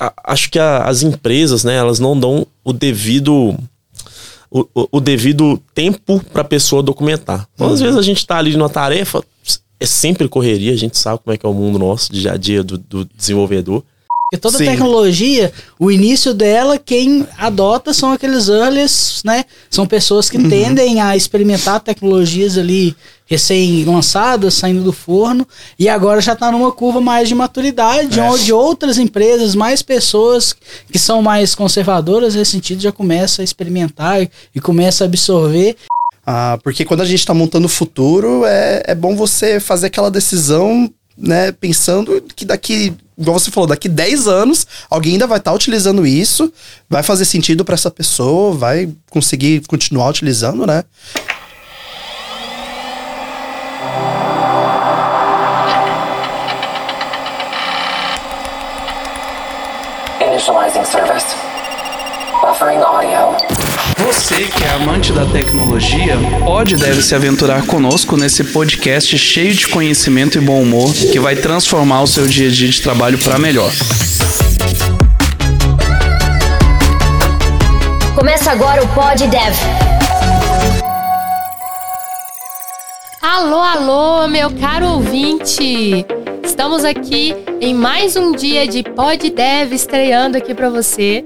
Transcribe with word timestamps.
a, 0.00 0.12
acho 0.24 0.50
que 0.50 0.58
a, 0.58 0.84
as 0.84 1.02
empresas, 1.02 1.62
né, 1.62 1.76
elas 1.76 2.00
não 2.00 2.18
dão 2.18 2.46
o 2.64 2.72
devido 2.72 3.54
o, 4.50 4.66
o, 4.74 4.88
o 4.92 5.00
devido 5.00 5.62
tempo 5.74 6.20
para 6.32 6.42
a 6.42 6.44
pessoa 6.44 6.82
documentar. 6.82 7.46
Então, 7.54 7.68
às 7.68 7.78
uhum. 7.78 7.86
vezes 7.86 7.98
a 7.98 8.02
gente 8.02 8.18
está 8.18 8.38
ali 8.38 8.56
numa 8.56 8.68
tarefa, 8.68 9.22
é 9.78 9.86
sempre 9.86 10.28
correria, 10.28 10.72
a 10.72 10.76
gente 10.76 10.98
sabe 10.98 11.20
como 11.22 11.32
é 11.32 11.38
que 11.38 11.46
é 11.46 11.48
o 11.48 11.54
mundo 11.54 11.78
nosso, 11.78 12.12
dia 12.12 12.32
a 12.32 12.36
dia 12.36 12.64
do, 12.64 12.76
do 12.76 13.04
desenvolvedor. 13.04 13.84
Porque 14.30 14.40
toda 14.40 14.58
Sim. 14.58 14.66
tecnologia, 14.66 15.52
o 15.76 15.90
início 15.90 16.32
dela, 16.32 16.78
quem 16.78 17.26
adota 17.36 17.92
são 17.92 18.12
aqueles 18.12 18.48
earlys, 18.48 19.22
né? 19.24 19.44
São 19.68 19.88
pessoas 19.88 20.30
que 20.30 20.38
uhum. 20.38 20.48
tendem 20.48 21.00
a 21.00 21.16
experimentar 21.16 21.80
tecnologias 21.80 22.56
ali 22.56 22.94
recém-lançadas, 23.26 24.54
saindo 24.54 24.84
do 24.84 24.92
forno, 24.92 25.44
e 25.76 25.88
agora 25.88 26.20
já 26.20 26.34
está 26.34 26.52
numa 26.52 26.70
curva 26.70 27.00
mais 27.00 27.28
de 27.28 27.34
maturidade, 27.34 28.20
é. 28.20 28.22
onde 28.22 28.52
outras 28.52 28.98
empresas, 28.98 29.56
mais 29.56 29.82
pessoas 29.82 30.54
que 30.92 30.98
são 30.98 31.20
mais 31.20 31.52
conservadoras 31.52 32.36
nesse 32.36 32.52
sentido, 32.52 32.80
já 32.82 32.92
começam 32.92 33.42
a 33.42 33.44
experimentar 33.44 34.22
e 34.54 34.60
começam 34.60 35.04
a 35.04 35.08
absorver. 35.08 35.76
Ah, 36.24 36.56
porque 36.62 36.84
quando 36.84 37.00
a 37.00 37.04
gente 37.04 37.18
está 37.18 37.34
montando 37.34 37.66
o 37.66 37.68
futuro, 37.68 38.44
é, 38.44 38.84
é 38.86 38.94
bom 38.94 39.16
você 39.16 39.58
fazer 39.58 39.88
aquela 39.88 40.10
decisão 40.10 40.88
né, 41.20 41.52
pensando 41.52 42.22
que 42.34 42.44
daqui, 42.44 42.94
igual 43.20 43.38
você 43.38 43.50
falou, 43.50 43.68
daqui 43.68 43.88
10 43.88 44.26
anos 44.26 44.66
alguém 44.88 45.12
ainda 45.12 45.26
vai 45.26 45.38
estar 45.38 45.50
tá 45.50 45.54
utilizando 45.54 46.06
isso, 46.06 46.50
vai 46.88 47.02
fazer 47.02 47.26
sentido 47.26 47.64
para 47.64 47.74
essa 47.74 47.90
pessoa, 47.90 48.56
vai 48.56 48.88
conseguir 49.10 49.62
continuar 49.66 50.08
utilizando, 50.08 50.66
né? 50.66 50.82
Initializing 60.20 60.84
service. 60.84 61.26
Buffering 62.42 62.80
audio. 62.80 63.59
Você 64.04 64.44
que 64.44 64.64
é 64.64 64.70
amante 64.70 65.12
da 65.12 65.26
tecnologia 65.26 66.16
pode 66.42 66.74
e 66.74 66.78
deve 66.78 67.02
se 67.02 67.14
aventurar 67.14 67.66
conosco 67.66 68.16
nesse 68.16 68.44
podcast 68.44 69.16
cheio 69.18 69.52
de 69.52 69.68
conhecimento 69.68 70.38
e 70.38 70.40
bom 70.40 70.62
humor 70.62 70.92
que 70.92 71.20
vai 71.20 71.36
transformar 71.36 72.02
o 72.02 72.06
seu 72.06 72.26
dia 72.26 72.48
a 72.48 72.50
dia 72.50 72.68
de 72.68 72.80
trabalho 72.80 73.18
para 73.18 73.38
melhor. 73.38 73.70
Começa 78.14 78.50
agora 78.50 78.82
o 78.82 78.88
Pod 78.88 79.26
Dev. 79.26 79.54
Alô, 83.20 83.58
alô, 83.58 84.28
meu 84.28 84.50
caro 84.52 84.86
ouvinte! 84.86 86.06
Estamos 86.60 86.84
aqui 86.84 87.34
em 87.58 87.72
mais 87.72 88.16
um 88.16 88.32
dia 88.32 88.68
de 88.68 88.82
Pod 88.82 89.30
Dev 89.30 89.72
estreando 89.72 90.36
aqui 90.36 90.54
para 90.54 90.68
você. 90.68 91.24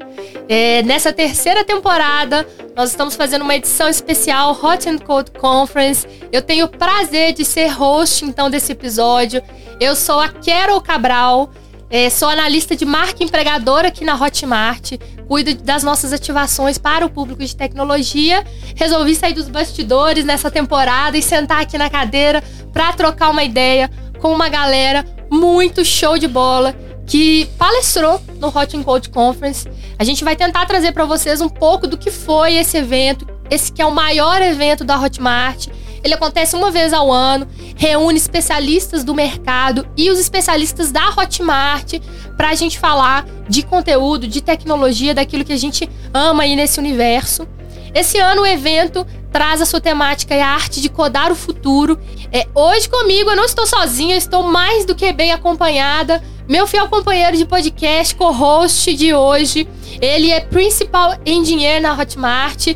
É, 0.48 0.80
nessa 0.84 1.12
terceira 1.12 1.64
temporada, 1.64 2.46
nós 2.76 2.90
estamos 2.90 3.16
fazendo 3.16 3.42
uma 3.42 3.56
edição 3.56 3.88
especial 3.88 4.56
Hot 4.62 4.88
and 4.88 4.98
Cold 4.98 5.32
Conference. 5.32 6.06
Eu 6.30 6.40
tenho 6.40 6.66
o 6.66 6.68
prazer 6.68 7.32
de 7.32 7.44
ser 7.44 7.66
host 7.66 8.24
então 8.24 8.48
desse 8.48 8.70
episódio. 8.70 9.42
Eu 9.80 9.96
sou 9.96 10.20
a 10.20 10.28
Carol 10.28 10.80
Cabral. 10.80 11.50
É, 11.90 12.08
sou 12.10 12.28
analista 12.28 12.76
de 12.76 12.84
marca 12.84 13.24
empregadora 13.24 13.88
aqui 13.88 14.04
na 14.04 14.14
Hotmart, 14.14 14.92
cuido 15.26 15.52
das 15.56 15.82
nossas 15.82 16.12
ativações 16.12 16.78
para 16.78 17.04
o 17.04 17.10
público 17.10 17.44
de 17.44 17.56
tecnologia. 17.56 18.44
Resolvi 18.76 19.16
sair 19.16 19.34
dos 19.34 19.48
bastidores 19.48 20.24
nessa 20.24 20.48
temporada 20.48 21.18
e 21.18 21.22
sentar 21.22 21.60
aqui 21.60 21.76
na 21.76 21.90
cadeira 21.90 22.40
para 22.72 22.92
trocar 22.92 23.30
uma 23.30 23.42
ideia 23.42 23.90
com 24.24 24.32
uma 24.32 24.48
galera 24.48 25.04
muito 25.30 25.84
show 25.84 26.16
de 26.16 26.26
bola 26.26 26.74
que 27.06 27.44
palestrou 27.58 28.18
no 28.40 28.48
Hot 28.48 28.74
and 28.74 28.82
Cold 28.82 29.10
Conference. 29.10 29.68
A 29.98 30.02
gente 30.02 30.24
vai 30.24 30.34
tentar 30.34 30.64
trazer 30.64 30.92
para 30.92 31.04
vocês 31.04 31.42
um 31.42 31.48
pouco 31.50 31.86
do 31.86 31.98
que 31.98 32.10
foi 32.10 32.54
esse 32.54 32.78
evento, 32.78 33.26
esse 33.50 33.70
que 33.70 33.82
é 33.82 33.84
o 33.84 33.94
maior 33.94 34.40
evento 34.40 34.82
da 34.82 34.98
Hotmart. 34.98 35.66
Ele 36.02 36.14
acontece 36.14 36.56
uma 36.56 36.70
vez 36.70 36.94
ao 36.94 37.12
ano, 37.12 37.46
reúne 37.76 38.16
especialistas 38.16 39.04
do 39.04 39.14
mercado 39.14 39.86
e 39.94 40.10
os 40.10 40.18
especialistas 40.18 40.90
da 40.90 41.06
Hotmart 41.10 42.00
para 42.34 42.48
a 42.48 42.54
gente 42.54 42.78
falar 42.78 43.26
de 43.46 43.62
conteúdo, 43.62 44.26
de 44.26 44.40
tecnologia, 44.40 45.12
daquilo 45.12 45.44
que 45.44 45.52
a 45.52 45.58
gente 45.58 45.86
ama 46.14 46.44
aí 46.44 46.56
nesse 46.56 46.80
universo. 46.80 47.46
Esse 47.94 48.18
ano 48.18 48.42
o 48.42 48.46
evento 48.46 49.06
traz 49.32 49.62
a 49.62 49.66
sua 49.66 49.80
temática 49.80 50.34
e 50.34 50.40
a 50.40 50.48
arte 50.48 50.80
de 50.80 50.88
codar 50.88 51.30
o 51.30 51.34
futuro. 51.34 51.98
É, 52.32 52.46
hoje 52.54 52.88
comigo 52.88 53.30
eu 53.30 53.36
não 53.36 53.44
estou 53.44 53.66
sozinha, 53.66 54.16
estou 54.16 54.42
mais 54.42 54.84
do 54.84 54.94
que 54.94 55.12
bem 55.12 55.32
acompanhada 55.32 56.22
meu 56.46 56.66
fiel 56.66 56.88
companheiro 56.88 57.36
de 57.38 57.46
podcast, 57.46 58.14
co-host 58.14 58.94
de 58.94 59.14
hoje, 59.14 59.66
ele 59.98 60.30
é 60.30 60.40
Principal 60.40 61.14
Engineer 61.24 61.80
na 61.80 61.98
Hotmart. 61.98 62.68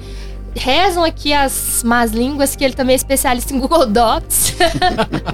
Rezam 0.56 1.04
aqui 1.04 1.34
as 1.34 1.82
más 1.84 2.12
línguas 2.12 2.56
que 2.56 2.64
ele 2.64 2.72
também 2.72 2.94
é 2.94 2.96
especialista 2.96 3.52
em 3.52 3.60
Google 3.60 3.84
Docs. 3.84 4.54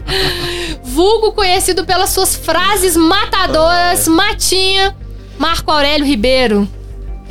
Vulgo 0.82 1.30
conhecido 1.30 1.84
pelas 1.84 2.10
suas 2.10 2.34
frases 2.34 2.96
matadoras, 2.96 4.08
Matinha, 4.08 4.96
Marco 5.38 5.70
Aurélio 5.70 6.04
Ribeiro. 6.04 6.68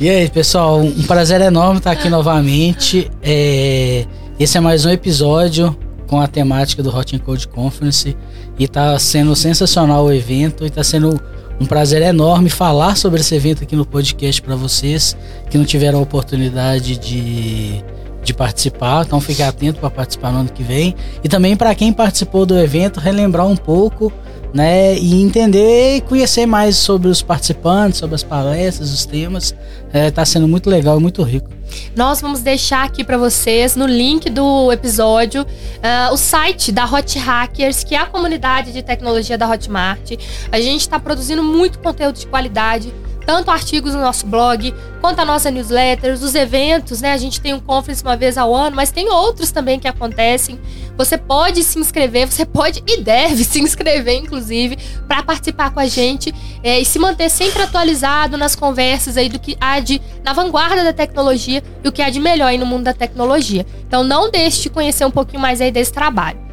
E 0.00 0.10
aí, 0.10 0.28
pessoal, 0.28 0.80
um 0.80 1.02
prazer 1.04 1.40
enorme 1.40 1.78
estar 1.78 1.92
aqui 1.92 2.08
novamente. 2.08 3.08
É... 3.22 4.04
Esse 4.40 4.58
é 4.58 4.60
mais 4.60 4.84
um 4.84 4.90
episódio 4.90 5.74
com 6.08 6.20
a 6.20 6.26
temática 6.26 6.82
do 6.82 6.94
Hot 6.94 7.16
Cold 7.20 7.46
Conference. 7.46 8.16
E 8.58 8.66
tá 8.66 8.98
sendo 8.98 9.36
sensacional 9.36 10.06
o 10.06 10.12
evento 10.12 10.66
e 10.66 10.70
tá 10.70 10.82
sendo 10.82 11.20
um 11.60 11.64
prazer 11.64 12.02
enorme 12.02 12.50
falar 12.50 12.96
sobre 12.96 13.20
esse 13.20 13.36
evento 13.36 13.62
aqui 13.62 13.76
no 13.76 13.86
podcast 13.86 14.42
para 14.42 14.56
vocês 14.56 15.16
que 15.48 15.56
não 15.56 15.64
tiveram 15.64 16.00
a 16.00 16.02
oportunidade 16.02 16.98
de, 16.98 17.80
de 18.24 18.34
participar. 18.34 19.04
Então 19.06 19.20
fique 19.20 19.44
atento 19.44 19.78
para 19.78 19.90
participar 19.90 20.32
no 20.32 20.40
ano 20.40 20.50
que 20.50 20.64
vem. 20.64 20.96
E 21.22 21.28
também 21.28 21.54
para 21.54 21.72
quem 21.72 21.92
participou 21.92 22.44
do 22.44 22.58
evento, 22.58 22.98
relembrar 22.98 23.46
um 23.46 23.56
pouco 23.56 24.12
né, 24.54 24.96
e 24.96 25.20
entender 25.20 25.96
e 25.96 26.00
conhecer 26.00 26.46
mais 26.46 26.76
sobre 26.76 27.08
os 27.08 27.20
participantes, 27.20 27.98
sobre 27.98 28.14
as 28.14 28.22
palestras, 28.22 28.92
os 28.92 29.04
temas. 29.04 29.52
Está 29.86 29.98
é, 29.98 30.10
tá 30.12 30.24
sendo 30.24 30.46
muito 30.46 30.70
legal 30.70 31.00
muito 31.00 31.22
rico. 31.24 31.50
Nós 31.96 32.20
vamos 32.20 32.40
deixar 32.40 32.84
aqui 32.84 33.02
para 33.02 33.18
vocês 33.18 33.74
no 33.74 33.84
link 33.84 34.30
do 34.30 34.70
episódio 34.70 35.42
uh, 35.42 36.12
o 36.12 36.16
site 36.16 36.70
da 36.70 36.84
Hot 36.84 37.18
Hackers, 37.18 37.82
que 37.82 37.96
é 37.96 37.98
a 37.98 38.06
comunidade 38.06 38.72
de 38.72 38.80
tecnologia 38.80 39.36
da 39.36 39.50
Hotmart. 39.50 40.12
A 40.52 40.60
gente 40.60 40.82
está 40.82 41.00
produzindo 41.00 41.42
muito 41.42 41.80
conteúdo 41.80 42.16
de 42.16 42.26
qualidade 42.28 42.92
tanto 43.24 43.50
artigos 43.50 43.94
no 43.94 44.00
nosso 44.00 44.26
blog, 44.26 44.74
quanto 45.00 45.20
a 45.20 45.24
nossa 45.24 45.50
newsletter, 45.50 46.14
os 46.14 46.34
eventos, 46.34 47.00
né? 47.00 47.12
A 47.12 47.16
gente 47.16 47.40
tem 47.40 47.52
um 47.52 47.60
conference 47.60 48.02
uma 48.02 48.16
vez 48.16 48.38
ao 48.38 48.54
ano, 48.54 48.76
mas 48.76 48.90
tem 48.90 49.08
outros 49.10 49.50
também 49.50 49.78
que 49.78 49.88
acontecem. 49.88 50.58
Você 50.96 51.18
pode 51.18 51.62
se 51.62 51.78
inscrever, 51.78 52.26
você 52.26 52.44
pode 52.44 52.82
e 52.86 53.00
deve 53.00 53.44
se 53.44 53.60
inscrever, 53.60 54.16
inclusive, 54.16 54.78
para 55.08 55.22
participar 55.22 55.70
com 55.70 55.80
a 55.80 55.86
gente 55.86 56.34
é, 56.62 56.78
e 56.78 56.84
se 56.84 56.98
manter 56.98 57.28
sempre 57.30 57.62
atualizado 57.62 58.36
nas 58.36 58.54
conversas 58.54 59.16
aí 59.16 59.28
do 59.28 59.38
que 59.38 59.56
há 59.60 59.80
de 59.80 60.00
na 60.22 60.32
vanguarda 60.32 60.84
da 60.84 60.92
tecnologia 60.92 61.62
e 61.82 61.88
o 61.88 61.92
que 61.92 62.02
há 62.02 62.10
de 62.10 62.20
melhor 62.20 62.46
aí 62.46 62.58
no 62.58 62.66
mundo 62.66 62.84
da 62.84 62.94
tecnologia. 62.94 63.66
Então 63.86 64.04
não 64.04 64.30
deixe 64.30 64.62
de 64.62 64.70
conhecer 64.70 65.04
um 65.04 65.10
pouquinho 65.10 65.40
mais 65.40 65.60
aí 65.60 65.70
desse 65.70 65.92
trabalho. 65.92 66.43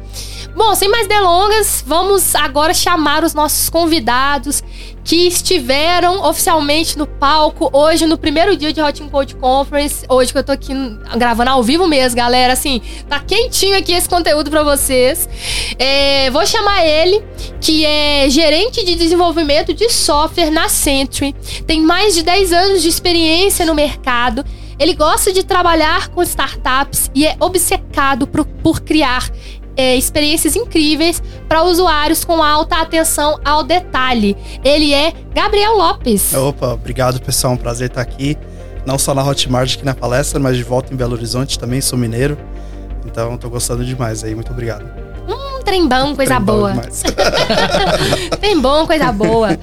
Bom, 0.54 0.74
sem 0.74 0.88
mais 0.88 1.08
delongas, 1.08 1.82
vamos 1.86 2.34
agora 2.34 2.74
chamar 2.74 3.24
os 3.24 3.32
nossos 3.32 3.70
convidados 3.70 4.62
que 5.02 5.26
estiveram 5.26 6.22
oficialmente 6.28 6.96
no 6.98 7.06
palco 7.06 7.70
hoje, 7.72 8.06
no 8.06 8.18
primeiro 8.18 8.54
dia 8.54 8.72
de 8.72 8.80
Hot 8.80 9.02
Cold 9.04 9.34
Conference. 9.36 10.04
Hoje 10.08 10.30
que 10.30 10.38
eu 10.38 10.44
tô 10.44 10.52
aqui 10.52 10.72
gravando 11.16 11.50
ao 11.50 11.62
vivo 11.62 11.88
mesmo, 11.88 12.16
galera. 12.16 12.52
Assim, 12.52 12.82
tá 13.08 13.18
quentinho 13.18 13.76
aqui 13.78 13.92
esse 13.92 14.08
conteúdo 14.08 14.50
para 14.50 14.62
vocês. 14.62 15.26
É, 15.78 16.30
vou 16.30 16.46
chamar 16.46 16.84
ele, 16.84 17.24
que 17.58 17.84
é 17.86 18.28
gerente 18.28 18.84
de 18.84 18.94
desenvolvimento 18.94 19.72
de 19.72 19.88
software 19.88 20.50
na 20.50 20.68
Sentry. 20.68 21.34
Tem 21.66 21.80
mais 21.80 22.14
de 22.14 22.22
10 22.22 22.52
anos 22.52 22.82
de 22.82 22.88
experiência 22.88 23.64
no 23.64 23.74
mercado. 23.74 24.44
Ele 24.78 24.94
gosta 24.94 25.32
de 25.32 25.44
trabalhar 25.44 26.08
com 26.08 26.22
startups 26.22 27.10
e 27.14 27.26
é 27.26 27.36
obcecado 27.40 28.26
por, 28.26 28.44
por 28.44 28.80
criar 28.80 29.30
é, 29.76 29.96
experiências 29.96 30.56
incríveis 30.56 31.22
para 31.48 31.62
usuários 31.62 32.24
com 32.24 32.42
alta 32.42 32.76
atenção 32.76 33.38
ao 33.44 33.62
detalhe. 33.62 34.36
Ele 34.64 34.92
é 34.92 35.12
Gabriel 35.34 35.76
Lopes. 35.76 36.34
Opa, 36.34 36.72
obrigado 36.74 37.20
pessoal, 37.20 37.54
um 37.54 37.56
prazer 37.56 37.88
estar 37.88 38.00
aqui. 38.00 38.36
Não 38.84 38.98
só 38.98 39.14
na 39.14 39.24
Hotmart 39.24 39.74
aqui 39.74 39.84
na 39.84 39.94
palestra, 39.94 40.40
mas 40.40 40.56
de 40.56 40.64
volta 40.64 40.92
em 40.92 40.96
Belo 40.96 41.14
Horizonte 41.14 41.58
também, 41.58 41.80
sou 41.80 41.98
mineiro. 41.98 42.36
Então 43.06 43.36
tô 43.36 43.48
gostando 43.48 43.84
demais 43.84 44.24
aí, 44.24 44.34
muito 44.34 44.52
obrigado. 44.52 45.11
Hum, 45.62 45.64
trem 45.64 45.88
bom, 45.88 46.16
coisa 46.16 46.34
trem 46.34 46.44
boa. 46.44 46.72
Bom 46.72 46.80
trem 48.40 48.60
bom, 48.60 48.86
coisa 48.86 49.12
boa. 49.12 49.58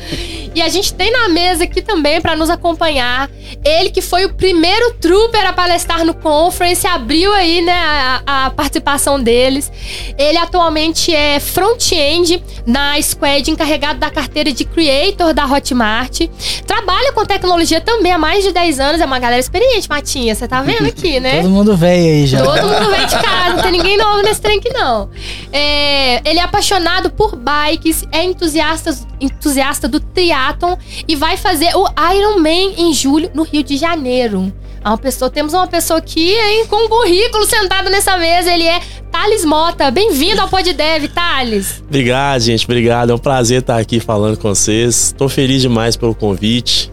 E 0.55 0.61
a 0.61 0.69
gente 0.69 0.93
tem 0.93 1.11
na 1.11 1.29
mesa 1.29 1.65
aqui 1.65 1.81
também 1.81 2.21
para 2.21 2.35
nos 2.35 2.49
acompanhar 2.49 3.29
ele 3.63 3.89
que 3.89 4.01
foi 4.01 4.25
o 4.25 4.33
primeiro 4.33 4.93
trooper 4.95 5.45
a 5.45 5.53
palestrar 5.53 6.05
no 6.05 6.13
conference, 6.13 6.85
abriu 6.87 7.33
aí, 7.33 7.61
né, 7.61 7.73
a, 7.73 8.45
a 8.45 8.49
participação 8.51 9.21
deles. 9.21 9.71
Ele 10.17 10.37
atualmente 10.37 11.13
é 11.13 11.39
front-end 11.39 12.41
na 12.65 13.01
Squad, 13.01 13.51
encarregado 13.51 13.99
da 13.99 14.09
carteira 14.09 14.51
de 14.51 14.63
creator 14.63 15.33
da 15.33 15.45
Hotmart. 15.45 16.21
Trabalha 16.65 17.11
com 17.11 17.25
tecnologia 17.25 17.81
também 17.81 18.11
há 18.11 18.17
mais 18.17 18.43
de 18.43 18.51
10 18.51 18.79
anos, 18.79 19.01
é 19.01 19.05
uma 19.05 19.19
galera 19.19 19.39
experiente, 19.39 19.89
Matinha, 19.89 20.33
você 20.33 20.47
tá 20.47 20.61
vendo 20.61 20.87
aqui, 20.87 21.19
né? 21.19 21.41
Todo 21.41 21.49
mundo 21.49 21.75
veio 21.75 22.13
aí 22.13 22.27
já. 22.27 22.41
Todo 22.41 22.61
mundo 22.61 22.89
vem 22.89 23.05
de 23.05 23.15
casa, 23.15 23.55
não 23.55 23.63
tem 23.63 23.71
ninguém 23.71 23.97
novo 23.97 24.21
nesse 24.21 24.41
trem 24.41 24.59
aqui, 24.59 24.71
não. 24.71 25.09
É, 25.51 25.88
ele 26.25 26.39
é 26.39 26.41
apaixonado 26.41 27.09
por 27.09 27.35
bikes, 27.35 28.03
é 28.11 28.23
entusiasta, 28.23 28.97
entusiasta 29.19 29.87
do 29.87 29.99
triatlon 29.99 30.75
e 31.07 31.15
vai 31.15 31.37
fazer 31.37 31.75
o 31.75 31.85
Ironman 32.13 32.75
em 32.77 32.93
julho 32.93 33.31
no 33.33 33.43
Rio 33.43 33.63
de 33.63 33.77
Janeiro. 33.77 34.53
Uma 34.83 34.97
pessoa, 34.97 35.29
temos 35.29 35.53
uma 35.53 35.67
pessoa 35.67 35.99
aqui, 35.99 36.31
hein, 36.31 36.65
com 36.67 36.85
um 36.85 36.87
currículo 36.87 37.45
sentado 37.45 37.89
nessa 37.89 38.17
mesa. 38.17 38.51
Ele 38.51 38.63
é 38.63 38.79
Thales 39.11 39.43
Mota. 39.43 39.91
Bem-vindo 39.91 40.39
ao 40.41 40.47
PodDev, 40.47 41.09
Thales. 41.09 41.83
Obrigado, 41.85 42.41
gente. 42.41 42.63
Obrigado. 42.63 43.11
É 43.11 43.15
um 43.15 43.19
prazer 43.19 43.59
estar 43.59 43.77
aqui 43.77 43.99
falando 43.99 44.37
com 44.37 44.47
vocês. 44.47 45.13
Tô 45.17 45.27
feliz 45.27 45.61
demais 45.61 45.97
pelo 45.97 46.15
convite. 46.15 46.91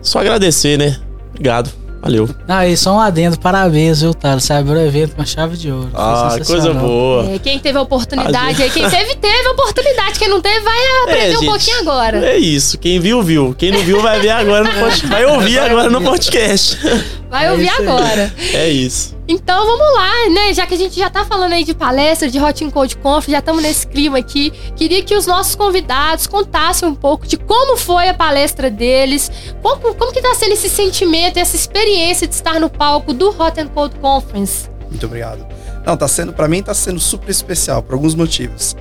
Só 0.00 0.20
agradecer, 0.20 0.78
né? 0.78 0.98
Obrigado. 1.30 1.79
Valeu. 2.02 2.28
Não, 2.48 2.62
e 2.64 2.76
só 2.76 2.94
um 2.96 3.00
adendo, 3.00 3.38
parabéns, 3.38 4.00
viu, 4.00 4.14
Thales? 4.14 4.44
Você 4.44 4.52
abriu 4.54 4.76
o 4.76 4.80
evento 4.80 5.14
com 5.14 5.24
chave 5.24 5.56
de 5.56 5.70
ouro. 5.70 5.90
Ah, 5.94 6.36
coisa 6.46 6.72
boa. 6.72 7.30
É, 7.30 7.38
quem 7.38 7.58
teve 7.58 7.76
a 7.76 7.82
oportunidade 7.82 8.62
aí, 8.62 8.70
quem 8.70 8.88
teve, 8.88 9.16
teve 9.16 9.46
a 9.48 9.50
oportunidade. 9.52 10.18
Quem 10.18 10.28
não 10.28 10.40
teve, 10.40 10.60
vai 10.60 10.78
aprender 11.02 11.20
É, 11.24 11.28
um 11.28 11.40
gente, 11.40 11.46
pouquinho 11.50 11.80
agora. 11.80 12.24
É 12.26 12.38
isso. 12.38 12.78
Quem 12.78 12.98
viu, 12.98 13.22
viu. 13.22 13.54
Quem 13.56 13.70
não 13.70 13.80
viu, 13.80 14.00
vai 14.00 14.18
ver 14.18 14.30
agora 14.30 14.64
no 14.64 14.70
podcast. 14.80 15.06
Vai 15.08 15.24
ouvir 15.26 15.58
agora 15.58 15.90
no 15.90 16.00
podcast. 16.00 16.78
Vai 17.30 17.46
É 17.46 17.52
ouvir 17.52 17.68
aí. 17.68 17.86
agora. 17.86 18.34
É 18.52 18.68
isso. 18.68 19.16
Então 19.28 19.64
vamos 19.64 19.94
lá, 19.94 20.28
né? 20.30 20.52
Já 20.52 20.66
que 20.66 20.74
a 20.74 20.76
gente 20.76 20.98
já 20.98 21.08
tá 21.08 21.24
falando 21.24 21.52
aí 21.52 21.62
de 21.62 21.72
palestra, 21.72 22.28
de 22.28 22.40
Hot 22.40 22.64
Code 22.72 22.96
Conf, 22.96 23.28
já 23.28 23.38
estamos 23.38 23.62
nesse 23.62 23.86
clima 23.86 24.18
aqui. 24.18 24.50
Queria 24.74 25.02
que 25.04 25.14
os 25.14 25.26
nossos 25.26 25.54
convidados 25.54 26.26
contassem 26.26 26.88
um 26.88 26.94
pouco 26.94 27.26
de 27.28 27.36
como 27.36 27.76
foi 27.76 28.08
a 28.08 28.14
palestra 28.14 28.68
deles, 28.68 29.30
como, 29.62 29.94
como 29.94 30.12
que 30.12 30.20
tá 30.20 30.34
sendo 30.34 30.52
esse 30.54 30.68
sentimento, 30.68 31.38
essa 31.38 31.54
experiência 31.54 32.26
de 32.26 32.34
estar 32.34 32.58
no 32.58 32.68
palco 32.68 33.12
do 33.12 33.28
Hot 33.40 33.60
and 33.60 33.68
Cold 33.68 33.94
Conference. 34.00 34.68
Muito 34.90 35.06
obrigado. 35.06 35.46
Não, 35.86 35.96
tá 35.96 36.08
sendo, 36.08 36.32
para 36.32 36.48
mim 36.48 36.60
tá 36.62 36.74
sendo 36.74 36.98
super 36.98 37.30
especial 37.30 37.80
por 37.82 37.94
alguns 37.94 38.16
motivos. 38.16 38.74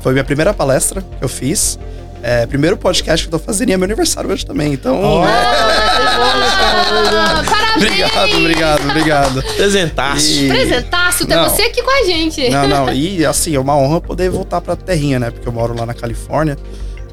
Foi 0.00 0.12
minha 0.12 0.24
primeira 0.24 0.54
palestra 0.54 1.02
que 1.18 1.22
eu 1.24 1.28
fiz. 1.28 1.78
É, 2.22 2.46
primeiro 2.46 2.76
podcast 2.76 3.26
que 3.26 3.34
eu 3.34 3.38
tô 3.38 3.44
fazendo 3.44 3.70
e 3.70 3.72
é 3.72 3.76
meu 3.76 3.84
aniversário 3.84 4.30
hoje 4.30 4.46
também. 4.46 4.72
Então, 4.72 5.22
Ah, 5.24 7.42
parabéns! 7.44 7.76
obrigado, 7.76 8.36
obrigado, 8.36 8.90
obrigado. 8.90 9.42
Presentaço. 9.56 10.44
E- 10.44 10.48
Presentaço, 10.48 11.26
ter 11.26 11.34
Não. 11.34 11.48
você 11.50 11.62
aqui 11.62 11.82
com 11.82 11.90
a 11.90 12.04
gente. 12.06 12.48
Não, 12.50 12.68
não, 12.68 12.88
e 12.94 13.24
assim, 13.26 13.54
é 13.56 13.60
uma 13.60 13.76
honra 13.76 14.00
poder 14.00 14.30
voltar 14.30 14.60
pra 14.60 14.76
terrinha, 14.76 15.18
né? 15.18 15.30
Porque 15.30 15.48
eu 15.48 15.52
moro 15.52 15.76
lá 15.76 15.84
na 15.84 15.94
Califórnia. 15.94 16.56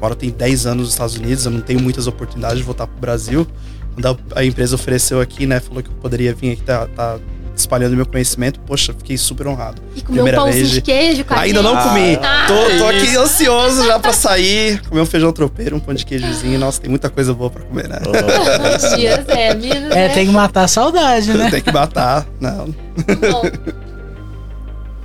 Moro 0.00 0.14
tem 0.14 0.30
10 0.30 0.66
anos 0.66 0.82
nos 0.84 0.92
Estados 0.92 1.16
Unidos, 1.16 1.44
eu 1.44 1.50
não 1.50 1.60
tenho 1.60 1.80
muitas 1.80 2.06
oportunidades 2.06 2.58
de 2.58 2.62
voltar 2.62 2.86
pro 2.86 2.98
Brasil. 2.98 3.46
Quando 3.94 4.18
a, 4.34 4.40
a 4.40 4.44
empresa 4.44 4.74
ofereceu 4.74 5.20
aqui, 5.20 5.46
né, 5.46 5.60
falou 5.60 5.82
que 5.82 5.90
eu 5.90 5.94
poderia 5.94 6.32
vir 6.34 6.52
aqui, 6.52 6.62
tá, 6.62 6.86
tá 6.86 7.18
espalhando 7.60 7.96
meu 7.96 8.06
conhecimento, 8.06 8.60
poxa, 8.60 8.92
fiquei 8.92 9.16
super 9.16 9.46
honrado. 9.46 9.80
E 9.94 10.00
comer 10.02 10.20
um 10.20 10.24
Primeira 10.24 10.38
pãozinho 10.38 10.64
vez 10.64 10.70
de 10.74 10.80
queijo 10.82 11.24
com 11.24 11.34
a 11.34 11.40
Ainda 11.40 11.62
não 11.62 11.76
comi. 11.76 12.18
Ah, 12.22 12.44
tô, 12.48 12.54
tô 12.54 12.70
isso. 12.70 12.86
aqui 12.86 13.16
ansioso 13.16 13.86
já 13.86 13.98
pra 13.98 14.12
sair, 14.12 14.80
comer 14.88 15.00
um 15.00 15.06
feijão 15.06 15.32
tropeiro, 15.32 15.76
um 15.76 15.80
pão 15.80 15.94
de 15.94 16.04
queijozinho. 16.04 16.58
Nossa, 16.58 16.80
tem 16.80 16.90
muita 16.90 17.08
coisa 17.08 17.32
boa 17.32 17.50
pra 17.50 17.62
comer, 17.62 17.88
né? 17.88 17.98
Bons 18.02 18.96
dias, 18.96 19.28
é, 19.28 19.54
Minas, 19.54 19.90
É, 19.92 20.08
né? 20.08 20.08
tem 20.10 20.26
que 20.26 20.32
matar 20.32 20.64
a 20.64 20.68
saudade, 20.68 21.32
né? 21.32 21.50
Tem 21.50 21.60
que 21.62 21.72
matar. 21.72 22.26
Não. 22.40 22.66
Bom. 22.66 23.42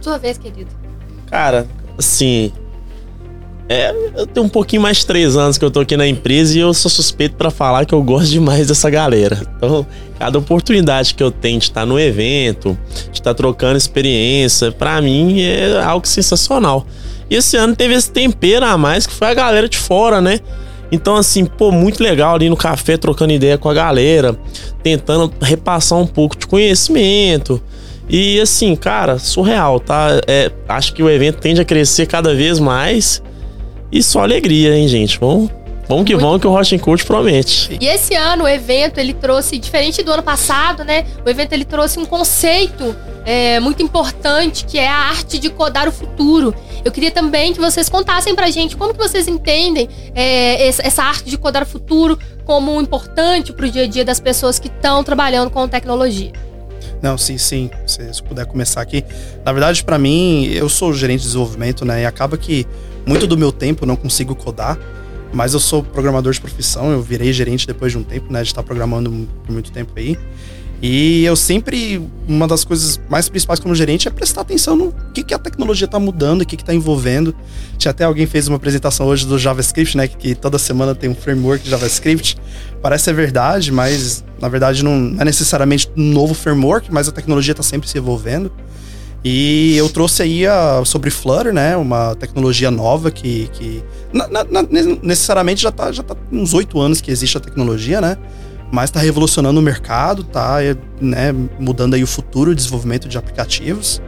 Sua 0.01 0.17
vez, 0.17 0.37
querido. 0.37 0.69
Cara, 1.29 1.65
assim. 1.97 2.51
É, 3.67 3.93
eu 4.15 4.27
tenho 4.27 4.45
um 4.45 4.49
pouquinho 4.49 4.81
mais 4.81 4.97
de 4.97 5.07
três 5.07 5.35
anos 5.35 5.57
que 5.57 5.65
eu 5.65 5.71
tô 5.71 5.79
aqui 5.79 5.97
na 5.97 6.07
empresa 6.07 6.55
e 6.55 6.61
eu 6.61 6.71
sou 6.73 6.89
suspeito 6.89 7.35
pra 7.35 7.49
falar 7.49 7.85
que 7.85 7.93
eu 7.93 8.03
gosto 8.03 8.29
demais 8.29 8.67
dessa 8.67 8.89
galera. 8.89 9.41
Então, 9.57 9.85
cada 10.19 10.37
oportunidade 10.37 11.15
que 11.15 11.23
eu 11.23 11.31
tenho 11.31 11.57
de 11.57 11.65
estar 11.65 11.85
no 11.85 11.99
evento, 11.99 12.77
de 13.11 13.19
estar 13.19 13.33
trocando 13.33 13.75
experiência, 13.75 14.71
pra 14.71 15.01
mim 15.01 15.41
é 15.41 15.81
algo 15.83 16.07
sensacional. 16.07 16.85
E 17.27 17.35
esse 17.35 17.57
ano 17.57 17.75
teve 17.75 17.95
esse 17.95 18.11
tempero 18.11 18.65
a 18.65 18.77
mais 18.77 19.07
que 19.07 19.13
foi 19.13 19.29
a 19.29 19.33
galera 19.33 19.67
de 19.67 19.77
fora, 19.77 20.21
né? 20.21 20.39
Então, 20.91 21.15
assim, 21.15 21.43
pô, 21.45 21.71
muito 21.71 22.03
legal 22.03 22.35
ali 22.35 22.47
no 22.47 22.55
café 22.55 22.95
trocando 22.97 23.33
ideia 23.33 23.57
com 23.57 23.67
a 23.67 23.73
galera, 23.73 24.37
tentando 24.83 25.33
repassar 25.41 25.97
um 25.97 26.05
pouco 26.05 26.37
de 26.37 26.45
conhecimento. 26.45 27.59
E 28.07 28.39
assim, 28.39 28.75
cara, 28.75 29.17
surreal, 29.17 29.79
tá? 29.79 30.21
É, 30.27 30.51
acho 30.69 30.93
que 30.93 31.01
o 31.01 31.09
evento 31.09 31.39
tende 31.39 31.59
a 31.59 31.65
crescer 31.65 32.05
cada 32.05 32.35
vez 32.35 32.59
mais. 32.59 33.23
E 33.95 34.03
só 34.03 34.23
alegria, 34.23 34.75
hein, 34.75 34.89
gente? 34.89 35.17
Vamos, 35.17 35.49
vamos 35.87 36.03
que 36.03 36.11
Muito 36.11 36.25
vamos 36.25 36.41
que 36.41 36.47
o 36.47 36.51
Rocha 36.51 36.77
Coach 36.77 37.05
promete. 37.05 37.77
E 37.79 37.87
esse 37.87 38.13
ano 38.13 38.43
o 38.43 38.47
evento 38.47 38.97
ele 38.97 39.13
trouxe, 39.13 39.57
diferente 39.57 40.03
do 40.03 40.11
ano 40.11 40.21
passado, 40.21 40.83
né? 40.83 41.05
O 41.25 41.29
evento 41.29 41.53
ele 41.53 41.63
trouxe 41.63 41.97
um 41.97 42.03
conceito 42.03 42.93
é, 43.25 43.57
muito 43.61 43.81
importante 43.81 44.65
que 44.65 44.77
é 44.77 44.89
a 44.89 44.97
arte 44.97 45.39
de 45.39 45.49
codar 45.49 45.87
o 45.87 45.93
futuro. 45.93 46.53
Eu 46.83 46.91
queria 46.91 47.09
também 47.09 47.53
que 47.53 47.59
vocês 47.61 47.87
contassem 47.87 48.35
pra 48.35 48.49
gente 48.51 48.75
como 48.75 48.93
que 48.93 48.99
vocês 48.99 49.29
entendem 49.29 49.87
é, 50.13 50.67
essa 50.67 50.85
essa 50.85 51.01
arte 51.01 51.29
de 51.29 51.37
codar 51.37 51.63
o 51.63 51.65
futuro 51.65 52.19
como 52.43 52.81
importante 52.81 53.53
pro 53.53 53.71
dia 53.71 53.83
a 53.83 53.87
dia 53.87 54.03
das 54.03 54.19
pessoas 54.19 54.59
que 54.59 54.67
estão 54.67 55.05
trabalhando 55.05 55.49
com 55.49 55.65
tecnologia. 55.69 56.33
Não, 57.05 57.19
sim, 57.19 57.37
sim. 57.37 57.69
Se, 57.85 58.15
se 58.15 58.23
puder 58.23 58.47
começar 58.47 58.81
aqui. 58.81 59.05
Na 59.45 59.53
verdade, 59.53 59.83
pra 59.83 59.99
mim, 59.99 60.45
eu 60.45 60.67
sou 60.67 60.91
gerente 60.91 61.19
de 61.19 61.27
desenvolvimento, 61.27 61.85
né? 61.85 62.01
E 62.01 62.05
acaba 62.05 62.35
que 62.35 62.65
muito 63.05 63.27
do 63.27 63.37
meu 63.37 63.51
tempo 63.51 63.83
eu 63.83 63.87
não 63.87 63.95
consigo 63.95 64.33
codar, 64.33 64.75
mas 65.31 65.53
eu 65.53 65.59
sou 65.59 65.83
programador 65.83 66.33
de 66.33 66.41
profissão. 66.41 66.91
Eu 66.91 67.03
virei 67.03 67.31
gerente 67.31 67.67
depois 67.67 67.91
de 67.91 67.99
um 67.99 68.03
tempo, 68.03 68.33
né? 68.33 68.41
De 68.41 68.47
estar 68.47 68.63
programando 68.63 69.27
por 69.43 69.51
muito 69.53 69.71
tempo 69.71 69.93
aí. 69.95 70.17
E 70.81 71.23
eu 71.23 71.35
sempre, 71.35 72.01
uma 72.27 72.47
das 72.47 72.63
coisas 72.63 72.99
mais 73.09 73.27
principais 73.29 73.59
como 73.59 73.73
gerente 73.73 74.07
é 74.07 74.11
prestar 74.11 74.41
atenção 74.41 74.75
no 74.75 74.93
que, 75.13 75.23
que 75.23 75.33
a 75.33 75.39
tecnologia 75.39 75.85
está 75.85 75.97
mudando, 75.99 76.41
o 76.41 76.45
que 76.45 76.55
está 76.55 76.73
envolvendo. 76.75 77.33
Tinha 77.77 77.91
até 77.91 78.03
alguém 78.03 78.27
fez 78.27 78.47
uma 78.47 78.57
apresentação 78.57 79.07
hoje 79.07 79.25
do 79.25 79.39
JavaScript, 79.39 79.95
né? 79.97 80.07
Que, 80.07 80.35
toda 80.35 80.57
semana 80.59 80.93
tem 80.93 81.09
um 81.09 81.15
framework 81.15 81.63
de 81.63 81.69
JavaScript. 81.69 82.37
Parece 82.81 83.05
ser 83.05 83.13
verdade, 83.13 83.71
mas 83.71 84.23
na 84.39 84.47
verdade 84.49 84.83
não 84.83 85.15
é 85.17 85.25
necessariamente 85.25 85.89
um 85.97 86.11
novo 86.11 86.33
framework, 86.33 86.91
mas 86.91 87.07
a 87.07 87.11
tecnologia 87.11 87.53
está 87.53 87.63
sempre 87.63 87.89
se 87.89 87.97
evolvendo. 87.97 88.51
E 89.23 89.75
eu 89.75 89.89
trouxe 89.89 90.21
aí 90.21 90.45
a, 90.45 90.83
sobre 90.85 91.09
Flutter, 91.09 91.51
né? 91.51 91.75
Uma 91.75 92.13
tecnologia 92.15 92.69
nova 92.69 93.09
que, 93.09 93.49
que 93.53 93.81
na- 94.13 94.27
na- 94.27 94.45
necessariamente 95.01 95.63
já 95.63 95.71
tá, 95.71 95.91
já 95.91 96.03
tá 96.03 96.15
uns 96.31 96.53
oito 96.53 96.79
anos 96.79 97.01
que 97.01 97.09
existe 97.09 97.35
a 97.37 97.41
tecnologia, 97.41 97.99
né? 97.99 98.17
Mas 98.75 98.89
está 98.89 98.99
revolucionando 98.99 99.57
o 99.57 99.63
mercado, 99.63 100.21
tá 100.21 100.61
é, 100.61 100.75
né, 100.99 101.31
mudando 101.57 101.93
aí 101.93 102.03
o 102.03 102.07
futuro, 102.07 102.51
o 102.51 102.55
desenvolvimento 102.55 103.07
de 103.07 103.17
aplicativos. 103.17 104.01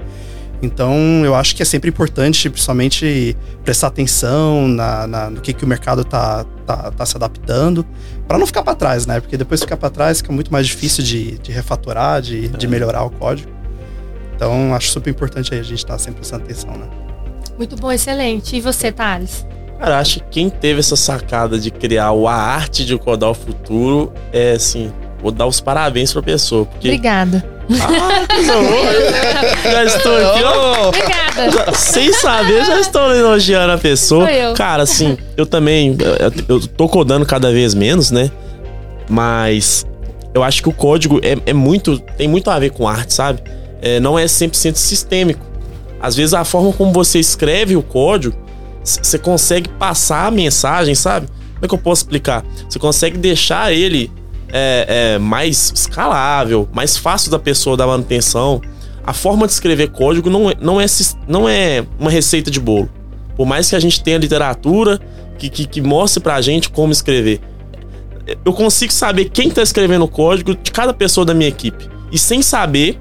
Então, 0.62 0.94
eu 1.24 1.34
acho 1.36 1.56
que 1.56 1.62
é 1.62 1.66
sempre 1.66 1.90
importante, 1.90 2.50
principalmente, 2.50 3.38
prestar 3.64 3.88
atenção 3.88 4.68
na, 4.68 5.08
na- 5.08 5.30
no 5.30 5.40
que, 5.40 5.54
que 5.54 5.64
o 5.64 5.68
mercado 5.68 6.04
tá, 6.04 6.44
tá, 6.66 6.92
tá 6.92 7.06
se 7.06 7.16
adaptando, 7.16 7.86
para 8.28 8.38
não 8.38 8.46
ficar 8.46 8.62
para 8.62 8.76
trás, 8.76 9.06
né? 9.06 9.22
Porque 9.22 9.38
depois 9.38 9.62
ficar 9.62 9.78
para 9.78 9.90
trás 9.90 10.18
fica 10.18 10.34
muito 10.34 10.52
mais 10.52 10.68
difícil 10.68 11.02
de, 11.02 11.38
de 11.38 11.50
refatorar, 11.54 12.22
de, 12.22 12.50
de 12.50 12.68
melhorar 12.68 13.04
o 13.04 13.10
código. 13.10 13.50
Então, 14.36 14.76
acho 14.76 14.90
super 14.92 15.10
importante 15.10 15.54
aí 15.54 15.62
a 15.62 15.64
gente 15.64 15.78
estar 15.78 15.98
sempre 15.98 16.20
prestando 16.20 16.44
atenção, 16.44 16.72
né? 16.72 16.90
Muito 17.58 17.78
bom, 17.78 17.90
excelente. 17.90 18.58
E 18.58 18.60
você, 18.60 18.92
Thales? 18.92 19.46
Cara, 19.80 20.00
acho 20.00 20.20
que 20.20 20.26
quem 20.32 20.50
teve 20.50 20.80
essa 20.80 20.96
sacada 20.96 21.60
de 21.60 21.70
criar 21.72 22.12
o- 22.12 22.28
a 22.28 22.34
arte 22.34 22.84
de 22.86 22.98
codar 22.98 23.30
o 23.30 23.34
futuro 23.34 24.12
é 24.34 24.54
assim. 24.54 24.92
Vou 25.22 25.32
dar 25.32 25.46
os 25.48 25.60
parabéns 25.60 26.12
pra 26.14 26.22
pessoa. 26.22 26.66
Porque. 26.66 26.88
Obrigada. 26.88 27.44
Ah, 27.82 28.26
já 29.72 29.84
estou 29.86 30.16
aqui, 30.16 30.44
ó. 30.44 30.88
Obrigada. 30.88 31.52
Já- 31.52 31.74
sem 31.74 32.14
saber, 32.14 32.64
já 32.66 32.80
estou 32.80 33.14
elogiando 33.14 33.74
a 33.74 33.78
pessoa. 33.78 34.26
Cara, 34.54 34.84
assim, 34.84 35.18
eu 35.36 35.46
também. 35.46 35.96
Eu, 36.48 36.56
eu 36.60 36.68
tô 36.68 36.88
codando 36.88 37.26
cada 37.26 37.52
vez 37.52 37.74
menos, 37.74 38.10
né? 38.12 38.32
Mas 39.10 39.86
eu 40.34 40.44
acho 40.44 40.62
que 40.62 40.70
o 40.70 40.74
código 40.74 41.20
é, 41.24 41.38
é 41.46 41.54
muito. 41.54 42.00
tem 42.00 42.28
muito 42.28 42.50
a 42.50 42.58
ver 42.60 42.72
com 42.72 42.88
arte, 42.88 43.14
sabe? 43.14 43.42
É, 43.82 44.00
não 44.00 44.18
é 44.18 44.26
100% 44.26 44.76
sistêmico. 44.76 45.46
Às 46.00 46.16
vezes 46.16 46.34
a 46.34 46.44
forma 46.44 46.72
como 46.74 46.92
você 46.92 47.20
escreve 47.20 47.76
o 47.76 47.82
código, 47.82 48.36
você 48.88 49.20
consegue 49.20 49.70
passar 49.70 50.28
a 50.28 50.32
mensagem, 50.32 50.96
sabe? 50.96 51.28
Como 51.28 51.66
é 51.66 51.68
que 51.68 51.74
eu 51.74 51.80
posso 51.80 52.04
explicar? 52.04 52.46
Você 52.70 52.80
consegue 52.80 53.18
deixar 53.18 53.74
ele 53.74 54.12
é, 54.50 55.14
é, 55.16 55.20
mais 55.20 55.72
escalável, 55.76 56.68
mais 56.72 56.98
fácil 56.98 57.30
da 57.30 57.40
pessoa 57.40 57.76
dar 57.76 57.88
manutenção. 57.88 58.62
A 59.06 59.14
forma 59.14 59.46
de 59.46 59.54
escrever 59.54 59.90
código 59.90 60.30
não 60.30 60.50
é, 60.50 60.56
não, 60.60 60.80
é, 60.80 60.86
não 61.28 61.50
é 61.50 61.86
uma 62.00 62.10
receita 62.10 62.52
de 62.52 62.60
bolo. 62.60 62.90
Por 63.36 63.46
mais 63.46 63.70
que 63.70 63.76
a 63.76 63.80
gente 63.80 64.02
tenha 64.04 64.18
literatura, 64.18 65.00
que, 65.38 65.50
que, 65.50 65.66
que 65.66 65.82
mostre 65.82 66.22
pra 66.22 66.42
gente 66.42 66.70
como 66.70 66.92
escrever. 66.92 67.40
Eu 68.44 68.52
consigo 68.52 68.92
saber 68.92 69.26
quem 69.30 69.50
tá 69.50 69.62
escrevendo 69.62 70.04
o 70.04 70.08
código 70.08 70.56
de 70.56 70.72
cada 70.72 70.94
pessoa 70.94 71.26
da 71.26 71.34
minha 71.34 71.50
equipe. 71.50 71.88
E 72.12 72.18
sem 72.18 72.42
saber 72.42 73.00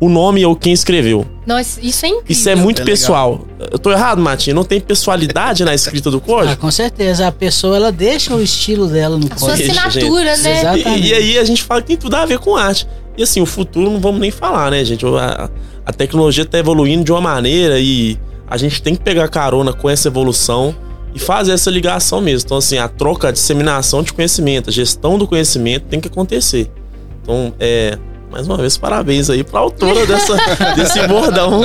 o 0.00 0.08
nome 0.08 0.44
ou 0.46 0.54
quem 0.54 0.72
escreveu. 0.72 1.26
Nossa, 1.46 1.80
isso 1.82 2.06
é 2.06 2.08
incrível. 2.08 2.26
Isso 2.30 2.48
é 2.48 2.54
muito 2.54 2.82
É 2.82 2.84
pessoal. 2.84 3.46
Eu 3.70 3.78
tô 3.78 3.90
errado, 3.90 4.20
Matinho? 4.20 4.54
Não 4.54 4.64
tem 4.64 4.80
pessoalidade 4.80 5.64
na 5.64 5.74
escrita 5.74 6.10
do 6.10 6.18
Ah, 6.18 6.20
código? 6.20 6.56
com 6.60 6.70
certeza. 6.70 7.26
A 7.26 7.32
pessoa 7.32 7.76
ela 7.76 7.90
deixa 7.90 8.34
o 8.34 8.40
estilo 8.40 8.86
dela 8.86 9.16
no 9.16 9.26
A 9.30 9.36
sua 9.36 9.48
código. 9.50 9.66
Gente, 9.68 9.78
assinatura, 9.78 10.36
gente, 10.36 10.44
né? 10.44 10.60
Exatamente. 10.60 11.06
E, 11.06 11.08
e 11.08 11.14
aí 11.14 11.38
a 11.38 11.44
gente 11.44 11.62
fala 11.64 11.80
que 11.80 11.88
tem 11.88 11.96
tudo 11.96 12.14
a 12.14 12.24
ver 12.26 12.38
com 12.38 12.56
arte. 12.56 12.86
E 13.16 13.22
assim, 13.24 13.40
o 13.40 13.46
futuro 13.46 13.90
não 13.90 13.98
vamos 14.00 14.20
nem 14.20 14.30
falar, 14.30 14.70
né, 14.70 14.84
gente? 14.84 15.04
A, 15.04 15.50
a 15.84 15.92
tecnologia 15.92 16.44
tá 16.44 16.58
evoluindo 16.58 17.02
de 17.02 17.10
uma 17.10 17.20
maneira 17.20 17.80
e 17.80 18.16
a 18.46 18.56
gente 18.56 18.80
tem 18.80 18.94
que 18.94 19.02
pegar 19.02 19.26
carona 19.28 19.72
com 19.72 19.90
essa 19.90 20.06
evolução 20.06 20.74
e 21.12 21.18
fazer 21.18 21.52
essa 21.52 21.70
ligação 21.70 22.20
mesmo. 22.20 22.46
Então, 22.46 22.58
assim, 22.58 22.78
a 22.78 22.86
troca, 22.86 23.28
a 23.28 23.32
disseminação 23.32 24.02
de 24.04 24.12
conhecimento, 24.12 24.70
a 24.70 24.72
gestão 24.72 25.18
do 25.18 25.26
conhecimento 25.26 25.86
tem 25.86 25.98
que 25.98 26.06
acontecer. 26.06 26.70
Então, 27.22 27.52
é. 27.58 27.98
Mais 28.30 28.46
uma 28.46 28.58
vez, 28.58 28.76
parabéns 28.76 29.30
aí 29.30 29.42
pra 29.42 29.60
autora 29.60 30.04
dessa, 30.04 30.36
desse 30.76 31.06
bordão. 31.06 31.62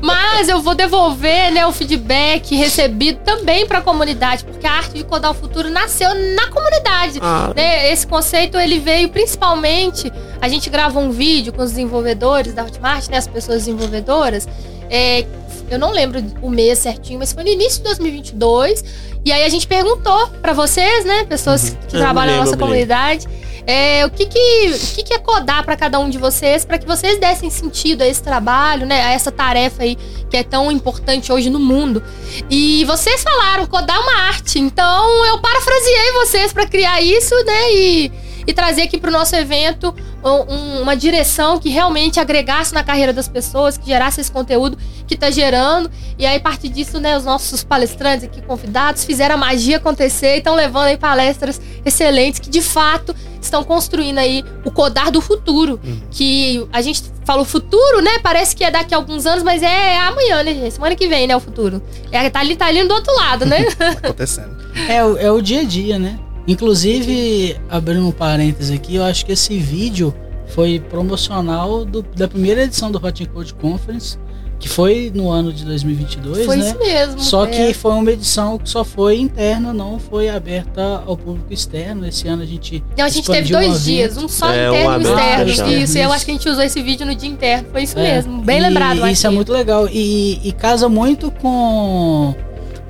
Mas 0.00 0.48
eu 0.48 0.60
vou 0.60 0.74
devolver 0.74 1.52
né, 1.52 1.66
o 1.66 1.72
feedback 1.72 2.54
recebido 2.56 3.18
também 3.24 3.66
para 3.66 3.78
a 3.78 3.82
comunidade, 3.82 4.44
porque 4.44 4.66
a 4.66 4.72
arte 4.72 4.94
de 4.94 5.04
codar 5.04 5.30
o 5.30 5.34
futuro 5.34 5.68
nasceu 5.70 6.08
na 6.34 6.48
comunidade. 6.48 7.18
Ah, 7.20 7.52
né? 7.54 7.92
Esse 7.92 8.06
conceito 8.06 8.56
ele 8.58 8.78
veio 8.78 9.10
principalmente. 9.10 10.10
A 10.40 10.48
gente 10.48 10.70
gravou 10.70 11.02
um 11.02 11.10
vídeo 11.10 11.52
com 11.52 11.62
os 11.62 11.70
desenvolvedores 11.70 12.54
da 12.54 12.64
Hotmart, 12.64 13.08
né, 13.08 13.18
as 13.18 13.26
pessoas 13.26 13.58
desenvolvedoras. 13.58 14.48
É, 14.88 15.26
eu 15.70 15.78
não 15.78 15.90
lembro 15.90 16.24
o 16.40 16.48
mês 16.48 16.78
certinho, 16.78 17.18
mas 17.18 17.32
foi 17.32 17.42
no 17.42 17.50
início 17.50 17.78
de 17.78 17.84
2022. 17.84 18.84
E 19.24 19.32
aí 19.32 19.44
a 19.44 19.48
gente 19.48 19.66
perguntou 19.66 20.28
para 20.40 20.52
vocês, 20.52 21.04
né, 21.04 21.24
pessoas 21.24 21.76
que 21.88 21.96
Eu 21.96 22.00
trabalham 22.00 22.32
me 22.32 22.38
na 22.38 22.44
nossa 22.44 22.52
lembro, 22.52 22.66
comunidade, 22.66 23.26
é, 23.66 24.06
o 24.06 24.10
que 24.10 24.26
que, 24.26 24.70
o 24.72 24.94
que 24.94 25.02
que 25.02 25.14
é 25.14 25.18
codar 25.18 25.64
para 25.64 25.76
cada 25.76 25.98
um 25.98 26.08
de 26.08 26.18
vocês, 26.18 26.64
para 26.64 26.78
que 26.78 26.86
vocês 26.86 27.18
dessem 27.18 27.50
sentido 27.50 28.02
a 28.02 28.06
esse 28.06 28.22
trabalho, 28.22 28.86
né, 28.86 29.02
a 29.04 29.12
essa 29.12 29.32
tarefa 29.32 29.82
aí 29.82 29.96
que 30.30 30.36
é 30.36 30.42
tão 30.44 30.70
importante 30.70 31.32
hoje 31.32 31.50
no 31.50 31.58
mundo. 31.58 32.02
E 32.48 32.84
vocês 32.84 33.22
falaram, 33.22 33.66
codar 33.66 33.96
é 33.96 34.00
uma 34.00 34.22
arte. 34.28 34.58
Então 34.58 35.26
eu 35.26 35.38
parafraseei 35.40 36.12
vocês 36.12 36.52
para 36.52 36.66
criar 36.66 37.00
isso, 37.02 37.34
né, 37.44 37.72
e, 37.72 38.12
e 38.46 38.52
trazer 38.52 38.82
aqui 38.82 38.98
para 38.98 39.10
o 39.10 39.12
nosso 39.12 39.34
evento 39.34 39.92
um- 40.24 40.82
uma 40.82 40.96
direção 40.96 41.58
que 41.58 41.68
realmente 41.68 42.18
agregasse 42.20 42.72
na 42.74 42.82
carreira 42.82 43.12
das 43.12 43.28
pessoas, 43.28 43.76
que 43.78 43.86
gerasse 43.86 44.20
esse 44.20 44.30
conteúdo 44.30 44.76
que 45.06 45.14
está 45.14 45.30
gerando. 45.30 45.90
E 46.18 46.26
aí, 46.26 46.36
a 46.36 46.40
partir 46.40 46.68
disso, 46.68 46.98
né, 46.98 47.16
os 47.16 47.24
nossos 47.24 47.62
palestrantes 47.62 48.24
aqui, 48.24 48.42
convidados, 48.42 49.04
fizeram 49.04 49.34
a 49.36 49.38
magia 49.38 49.76
acontecer 49.76 50.34
e 50.34 50.38
estão 50.38 50.54
levando 50.54 50.86
aí 50.86 50.96
palestras 50.96 51.60
excelentes 51.84 52.40
que, 52.40 52.50
de 52.50 52.60
fato, 52.60 53.14
estão 53.46 53.64
construindo 53.64 54.18
aí 54.18 54.44
o 54.64 54.70
codar 54.70 55.10
do 55.10 55.20
futuro. 55.20 55.80
Que 56.10 56.66
a 56.72 56.80
gente 56.82 57.02
falou 57.24 57.44
futuro, 57.44 58.00
né? 58.02 58.18
Parece 58.22 58.54
que 58.54 58.62
é 58.64 58.70
daqui 58.70 58.94
a 58.94 58.96
alguns 58.98 59.26
anos, 59.26 59.42
mas 59.42 59.62
é 59.62 59.98
amanhã, 59.98 60.42
né, 60.42 60.54
gente? 60.54 60.72
Semana 60.74 60.94
que 60.94 61.08
vem, 61.08 61.26
né, 61.26 61.34
o 61.36 61.40
futuro. 61.40 61.82
É, 62.12 62.28
tá 62.30 62.40
ali, 62.40 62.54
tá 62.56 62.66
ali 62.66 62.82
do 62.86 62.94
outro 62.94 63.14
lado, 63.16 63.44
né? 63.46 63.64
acontecendo. 64.02 64.56
É, 64.88 65.04
o- 65.04 65.16
é 65.18 65.30
o 65.32 65.40
dia 65.40 65.60
a 65.60 65.64
dia, 65.64 65.98
né? 65.98 66.18
Inclusive, 66.46 67.56
abrindo 67.70 68.06
um 68.06 68.12
parênteses 68.12 68.70
aqui, 68.76 68.96
eu 68.96 69.04
acho 69.04 69.24
que 69.24 69.32
esse 69.32 69.58
vídeo 69.58 70.14
foi 70.48 70.78
promocional 70.78 71.84
do- 71.84 72.02
da 72.02 72.28
primeira 72.28 72.64
edição 72.64 72.90
do 72.92 73.04
Hot 73.04 73.22
and 73.22 73.26
Code 73.26 73.54
Conference, 73.54 74.18
que 74.58 74.68
foi 74.68 75.12
no 75.14 75.30
ano 75.30 75.52
de 75.52 75.64
2022, 75.66 76.46
Foi 76.46 76.56
né? 76.56 76.66
isso 76.66 76.78
mesmo. 76.78 77.20
Só 77.20 77.44
é. 77.44 77.48
que 77.50 77.74
foi 77.74 77.92
uma 77.92 78.10
edição 78.10 78.56
que 78.58 78.68
só 78.70 78.82
foi 78.84 79.20
interna, 79.20 79.72
não 79.72 79.98
foi 79.98 80.28
aberta 80.30 81.02
ao 81.06 81.16
público 81.16 81.52
externo. 81.52 82.06
Esse 82.06 82.26
ano 82.26 82.42
a 82.42 82.46
gente. 82.46 82.82
Não, 82.96 83.04
a 83.04 83.08
gente 83.08 83.30
teve 83.30 83.52
dois 83.52 83.84
dias, 83.84 84.16
um 84.16 84.26
só 84.26 84.50
É, 84.50 84.68
interno 84.68 84.78
e 84.78 84.86
um 84.86 84.90
aberto 84.90 85.10
externo. 85.10 85.48
fechado. 85.50 85.70
Isso, 85.72 85.98
eu 85.98 86.04
Isso. 86.04 86.12
acho 86.14 86.24
que 86.24 86.30
a 86.30 86.34
gente 86.34 86.48
usou 86.48 86.62
esse 86.64 86.82
vídeo 86.82 87.04
no 87.06 87.14
dia 87.14 87.28
interno. 87.28 87.68
Foi 87.70 87.82
isso 87.82 87.98
É. 87.98 88.14
mesmo. 88.14 88.42
Bem 88.42 88.58
E 88.58 88.62
lembrado, 88.62 89.06
Isso 89.08 89.26
é 89.26 89.30
muito 89.30 89.52
legal. 89.52 89.88
E, 89.92 90.40
e 90.42 90.52
casa 90.52 90.88
muito 90.88 91.30
com 91.30 92.34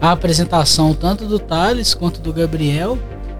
a 0.00 0.12
apresentação 0.12 0.94
tanto 0.94 1.24
do 1.24 1.38
Thales 1.38 1.94
quanto 1.94 2.20
do 2.20 2.32
Gabriel. 2.32 2.98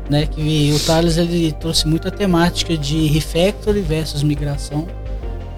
Né, 0.08 0.24
que 0.24 0.72
o 0.72 0.78
Thales 0.86 1.16
ele 1.16 1.50
trouxe 1.50 1.88
muito 1.88 2.06
a 2.06 2.12
temática 2.12 2.76
de 2.76 3.06
refactory 3.08 3.80
versus 3.80 4.22
migração. 4.22 4.86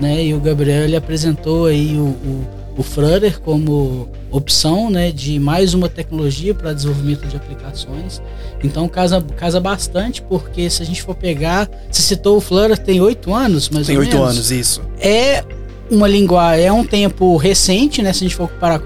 Né, 0.00 0.24
e 0.24 0.32
o 0.34 0.40
Gabriel 0.40 0.84
ele 0.84 0.96
apresentou 0.96 1.66
aí 1.66 1.96
o, 1.98 2.04
o, 2.06 2.46
o 2.78 2.82
Flutter 2.84 3.40
como 3.40 4.08
opção 4.30 4.88
né, 4.88 5.10
de 5.10 5.40
mais 5.40 5.74
uma 5.74 5.88
tecnologia 5.88 6.54
para 6.54 6.72
desenvolvimento 6.72 7.26
de 7.26 7.36
aplicações. 7.36 8.22
Então 8.62 8.88
casa, 8.88 9.20
casa 9.36 9.58
bastante, 9.58 10.22
porque 10.22 10.70
se 10.70 10.80
a 10.80 10.86
gente 10.86 11.02
for 11.02 11.16
pegar. 11.16 11.68
Você 11.90 12.02
citou 12.02 12.36
o 12.36 12.40
Flutter 12.40 12.78
tem 12.78 13.00
oito 13.00 13.34
anos, 13.34 13.68
mas 13.68 13.88
Tem 13.88 13.98
oito 13.98 14.22
anos, 14.22 14.52
isso. 14.52 14.80
é 15.00 15.44
uma 15.90 16.06
linguagem, 16.06 16.66
é 16.66 16.72
um 16.72 16.84
tempo 16.84 17.36
recente, 17.36 18.00
né? 18.00 18.12
Se 18.12 18.24
a 18.24 18.28
gente 18.28 18.36
for 18.36 18.48
parar, 18.48 18.78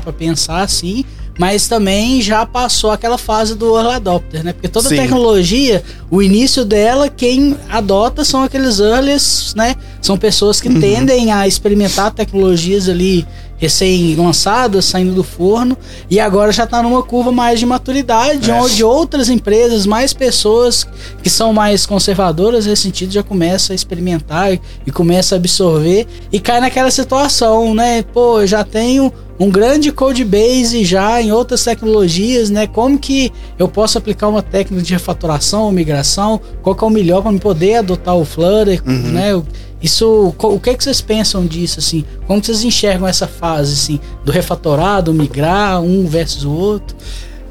pra 0.00 0.12
pensar 0.12 0.62
assim, 0.62 1.04
mas 1.38 1.66
também 1.68 2.20
já 2.20 2.44
passou 2.44 2.90
aquela 2.90 3.16
fase 3.18 3.54
do 3.54 3.74
early 3.76 3.94
adopter, 3.94 4.44
né? 4.44 4.52
Porque 4.52 4.68
toda 4.68 4.88
Sim. 4.88 4.96
tecnologia, 4.96 5.82
o 6.10 6.22
início 6.22 6.64
dela, 6.64 7.08
quem 7.08 7.56
adota 7.70 8.24
são 8.24 8.42
aqueles 8.42 8.78
earlies, 8.80 9.54
né? 9.56 9.74
São 10.00 10.16
pessoas 10.18 10.60
Uhum. 10.60 10.74
que 10.74 10.80
tendem 10.80 11.32
a 11.32 11.46
experimentar 11.48 12.10
tecnologias 12.12 12.88
ali 12.88 13.26
recém-lançadas, 13.56 14.84
saindo 14.86 15.14
do 15.14 15.22
forno, 15.22 15.76
e 16.10 16.18
agora 16.18 16.50
já 16.52 16.64
está 16.64 16.82
numa 16.82 17.02
curva 17.02 17.30
mais 17.30 17.60
de 17.60 17.66
maturidade, 17.66 18.50
É. 18.50 18.54
onde 18.54 18.82
outras 18.82 19.28
empresas, 19.28 19.86
mais 19.86 20.12
pessoas 20.12 20.86
que 21.22 21.30
são 21.30 21.52
mais 21.52 21.86
conservadoras 21.86 22.66
nesse 22.66 22.82
sentido, 22.82 23.12
já 23.12 23.22
começam 23.22 23.72
a 23.72 23.76
experimentar 23.76 24.52
e, 24.52 24.60
e 24.86 24.90
começam 24.90 25.36
a 25.36 25.38
absorver 25.38 26.06
e 26.32 26.40
cai 26.40 26.60
naquela 26.60 26.90
situação, 26.90 27.72
né? 27.74 28.02
Pô, 28.12 28.40
eu 28.40 28.46
já 28.46 28.64
tenho 28.64 29.12
um 29.40 29.50
grande 29.50 29.90
code 29.90 30.24
base 30.24 30.84
já 30.84 31.20
em 31.20 31.32
outras 31.32 31.64
tecnologias, 31.64 32.48
né? 32.50 32.66
Como 32.66 32.98
que 32.98 33.32
eu 33.58 33.66
posso 33.66 33.98
aplicar 33.98 34.28
uma 34.28 34.42
técnica 34.42 34.82
de 34.82 34.92
refatoração 34.92 35.62
ou 35.64 35.72
migração? 35.72 36.40
Qual 36.62 36.74
que 36.76 36.84
é 36.84 36.86
o 36.86 36.90
melhor 36.90 37.22
para 37.22 37.32
me 37.32 37.40
poder 37.40 37.76
adotar 37.76 38.14
o 38.16 38.24
Flutter, 38.24 38.82
Uhum. 38.86 39.12
né? 39.12 39.42
Isso, 39.82 40.32
o 40.38 40.60
que, 40.60 40.74
que 40.76 40.84
vocês 40.84 41.00
pensam 41.00 41.44
disso, 41.44 41.80
assim? 41.80 42.04
Como 42.28 42.40
que 42.40 42.46
vocês 42.46 42.62
enxergam 42.62 43.08
essa 43.08 43.26
fase, 43.26 43.72
assim, 43.72 43.98
do 44.24 44.30
refatorado, 44.30 45.12
migrar, 45.12 45.80
um 45.82 46.06
versus 46.06 46.44
o 46.44 46.52
outro? 46.52 46.96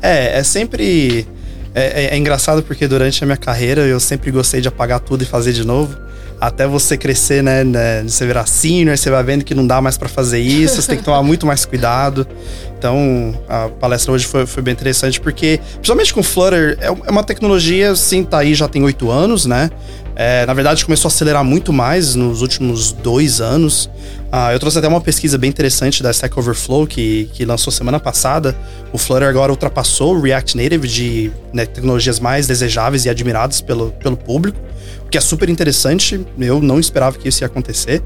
É, 0.02 0.40
é 0.40 0.44
sempre. 0.44 1.28
É, 1.76 2.06
é- 2.06 2.14
é 2.14 2.18
engraçado 2.18 2.64
porque 2.64 2.88
durante 2.88 3.22
a 3.24 3.28
minha 3.28 3.38
carreira 3.38 3.82
eu 3.82 4.00
sempre 4.00 4.32
gostei 4.32 4.62
de 4.62 4.68
apagar 4.70 5.00
tudo 5.02 5.24
e 5.24 5.26
fazer 5.26 5.52
de 5.54 5.66
novo. 5.66 5.98
Até 6.42 6.66
você 6.66 6.98
crescer, 6.98 7.44
né? 7.44 7.64
né, 7.64 8.02
Você 8.02 8.26
virar 8.26 8.48
senior, 8.48 8.98
você 8.98 9.12
vai 9.12 9.24
vendo 9.24 9.46
que 9.46 9.54
não 9.54 9.68
dá 9.68 9.80
mais 9.80 9.96
pra 9.96 10.10
fazer 10.10 10.40
isso, 10.40 10.82
você 10.82 10.88
tem 10.88 10.98
que 10.98 11.04
tomar 11.04 11.22
muito 11.22 11.46
mais 11.46 11.66
cuidado. 11.66 12.28
Então, 12.76 13.40
a 13.48 13.70
palestra 13.70 14.12
hoje 14.12 14.26
foi, 14.26 14.48
foi 14.48 14.64
bem 14.64 14.72
interessante 14.72 15.22
porque, 15.22 15.60
principalmente 15.74 16.12
com 16.12 16.24
Flutter, 16.24 16.80
é 16.82 16.88
é 16.88 17.12
uma 17.12 17.24
tecnologia, 17.24 17.92
assim, 17.92 18.24
tá 18.24 18.40
aí 18.40 18.56
já 18.56 18.68
tem 18.68 18.84
oito 18.84 19.12
anos, 19.12 19.46
né? 19.46 19.70
É, 20.16 20.46
na 20.46 20.54
verdade, 20.54 20.84
começou 20.84 21.08
a 21.08 21.12
acelerar 21.12 21.44
muito 21.44 21.72
mais 21.72 22.16
nos 22.16 22.42
últimos 22.42 22.92
dois 22.92 23.40
anos. 23.40 23.90
Ah, 24.32 24.54
eu 24.54 24.60
trouxe 24.60 24.78
até 24.78 24.88
uma 24.88 25.02
pesquisa 25.02 25.38
bem 25.38 25.50
interessante 25.50 26.04
da 26.04 26.12
Stack 26.12 26.38
Overflow, 26.38 26.86
que, 26.86 27.30
que 27.34 27.46
lançou 27.46 27.72
semana 27.72 28.00
passada. 28.00 28.56
O 28.92 28.98
Flutter 28.98 29.28
agora 29.28 29.52
ultrapassou 29.52 30.16
o 30.16 30.22
React 30.22 30.58
Native 30.58 30.88
de 30.88 31.32
né, 31.54 31.66
tecnologias 31.66 32.20
mais 32.20 32.48
desejáveis 32.48 33.06
e 33.06 33.10
admiradas 33.10 33.62
pelo, 33.62 33.92
pelo 33.92 34.18
público, 34.18 34.60
o 35.06 35.10
que 35.10 35.18
é 35.18 35.22
super 35.22 35.50
interessante. 35.50 36.26
Eu 36.40 36.62
não 36.62 36.80
esperava 36.80 37.18
que 37.18 37.28
isso 37.28 37.44
ia 37.44 37.48
acontecer. 37.48 38.02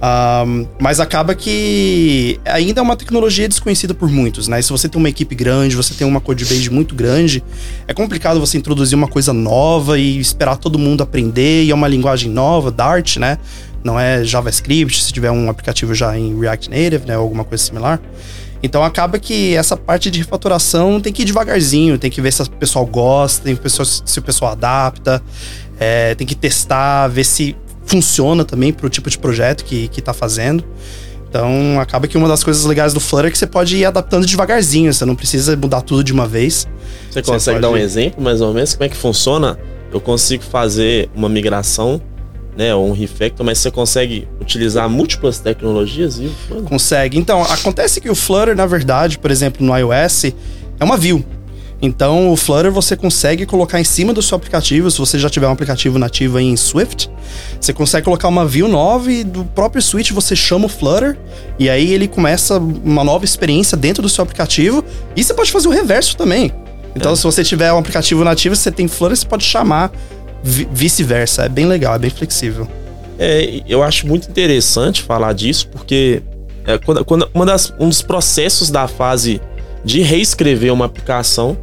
Ahm, 0.00 0.64
mas 0.80 1.00
acaba 1.00 1.34
que 1.34 2.38
ainda 2.44 2.80
é 2.80 2.82
uma 2.82 2.96
tecnologia 2.96 3.48
desconhecida 3.48 3.94
por 3.94 4.08
muitos, 4.08 4.46
né? 4.46 4.62
Se 4.62 4.70
você 4.70 4.88
tem 4.88 4.98
uma 4.98 5.08
equipe 5.08 5.34
grande, 5.34 5.74
você 5.74 5.92
tem 5.92 6.06
uma 6.06 6.20
codebase 6.20 6.70
muito 6.70 6.94
grande, 6.94 7.42
é 7.86 7.92
complicado 7.92 8.38
você 8.38 8.56
introduzir 8.56 8.96
uma 8.96 9.08
coisa 9.08 9.32
nova 9.32 9.98
e 9.98 10.18
esperar 10.18 10.56
todo 10.56 10.78
mundo 10.78 11.02
aprender, 11.02 11.64
e 11.64 11.70
é 11.70 11.74
uma 11.74 11.88
linguagem 11.88 12.30
nova, 12.30 12.70
Dart, 12.70 13.16
né? 13.16 13.38
Não 13.82 13.98
é 13.98 14.22
JavaScript, 14.22 15.02
se 15.02 15.12
tiver 15.12 15.30
um 15.32 15.50
aplicativo 15.50 15.94
já 15.94 16.16
em 16.16 16.38
React 16.38 16.70
Native, 16.70 17.06
né? 17.06 17.16
Ou 17.16 17.24
alguma 17.24 17.44
coisa 17.44 17.64
similar. 17.64 18.00
Então 18.62 18.84
acaba 18.84 19.18
que 19.18 19.54
essa 19.54 19.76
parte 19.76 20.10
de 20.10 20.18
refatoração 20.18 21.00
tem 21.00 21.12
que 21.12 21.22
ir 21.22 21.24
devagarzinho, 21.24 21.98
tem 21.98 22.10
que 22.10 22.20
ver 22.20 22.32
se 22.32 22.42
o 22.42 22.50
pessoal 22.50 22.86
gosta, 22.86 23.44
tem 23.44 23.56
que 23.56 23.62
ver 23.62 23.70
se 23.70 24.02
se 24.04 24.18
o 24.18 24.22
pessoal 24.22 24.52
adapta, 24.52 25.22
é, 25.78 26.14
tem 26.14 26.26
que 26.26 26.34
testar, 26.34 27.08
ver 27.08 27.24
se 27.24 27.56
funciona 27.88 28.44
também 28.44 28.72
pro 28.72 28.88
tipo 28.88 29.08
de 29.10 29.18
projeto 29.18 29.64
que, 29.64 29.88
que 29.88 30.00
tá 30.02 30.12
fazendo. 30.12 30.62
Então 31.28 31.78
acaba 31.80 32.06
que 32.06 32.16
uma 32.16 32.28
das 32.28 32.42
coisas 32.42 32.64
legais 32.64 32.92
do 32.94 33.00
Flutter 33.00 33.28
é 33.28 33.30
que 33.30 33.36
você 33.38 33.46
pode 33.46 33.76
ir 33.76 33.84
adaptando 33.84 34.24
devagarzinho, 34.26 34.92
você 34.92 35.04
não 35.04 35.14
precisa 35.14 35.56
mudar 35.56 35.82
tudo 35.82 36.02
de 36.04 36.12
uma 36.12 36.26
vez. 36.26 36.66
Você 37.10 37.20
Você 37.20 37.22
consegue 37.22 37.60
pode- 37.60 37.62
dar 37.62 37.70
um 37.70 37.76
exemplo, 37.76 38.22
mais 38.22 38.40
ou 38.40 38.52
menos, 38.54 38.74
como 38.74 38.84
é 38.84 38.88
que 38.88 38.96
funciona? 38.96 39.58
Eu 39.92 40.00
consigo 40.00 40.42
fazer 40.42 41.08
uma 41.14 41.28
migração, 41.28 42.00
né, 42.56 42.74
ou 42.74 42.88
um 42.88 42.92
refactor, 42.92 43.44
mas 43.44 43.58
você 43.58 43.70
consegue 43.70 44.26
utilizar 44.40 44.88
múltiplas 44.88 45.38
tecnologias 45.38 46.18
e 46.18 46.30
Consegue. 46.64 47.18
Então, 47.18 47.42
acontece 47.42 48.00
que 48.00 48.10
o 48.10 48.14
Flutter, 48.14 48.56
na 48.56 48.66
verdade, 48.66 49.18
por 49.18 49.30
exemplo, 49.30 49.64
no 49.66 49.76
iOS, 49.76 50.24
é 50.80 50.84
uma 50.84 50.96
view. 50.96 51.24
Então, 51.80 52.32
o 52.32 52.36
Flutter 52.36 52.72
você 52.72 52.96
consegue 52.96 53.46
colocar 53.46 53.80
em 53.80 53.84
cima 53.84 54.12
do 54.12 54.20
seu 54.20 54.36
aplicativo, 54.36 54.90
se 54.90 54.98
você 54.98 55.18
já 55.18 55.30
tiver 55.30 55.46
um 55.46 55.52
aplicativo 55.52 55.98
nativo 55.98 56.38
em 56.38 56.56
Swift, 56.56 57.08
você 57.60 57.72
consegue 57.72 58.04
colocar 58.04 58.26
uma 58.26 58.44
view 58.44 58.66
nova 58.66 59.12
e 59.12 59.22
do 59.22 59.44
próprio 59.44 59.80
switch 59.80 60.10
você 60.10 60.34
chama 60.34 60.66
o 60.66 60.68
Flutter 60.68 61.16
e 61.58 61.70
aí 61.70 61.92
ele 61.92 62.08
começa 62.08 62.58
uma 62.58 63.04
nova 63.04 63.24
experiência 63.24 63.76
dentro 63.76 64.02
do 64.02 64.08
seu 64.08 64.22
aplicativo 64.24 64.84
e 65.14 65.22
você 65.22 65.32
pode 65.32 65.52
fazer 65.52 65.68
o 65.68 65.70
reverso 65.70 66.16
também. 66.16 66.52
Então, 66.96 67.12
é. 67.12 67.16
se 67.16 67.22
você 67.22 67.44
tiver 67.44 67.72
um 67.72 67.78
aplicativo 67.78 68.24
nativo, 68.24 68.56
você 68.56 68.72
tem 68.72 68.88
Flutter, 68.88 69.16
você 69.16 69.26
pode 69.26 69.44
chamar 69.44 69.92
vice-versa. 70.42 71.44
É 71.44 71.48
bem 71.48 71.66
legal, 71.66 71.94
é 71.94 71.98
bem 71.98 72.10
flexível. 72.10 72.66
É, 73.18 73.62
eu 73.68 73.82
acho 73.82 74.06
muito 74.06 74.28
interessante 74.28 75.02
falar 75.02 75.32
disso, 75.32 75.68
porque 75.68 76.22
é, 76.66 76.76
quando, 76.78 77.04
quando 77.04 77.28
uma 77.32 77.46
das, 77.46 77.72
um 77.78 77.88
dos 77.88 78.02
processos 78.02 78.70
da 78.70 78.86
fase 78.86 79.40
de 79.84 80.00
reescrever 80.02 80.72
uma 80.72 80.84
aplicação 80.84 81.56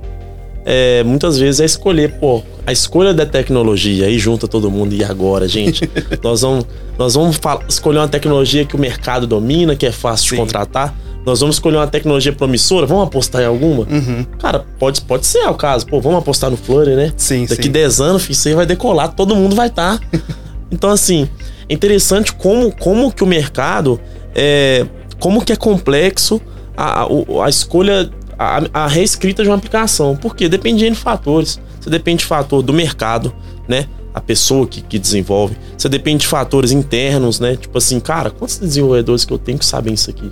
é, 0.66 1.04
muitas 1.04 1.38
vezes 1.38 1.62
é 1.62 1.66
escolher, 1.66 2.14
pô, 2.14 2.42
a 2.66 2.72
escolha 2.72 3.14
da 3.14 3.26
tecnologia, 3.26 4.08
aí 4.08 4.18
junta 4.18 4.48
todo 4.48 4.72
mundo 4.72 4.96
e 4.96 5.04
agora, 5.04 5.48
gente, 5.48 5.88
nós 6.24 6.42
vamos, 6.42 6.66
nós 6.98 7.14
vamos 7.14 7.40
escolher 7.70 8.00
uma 8.00 8.08
tecnologia 8.08 8.66
que 8.66 8.76
o 8.76 8.80
mercado 8.80 9.28
domina, 9.28 9.76
que 9.76 9.86
é 9.86 9.92
fácil 9.92 10.30
Sim. 10.30 10.36
de 10.36 10.42
contratar. 10.42 10.96
Nós 11.24 11.40
vamos 11.40 11.56
escolher 11.56 11.78
uma 11.78 11.88
tecnologia 11.88 12.34
promissora, 12.34 12.86
vamos 12.86 13.04
apostar 13.04 13.42
em 13.44 13.46
alguma? 13.46 13.84
Uhum. 13.84 14.26
Cara, 14.40 14.66
pode, 14.80 15.02
pode 15.02 15.26
ser 15.26 15.48
o 15.48 15.56
caso. 15.56 15.86
Pô, 15.86 16.00
vamos 16.00 16.20
apostar 16.20 16.52
no 16.52 16.58
Flutter, 16.58 16.96
né? 16.96 17.14
Sim, 17.18 17.46
Daqui 17.48 17.64
sim. 17.64 17.72
10 17.72 18.02
anos, 18.02 18.22
filho, 18.24 18.34
isso 18.34 18.48
aí 18.48 18.54
vai 18.54 18.66
decolar, 18.66 19.14
todo 19.14 19.36
mundo 19.36 19.56
vai 19.56 19.68
estar. 19.68 20.00
Tá. 20.00 20.08
então, 20.72 20.90
assim, 20.90 21.28
é 21.68 21.74
interessante 21.74 22.34
como, 22.34 22.72
como 22.76 23.12
que 23.12 23.24
o 23.24 23.28
mercado, 23.28 24.00
é, 24.36 24.86
como 25.20 25.44
que 25.44 25.52
é 25.52 25.56
complexo 25.56 26.40
a, 26.76 27.04
a, 27.04 27.46
a 27.46 27.50
escolha 27.50 28.10
a, 28.38 28.62
a 28.74 28.88
reescrita 28.88 29.44
de 29.44 29.50
uma 29.50 29.56
aplicação. 29.56 30.16
Porque 30.16 30.48
depende 30.48 30.88
de 30.90 30.96
fatores. 30.96 31.60
Você 31.80 31.90
depende 31.90 32.20
de 32.20 32.26
fator 32.26 32.62
do 32.62 32.74
mercado, 32.74 33.34
né? 33.68 33.88
A 34.14 34.22
pessoa 34.22 34.66
que, 34.66 34.82
que 34.82 34.98
desenvolve. 34.98 35.58
Você 35.78 35.90
depende 35.90 36.22
de 36.22 36.28
fatores 36.28 36.72
internos, 36.72 37.40
né? 37.40 37.56
Tipo 37.56 37.78
assim, 37.78 38.00
cara, 38.00 38.30
quantos 38.30 38.58
desenvolvedores 38.58 39.26
que 39.26 39.34
eu 39.34 39.38
tenho 39.38 39.58
que 39.58 39.66
saber 39.66 39.94
isso 39.94 40.10
aqui? 40.10 40.32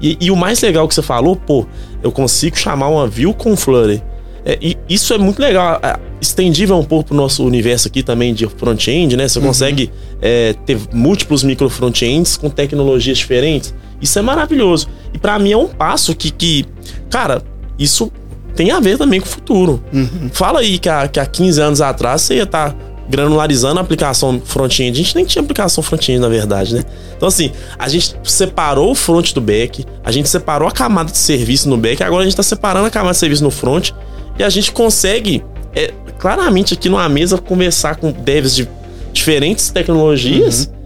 E, 0.00 0.18
e 0.20 0.30
o 0.30 0.36
mais 0.36 0.60
legal 0.60 0.86
que 0.88 0.94
você 0.94 1.02
falou, 1.02 1.36
pô, 1.36 1.66
eu 2.02 2.10
consigo 2.10 2.58
chamar 2.58 2.88
uma 2.88 3.06
view 3.06 3.32
com 3.32 3.56
Flutter. 3.56 4.02
É, 4.44 4.58
e 4.60 4.76
isso 4.88 5.14
é 5.14 5.18
muito 5.18 5.40
legal, 5.40 5.80
é, 5.82 5.98
estendível 6.20 6.76
um 6.76 6.84
pouco 6.84 7.08
pro 7.08 7.16
nosso 7.16 7.42
universo 7.46 7.88
aqui 7.88 8.02
também 8.02 8.34
de 8.34 8.46
front-end, 8.46 9.16
né? 9.16 9.26
Você 9.26 9.38
uhum. 9.38 9.46
consegue 9.46 9.90
é, 10.20 10.54
ter 10.66 10.78
múltiplos 10.92 11.42
micro 11.42 11.70
front-ends 11.70 12.36
com 12.36 12.50
tecnologias 12.50 13.16
diferentes. 13.16 13.74
Isso 14.00 14.18
é 14.18 14.22
maravilhoso. 14.22 14.88
E 15.12 15.18
para 15.18 15.38
mim 15.38 15.52
é 15.52 15.56
um 15.56 15.68
passo 15.68 16.14
que, 16.14 16.30
que, 16.30 16.64
cara, 17.10 17.42
isso 17.78 18.10
tem 18.54 18.70
a 18.70 18.80
ver 18.80 18.98
também 18.98 19.20
com 19.20 19.26
o 19.26 19.28
futuro. 19.28 19.82
Uhum. 19.92 20.30
Fala 20.32 20.60
aí 20.60 20.78
que 20.78 20.88
há, 20.88 21.08
que 21.08 21.18
há 21.18 21.26
15 21.26 21.60
anos 21.60 21.80
atrás 21.80 22.22
você 22.22 22.36
ia 22.36 22.44
estar 22.44 22.70
tá 22.70 22.76
granularizando 23.08 23.78
a 23.78 23.82
aplicação 23.82 24.40
front-end. 24.44 24.92
A 24.92 25.02
gente 25.02 25.16
nem 25.16 25.24
tinha 25.24 25.42
aplicação 25.42 25.82
front-end, 25.82 26.20
na 26.20 26.28
verdade, 26.28 26.74
né? 26.74 26.84
Então, 27.16 27.28
assim, 27.28 27.52
a 27.78 27.88
gente 27.88 28.16
separou 28.22 28.90
o 28.90 28.94
front 28.94 29.32
do 29.32 29.40
back, 29.40 29.84
a 30.02 30.10
gente 30.10 30.28
separou 30.28 30.68
a 30.68 30.72
camada 30.72 31.10
de 31.10 31.18
serviço 31.18 31.68
no 31.68 31.76
back, 31.76 32.02
agora 32.02 32.22
a 32.22 32.24
gente 32.24 32.32
está 32.32 32.42
separando 32.42 32.86
a 32.86 32.90
camada 32.90 33.12
de 33.12 33.18
serviço 33.18 33.42
no 33.42 33.50
front 33.50 33.90
e 34.38 34.42
a 34.42 34.48
gente 34.48 34.72
consegue, 34.72 35.44
é, 35.74 35.92
claramente 36.18 36.74
aqui 36.74 36.88
numa 36.88 37.08
mesa, 37.08 37.36
conversar 37.38 37.96
com 37.96 38.10
devs 38.10 38.54
de 38.54 38.68
diferentes 39.12 39.70
tecnologias. 39.70 40.66
Uhum 40.66 40.83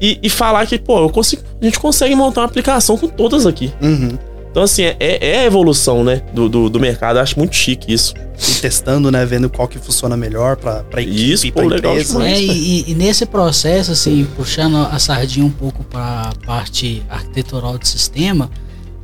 e, 0.00 0.18
e 0.22 0.30
falar 0.30 0.66
que, 0.66 0.78
pô, 0.78 1.00
eu 1.00 1.10
consigo, 1.10 1.42
a 1.60 1.64
gente 1.64 1.78
consegue 1.78 2.14
montar 2.14 2.42
uma 2.42 2.46
aplicação 2.46 2.96
com 2.96 3.08
todas 3.08 3.46
aqui. 3.46 3.72
Uhum. 3.80 4.18
Então, 4.50 4.62
assim, 4.62 4.82
é, 4.82 4.96
é 4.98 5.38
a 5.40 5.44
evolução, 5.44 6.02
né, 6.02 6.22
do, 6.32 6.48
do, 6.48 6.70
do, 6.70 6.80
mercado. 6.80 7.16
Eu 7.18 7.22
acho 7.22 7.38
muito 7.38 7.54
chique 7.54 7.92
isso. 7.92 8.14
E 8.36 8.60
testando, 8.60 9.10
né, 9.10 9.24
vendo 9.24 9.48
qual 9.50 9.68
que 9.68 9.78
funciona 9.78 10.16
melhor 10.16 10.56
pra, 10.56 10.82
pra 10.84 11.02
equipe, 11.02 11.32
isso, 11.32 11.52
pra 11.52 11.62
pô, 11.62 11.74
empresa. 11.74 12.18
Legal 12.18 12.34
é, 12.34 12.40
e, 12.42 12.90
e, 12.90 12.94
nesse 12.94 13.26
processo, 13.26 13.92
assim, 13.92 14.26
puxando 14.36 14.76
a 14.76 14.98
sardinha 14.98 15.44
um 15.44 15.50
pouco 15.50 15.84
pra 15.84 16.32
parte 16.46 17.02
arquitetural 17.08 17.78
do 17.78 17.86
sistema, 17.86 18.50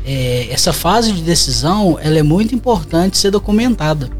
é, 0.04 0.48
essa 0.50 0.72
fase 0.72 1.12
de 1.12 1.22
decisão, 1.22 1.98
ela 2.02 2.18
é 2.18 2.22
muito 2.22 2.54
importante 2.54 3.18
ser 3.18 3.30
documentada. 3.30 4.10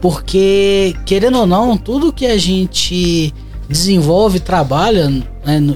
Porque, 0.00 0.96
querendo 1.06 1.38
ou 1.38 1.46
não, 1.46 1.76
tudo 1.76 2.12
que 2.12 2.26
a 2.26 2.36
gente 2.36 3.32
desenvolve, 3.72 4.38
trabalha 4.38 5.08
né, 5.08 5.24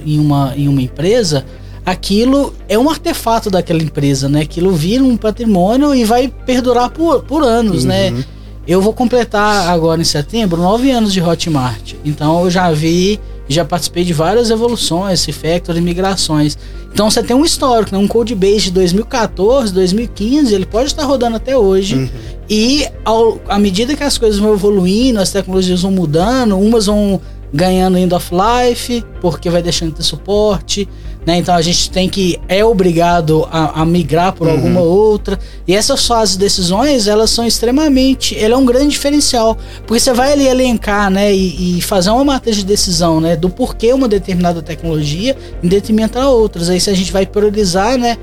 em, 0.04 0.18
uma, 0.20 0.52
em 0.56 0.68
uma 0.68 0.82
empresa, 0.82 1.44
aquilo 1.84 2.54
é 2.68 2.78
um 2.78 2.90
artefato 2.90 3.50
daquela 3.50 3.82
empresa, 3.82 4.28
né? 4.28 4.40
Aquilo 4.42 4.72
vira 4.72 5.02
um 5.02 5.16
patrimônio 5.16 5.94
e 5.94 6.04
vai 6.04 6.28
perdurar 6.28 6.90
por, 6.90 7.22
por 7.22 7.42
anos, 7.42 7.84
né? 7.84 8.10
uhum. 8.10 8.16
né? 8.18 8.24
Eu 8.66 8.82
vou 8.82 8.92
completar 8.92 9.68
agora 9.68 10.00
em 10.00 10.04
setembro 10.04 10.60
nove 10.60 10.90
anos 10.90 11.12
de 11.12 11.20
Hotmart. 11.20 11.94
Então 12.04 12.42
eu 12.42 12.50
já 12.50 12.72
vi, 12.72 13.20
já 13.48 13.64
participei 13.64 14.02
de 14.02 14.12
várias 14.12 14.50
evoluções, 14.50 15.24
refactor 15.24 15.80
migrações. 15.80 16.58
Então 16.92 17.08
você 17.08 17.22
tem 17.22 17.36
um 17.36 17.44
histórico, 17.44 17.94
né? 17.94 17.98
um 17.98 18.08
code 18.08 18.34
base 18.34 18.62
de 18.62 18.70
2014, 18.72 19.72
2015, 19.72 20.52
ele 20.52 20.66
pode 20.66 20.88
estar 20.88 21.04
rodando 21.04 21.36
até 21.36 21.56
hoje. 21.56 21.94
Uhum. 21.94 22.08
E 22.50 22.88
ao, 23.04 23.40
à 23.48 23.58
medida 23.58 23.94
que 23.94 24.02
as 24.02 24.18
coisas 24.18 24.40
vão 24.40 24.52
evoluindo, 24.52 25.20
as 25.20 25.30
tecnologias 25.30 25.82
vão 25.82 25.92
mudando, 25.92 26.58
umas 26.58 26.86
vão 26.86 27.20
ganhando 27.56 27.98
end 27.98 28.14
of 28.14 28.30
life, 28.32 29.04
porque 29.20 29.50
vai 29.50 29.62
deixando 29.62 29.90
de 29.90 29.96
ter 29.96 30.02
suporte, 30.02 30.88
né? 31.26 31.38
Então 31.38 31.54
a 31.54 31.60
gente 31.60 31.90
tem 31.90 32.08
que 32.08 32.38
é 32.48 32.64
obrigado 32.64 33.48
a, 33.50 33.82
a 33.82 33.84
migrar 33.84 34.32
por 34.32 34.46
uhum. 34.46 34.52
alguma 34.52 34.80
outra. 34.80 35.38
E 35.66 35.74
essas 35.74 36.06
fases 36.06 36.34
de 36.34 36.40
decisões, 36.40 37.08
elas 37.08 37.30
são 37.30 37.44
extremamente, 37.44 38.34
ele 38.36 38.54
é 38.54 38.56
um 38.56 38.64
grande 38.64 38.90
diferencial, 38.90 39.58
porque 39.84 39.98
você 39.98 40.12
vai 40.12 40.32
ali 40.32 40.46
elencar, 40.46 41.10
né, 41.10 41.34
e, 41.34 41.78
e, 41.78 41.82
fazer 41.82 42.10
uma 42.10 42.24
matriz 42.24 42.56
de 42.56 42.64
decisão, 42.64 43.20
né, 43.20 43.34
do 43.34 43.50
porquê 43.50 43.92
uma 43.92 44.06
determinada 44.06 44.62
tecnologia 44.62 45.36
em 45.62 45.66
detrimento 45.66 46.18
a 46.18 46.30
outras. 46.30 46.70
Aí 46.70 46.78
se 46.78 46.90
a 46.90 46.94
gente 46.94 47.12
vai 47.12 47.26
priorizar, 47.26 47.98
né, 47.98 48.16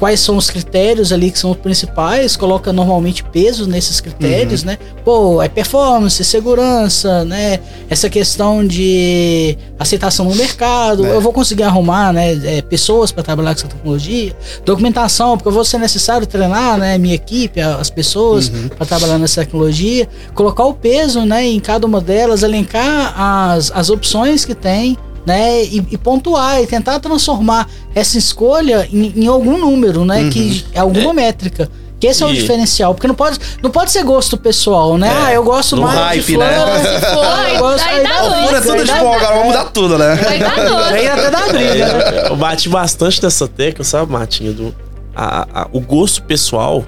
quais 0.00 0.18
são 0.18 0.38
os 0.38 0.48
critérios 0.48 1.12
ali 1.12 1.30
que 1.30 1.38
são 1.38 1.50
os 1.50 1.58
principais, 1.58 2.34
coloca 2.34 2.72
normalmente 2.72 3.22
peso 3.22 3.68
nesses 3.68 4.00
critérios, 4.00 4.62
uhum. 4.62 4.68
né? 4.68 4.78
Pô, 5.04 5.42
é 5.42 5.48
performance, 5.48 6.24
segurança, 6.24 7.22
né? 7.26 7.60
Essa 7.88 8.08
questão 8.08 8.66
de 8.66 9.58
aceitação 9.78 10.24
no 10.24 10.34
mercado, 10.34 11.04
é. 11.06 11.14
eu 11.14 11.20
vou 11.20 11.34
conseguir 11.34 11.64
arrumar, 11.64 12.14
né, 12.14 12.32
é, 12.44 12.62
pessoas 12.62 13.12
para 13.12 13.22
trabalhar 13.22 13.54
com 13.54 13.60
essa 13.60 13.68
tecnologia, 13.68 14.34
documentação, 14.64 15.36
porque 15.36 15.48
eu 15.48 15.52
vou 15.52 15.64
ser 15.64 15.78
necessário 15.78 16.26
treinar, 16.26 16.78
né, 16.78 16.96
minha 16.96 17.14
equipe, 17.14 17.60
as 17.60 17.90
pessoas 17.90 18.48
uhum. 18.48 18.68
para 18.68 18.86
trabalhar 18.86 19.18
nessa 19.18 19.44
tecnologia, 19.44 20.08
colocar 20.34 20.64
o 20.64 20.72
peso, 20.72 21.26
né, 21.26 21.44
em 21.44 21.60
cada 21.60 21.86
uma 21.86 22.00
delas, 22.00 22.42
elencar 22.42 23.14
as, 23.20 23.70
as 23.74 23.90
opções 23.90 24.46
que 24.46 24.54
tem, 24.54 24.96
né? 25.26 25.62
E, 25.64 25.86
e, 25.90 25.98
pontuar 25.98 26.62
e 26.62 26.66
tentar 26.66 26.98
transformar 27.00 27.68
essa 27.94 28.18
escolha 28.18 28.88
em, 28.92 29.12
em 29.16 29.26
algum 29.26 29.58
número, 29.58 30.04
né? 30.04 30.22
Uhum. 30.22 30.30
Que 30.30 30.64
é 30.72 30.80
alguma 30.80 31.10
é. 31.10 31.14
métrica. 31.14 31.70
Que 32.00 32.06
esse 32.06 32.22
é 32.22 32.26
o 32.26 32.32
diferencial, 32.32 32.94
porque 32.94 33.06
não 33.06 33.14
pode, 33.14 33.38
não 33.62 33.70
pode 33.70 33.90
ser 33.90 34.02
gosto 34.04 34.38
pessoal, 34.38 34.96
né? 34.96 35.06
É, 35.06 35.24
ah, 35.26 35.34
eu 35.34 35.44
gosto 35.44 35.76
mais 35.76 35.98
hype, 35.98 36.24
de 36.24 36.32
flor, 36.32 36.46
né? 36.46 37.00
Foi, 37.00 37.56
eu 37.56 37.58
gosto, 37.58 37.86
aí 37.86 38.02
dá 38.02 38.22
dor. 38.22 38.54
É 38.54 38.60
tudo 38.62 38.84
de 38.84 38.92
bom, 38.92 39.12
agora 39.12 39.34
vamos 39.34 39.46
mudar 39.48 39.64
tudo, 39.66 39.98
né? 39.98 40.14
Vai 40.14 40.38
dar 40.38 40.54
dor. 40.66 40.80
Aí 40.94 41.06
até 41.06 41.30
dá 41.30 41.46
briga. 41.48 41.92
Né? 41.92 42.28
Eu 42.30 42.36
bati 42.36 42.70
bastante 42.70 43.22
nessa 43.22 43.46
tecla, 43.46 43.84
sabe, 43.84 44.10
Matinho? 44.10 44.54
Do, 44.54 44.74
a, 45.14 45.46
a, 45.52 45.68
o 45.72 45.80
gosto 45.80 46.22
pessoal, 46.22 46.86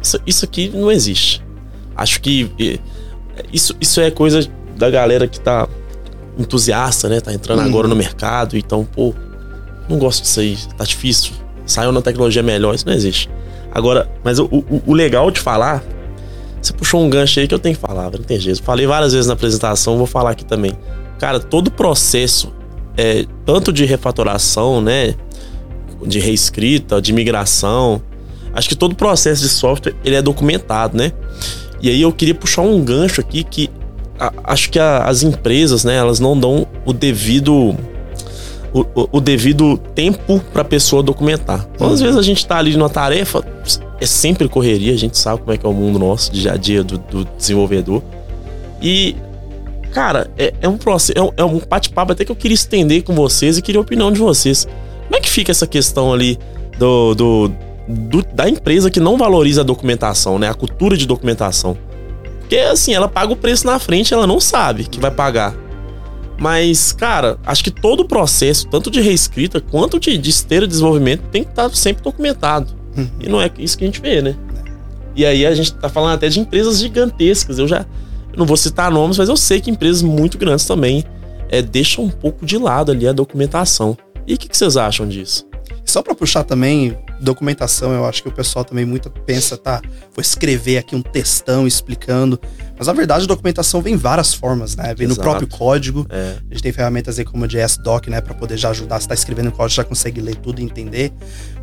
isso, 0.00 0.18
isso 0.26 0.44
aqui 0.46 0.70
não 0.74 0.90
existe. 0.90 1.44
Acho 1.94 2.18
que 2.22 2.50
isso, 3.52 3.76
isso 3.78 4.00
é 4.00 4.10
coisa 4.10 4.48
da 4.78 4.88
galera 4.88 5.28
que 5.28 5.38
tá 5.38 5.68
entusiasta, 6.38 7.08
né? 7.08 7.20
Tá 7.20 7.32
entrando 7.32 7.60
uhum. 7.60 7.66
agora 7.66 7.88
no 7.88 7.96
mercado, 7.96 8.56
então, 8.56 8.84
pô, 8.84 9.14
não 9.88 9.98
gosto 9.98 10.22
disso 10.22 10.40
aí, 10.40 10.58
tá 10.76 10.84
difícil. 10.84 11.32
Saiu 11.66 11.92
na 11.92 12.02
tecnologia 12.02 12.42
melhor, 12.42 12.74
isso 12.74 12.86
não 12.86 12.92
existe. 12.92 13.30
Agora, 13.72 14.08
mas 14.22 14.38
o, 14.38 14.44
o, 14.46 14.82
o 14.86 14.92
legal 14.92 15.30
de 15.30 15.40
falar, 15.40 15.82
você 16.60 16.72
puxou 16.72 17.02
um 17.02 17.10
gancho 17.10 17.40
aí 17.40 17.48
que 17.48 17.54
eu 17.54 17.58
tenho 17.58 17.74
que 17.74 17.80
falar, 17.80 18.10
não 18.10 18.22
tem 18.22 18.38
jeito. 18.38 18.62
Falei 18.62 18.86
várias 18.86 19.12
vezes 19.12 19.26
na 19.26 19.34
apresentação, 19.34 19.96
vou 19.96 20.06
falar 20.06 20.30
aqui 20.30 20.44
também. 20.44 20.72
Cara, 21.18 21.40
todo 21.40 21.68
o 21.68 21.70
processo, 21.70 22.52
é, 22.96 23.24
tanto 23.44 23.72
de 23.72 23.84
refatoração, 23.84 24.80
né? 24.80 25.14
De 26.06 26.18
reescrita, 26.18 27.00
de 27.00 27.12
migração, 27.12 28.02
acho 28.52 28.68
que 28.68 28.74
todo 28.74 28.92
o 28.92 28.96
processo 28.96 29.42
de 29.42 29.48
software 29.48 29.94
ele 30.04 30.16
é 30.16 30.22
documentado, 30.22 30.96
né? 30.96 31.12
E 31.80 31.88
aí 31.88 32.00
eu 32.00 32.12
queria 32.12 32.34
puxar 32.34 32.62
um 32.62 32.82
gancho 32.82 33.20
aqui 33.20 33.42
que 33.42 33.70
a, 34.18 34.32
acho 34.44 34.70
que 34.70 34.78
a, 34.78 35.04
as 35.04 35.22
empresas, 35.22 35.84
né, 35.84 35.96
elas 35.96 36.20
não 36.20 36.38
dão 36.38 36.66
o 36.84 36.92
devido 36.92 37.76
o, 38.74 39.08
o, 39.12 39.20
devido 39.20 39.78
tempo 39.94 40.42
para 40.52 40.62
a 40.62 40.64
pessoa 40.64 41.00
documentar. 41.00 41.64
Então, 41.74 41.86
às 41.86 42.00
uhum. 42.00 42.06
vezes 42.06 42.18
a 42.18 42.22
gente 42.22 42.38
está 42.38 42.58
ali 42.58 42.76
numa 42.76 42.90
tarefa, 42.90 43.44
é 44.00 44.06
sempre 44.06 44.48
correria, 44.48 44.92
a 44.92 44.96
gente 44.96 45.16
sabe 45.16 45.40
como 45.40 45.52
é 45.52 45.56
que 45.56 45.64
é 45.64 45.68
o 45.68 45.72
mundo 45.72 45.96
nosso, 45.96 46.32
dia 46.32 46.52
a 46.52 46.56
dia 46.56 46.82
do, 46.82 46.98
do 46.98 47.24
desenvolvedor. 47.24 48.02
E, 48.82 49.14
cara, 49.92 50.28
é, 50.36 50.52
é 50.60 50.68
um 50.68 50.76
processo, 50.76 51.16
é 51.16 51.22
um, 51.22 51.30
é 51.36 51.44
um 51.44 51.60
bate-papo 51.60 52.12
até 52.12 52.24
que 52.24 52.32
eu 52.32 52.36
queria 52.36 52.56
estender 52.56 53.04
com 53.04 53.14
vocês 53.14 53.56
e 53.56 53.62
queria 53.62 53.80
a 53.80 53.82
opinião 53.82 54.10
de 54.10 54.18
vocês. 54.18 54.66
Como 55.04 55.16
é 55.16 55.20
que 55.20 55.30
fica 55.30 55.52
essa 55.52 55.68
questão 55.68 56.12
ali 56.12 56.36
do, 56.76 57.14
do, 57.14 57.52
do 57.86 58.22
da 58.34 58.48
empresa 58.48 58.90
que 58.90 58.98
não 58.98 59.16
valoriza 59.16 59.60
a 59.60 59.64
documentação, 59.64 60.36
né? 60.36 60.50
A 60.50 60.54
cultura 60.54 60.96
de 60.96 61.06
documentação. 61.06 61.76
Porque 62.44 62.58
assim, 62.58 62.92
ela 62.92 63.08
paga 63.08 63.32
o 63.32 63.36
preço 63.36 63.66
na 63.66 63.78
frente, 63.78 64.12
ela 64.12 64.26
não 64.26 64.38
sabe 64.38 64.84
que 64.84 65.00
vai 65.00 65.10
pagar. 65.10 65.54
Mas, 66.38 66.92
cara, 66.92 67.38
acho 67.46 67.64
que 67.64 67.70
todo 67.70 68.00
o 68.00 68.08
processo, 68.08 68.66
tanto 68.68 68.90
de 68.90 69.00
reescrita 69.00 69.60
quanto 69.60 69.98
de, 69.98 70.18
de 70.18 70.30
esteira 70.30 70.66
de 70.66 70.72
desenvolvimento, 70.72 71.22
tem 71.30 71.44
que 71.44 71.50
estar 71.50 71.70
sempre 71.70 72.02
documentado. 72.02 72.72
Uhum. 72.96 73.08
E 73.20 73.28
não 73.28 73.40
é 73.40 73.50
isso 73.58 73.78
que 73.78 73.84
a 73.84 73.86
gente 73.86 74.00
vê, 74.00 74.20
né? 74.20 74.36
E 75.16 75.24
aí 75.24 75.46
a 75.46 75.54
gente 75.54 75.72
tá 75.74 75.88
falando 75.88 76.14
até 76.14 76.28
de 76.28 76.40
empresas 76.40 76.78
gigantescas. 76.78 77.58
Eu 77.58 77.68
já 77.68 77.86
eu 78.32 78.38
não 78.38 78.46
vou 78.46 78.56
citar 78.56 78.90
nomes, 78.90 79.16
mas 79.16 79.28
eu 79.28 79.36
sei 79.36 79.60
que 79.60 79.70
empresas 79.70 80.02
muito 80.02 80.36
grandes 80.36 80.66
também 80.66 81.04
é, 81.48 81.62
deixam 81.62 82.04
um 82.04 82.10
pouco 82.10 82.44
de 82.44 82.58
lado 82.58 82.90
ali 82.90 83.06
a 83.06 83.12
documentação. 83.12 83.96
E 84.26 84.34
o 84.34 84.38
que, 84.38 84.48
que 84.48 84.56
vocês 84.56 84.76
acham 84.76 85.06
disso? 85.06 85.46
Só 85.84 86.02
para 86.02 86.14
puxar 86.14 86.42
também, 86.42 86.96
documentação, 87.20 87.92
eu 87.92 88.04
acho 88.04 88.22
que 88.22 88.28
o 88.28 88.32
pessoal 88.32 88.64
também 88.64 88.84
muito 88.84 89.10
pensa, 89.10 89.56
tá, 89.56 89.80
vou 90.14 90.20
escrever 90.20 90.78
aqui 90.78 90.94
um 90.94 91.02
textão 91.02 91.66
explicando. 91.66 92.38
Mas 92.76 92.86
na 92.86 92.92
verdade, 92.92 93.24
a 93.24 93.26
documentação 93.26 93.80
vem 93.80 93.94
em 93.94 93.96
várias 93.96 94.34
formas, 94.34 94.74
né? 94.74 94.94
Vem 94.94 95.06
Exato. 95.06 95.20
no 95.20 95.22
próprio 95.22 95.46
código. 95.48 96.06
É, 96.10 96.36
A 96.50 96.54
gente 96.54 96.62
tem 96.62 96.72
ferramentas 96.72 97.18
aí 97.18 97.24
como 97.24 97.44
o 97.44 97.48
JSDoc, 97.48 98.08
né, 98.08 98.20
para 98.20 98.34
poder 98.34 98.56
já 98.56 98.70
ajudar. 98.70 99.00
Se 99.00 99.08
tá 99.08 99.14
escrevendo 99.14 99.52
código, 99.52 99.76
já 99.76 99.84
consegue 99.84 100.20
ler 100.20 100.36
tudo 100.36 100.60
e 100.60 100.64
entender. 100.64 101.12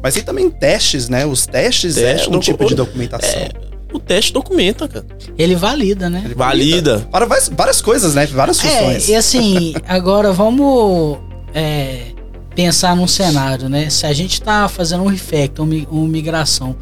Mas 0.01 0.13
tem 0.13 0.23
também 0.23 0.49
testes, 0.49 1.09
né? 1.09 1.25
Os 1.25 1.45
testes 1.45 1.95
Teste, 1.95 2.27
é 2.27 2.31
um 2.31 2.39
tipo 2.39 2.65
de 2.65 2.75
documentação. 2.75 3.29
é, 3.29 3.49
o 3.93 3.99
teste 3.99 4.31
documenta, 4.31 4.87
cara. 4.87 5.05
Ele 5.37 5.53
valida, 5.55 6.09
né? 6.09 6.21
Ele 6.25 6.33
Valida. 6.33 6.99
Para 7.11 7.25
várias, 7.25 7.49
várias 7.49 7.81
coisas, 7.81 8.15
né? 8.15 8.25
Várias 8.27 8.59
funções. 8.59 9.09
É, 9.09 9.11
e 9.11 9.15
assim, 9.15 9.73
agora 9.85 10.31
vamos 10.31 11.17
é, 11.53 12.13
pensar 12.55 12.95
num 12.95 13.07
cenário, 13.07 13.69
né? 13.69 13.89
Se 13.89 14.05
a 14.05 14.13
gente 14.13 14.41
tá 14.41 14.67
fazendo 14.67 15.03
um 15.03 15.07
refactor, 15.07 15.65
uma, 15.65 15.73
mi- 15.73 15.87
uma 15.89 16.07
migração, 16.07 16.75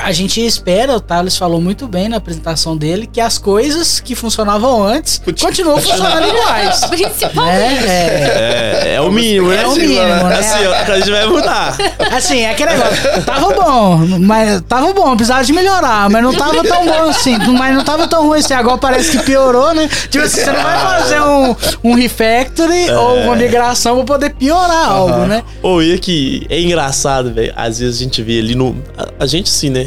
a 0.00 0.12
gente 0.12 0.44
espera, 0.44 0.94
o 0.96 1.00
Thales 1.00 1.36
falou 1.36 1.60
muito 1.60 1.86
bem 1.86 2.08
na 2.08 2.16
apresentação 2.18 2.76
dele, 2.76 3.06
que 3.10 3.20
as 3.20 3.38
coisas 3.38 4.00
que 4.00 4.14
funcionavam 4.14 4.82
antes 4.82 5.20
continuam 5.40 5.78
funcionando 5.78 6.26
iguais. 6.28 6.84
Principalmente. 6.86 7.38
né? 7.38 7.86
É, 7.88 8.82
É, 8.88 8.94
é 8.94 9.00
o 9.00 9.10
mínimo, 9.10 9.48
né? 9.48 9.62
É 9.62 9.66
o 9.66 9.74
mínimo, 9.74 9.94
né? 10.00 10.38
Assim, 10.38 10.64
a 10.92 10.96
gente 10.98 11.10
vai 11.10 11.26
mudar. 11.26 11.76
assim, 12.12 12.40
é 12.40 12.50
aquele 12.50 12.72
negócio. 12.72 13.22
Tava 13.24 13.54
bom, 13.54 13.96
mas 14.20 14.62
tava 14.68 14.92
bom, 14.92 15.16
precisava 15.16 15.44
de 15.44 15.52
melhorar, 15.52 16.08
mas 16.10 16.22
não 16.22 16.32
tava 16.32 16.62
tão 16.64 16.84
bom 16.86 17.08
assim. 17.08 17.36
Mas 17.58 17.74
não 17.74 17.84
tava 17.84 18.06
tão 18.08 18.26
ruim 18.26 18.38
assim. 18.40 18.54
Agora 18.54 18.78
parece 18.78 19.10
que 19.16 19.22
piorou, 19.24 19.74
né? 19.74 19.88
Tipo 20.10 20.24
assim, 20.24 20.40
você 20.42 20.50
não 20.50 20.62
vai 20.62 20.78
fazer 20.80 21.20
um, 21.20 21.56
um 21.84 21.94
refactory 21.94 22.90
ou 22.90 23.20
uma 23.20 23.36
migração 23.36 23.96
pra 23.96 24.04
poder 24.04 24.30
piorar 24.34 24.88
algo, 24.90 25.26
né? 25.26 25.42
Pô, 25.60 25.82
e 25.82 25.98
que 25.98 26.46
é 26.50 26.60
engraçado, 26.60 27.32
velho. 27.32 27.52
Às 27.56 27.78
vezes 27.78 28.00
a 28.00 28.04
gente 28.04 28.22
vê 28.22 28.38
ali 28.38 28.54
no. 28.54 28.76
A, 28.96 29.24
a 29.24 29.26
gente 29.26 29.48
sim, 29.48 29.70
né? 29.70 29.77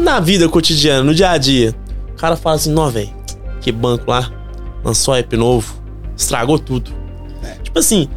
Na- 0.00 0.20
vida 0.20 0.48
cotidiana, 0.48 1.02
no 1.02 1.14
dia 1.14 1.30
a 1.30 1.38
dia. 1.38 1.74
O 2.12 2.16
cara 2.16 2.36
fala 2.36 2.56
assim, 2.56 2.72
não, 2.72 2.88
velho, 2.90 3.10
que 3.60 3.72
banco 3.72 4.10
lá, 4.10 4.30
lançou 4.84 5.14
app 5.14 5.36
novo, 5.36 5.74
estragou 6.16 6.58
tudo. 6.58 6.90
Tipo 7.62 7.78
assim, 7.78 8.08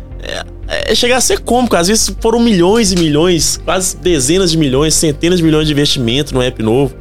é, 0.68 0.92
é 0.92 0.96
chegar 0.96 1.18
a 1.18 1.22
ser 1.22 1.40
cômico. 1.40 1.76
Às 1.76 1.88
vezes 1.88 2.14
foram 2.22 2.40
milhões 2.40 2.92
e 2.92 2.96
milhões, 2.96 3.58
quase 3.64 3.98
dezenas 3.98 4.52
de 4.52 4.58
milhões, 4.58 4.94
centenas 4.94 5.40
de 5.40 5.44
milhões 5.44 5.68
de 5.68 5.74
investimento 5.74 6.34
no 6.34 6.42
app 6.42 6.62
novo. 6.62 6.96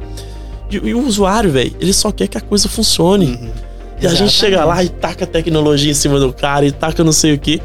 E, 0.71 0.75
e 0.75 0.93
o 0.93 1.05
usuário, 1.05 1.51
velho, 1.51 1.75
ele 1.79 1.93
só 1.93 2.11
quer 2.11 2.27
que 2.27 2.37
a 2.37 2.41
coisa 2.41 2.67
funcione. 2.67 3.51
E 4.01 4.05
a 4.05 4.13
gente 4.13 4.31
chega 4.31 4.63
lá 4.63 4.83
e 4.83 4.89
taca 4.89 5.23
a 5.23 5.27
tecnologia 5.27 5.91
em 5.91 5.95
cima 5.95 6.19
do 6.19 6.31
cara 6.31 6.65
e 6.65 6.71
taca 6.71 7.03
não 7.03 7.11
sei 7.11 7.33
o 7.33 7.39
quê. 7.39 7.59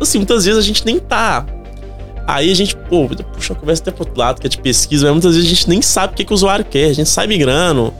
Assim, 0.00 0.18
muitas 0.18 0.44
vezes 0.44 0.58
a 0.58 0.62
gente 0.62 0.84
nem 0.84 0.98
tá. 0.98 1.44
Aí 2.30 2.52
a 2.52 2.54
gente, 2.54 2.76
pô, 2.76 3.08
puxa 3.32 3.54
a 3.54 3.56
conversa 3.56 3.80
até 3.80 3.90
pro 3.90 4.02
outro 4.04 4.18
lado, 4.20 4.38
que 4.38 4.46
é 4.46 4.50
de 4.50 4.58
pesquisa, 4.58 5.06
mas 5.06 5.12
muitas 5.14 5.34
vezes 5.34 5.50
a 5.50 5.54
gente 5.54 5.66
nem 5.66 5.80
sabe 5.80 6.12
o 6.12 6.16
que, 6.16 6.26
que 6.26 6.30
o 6.32 6.34
usuário 6.34 6.62
quer, 6.62 6.90
a 6.90 6.92
gente 6.92 7.08
sai 7.08 7.26
migrando. 7.26 7.92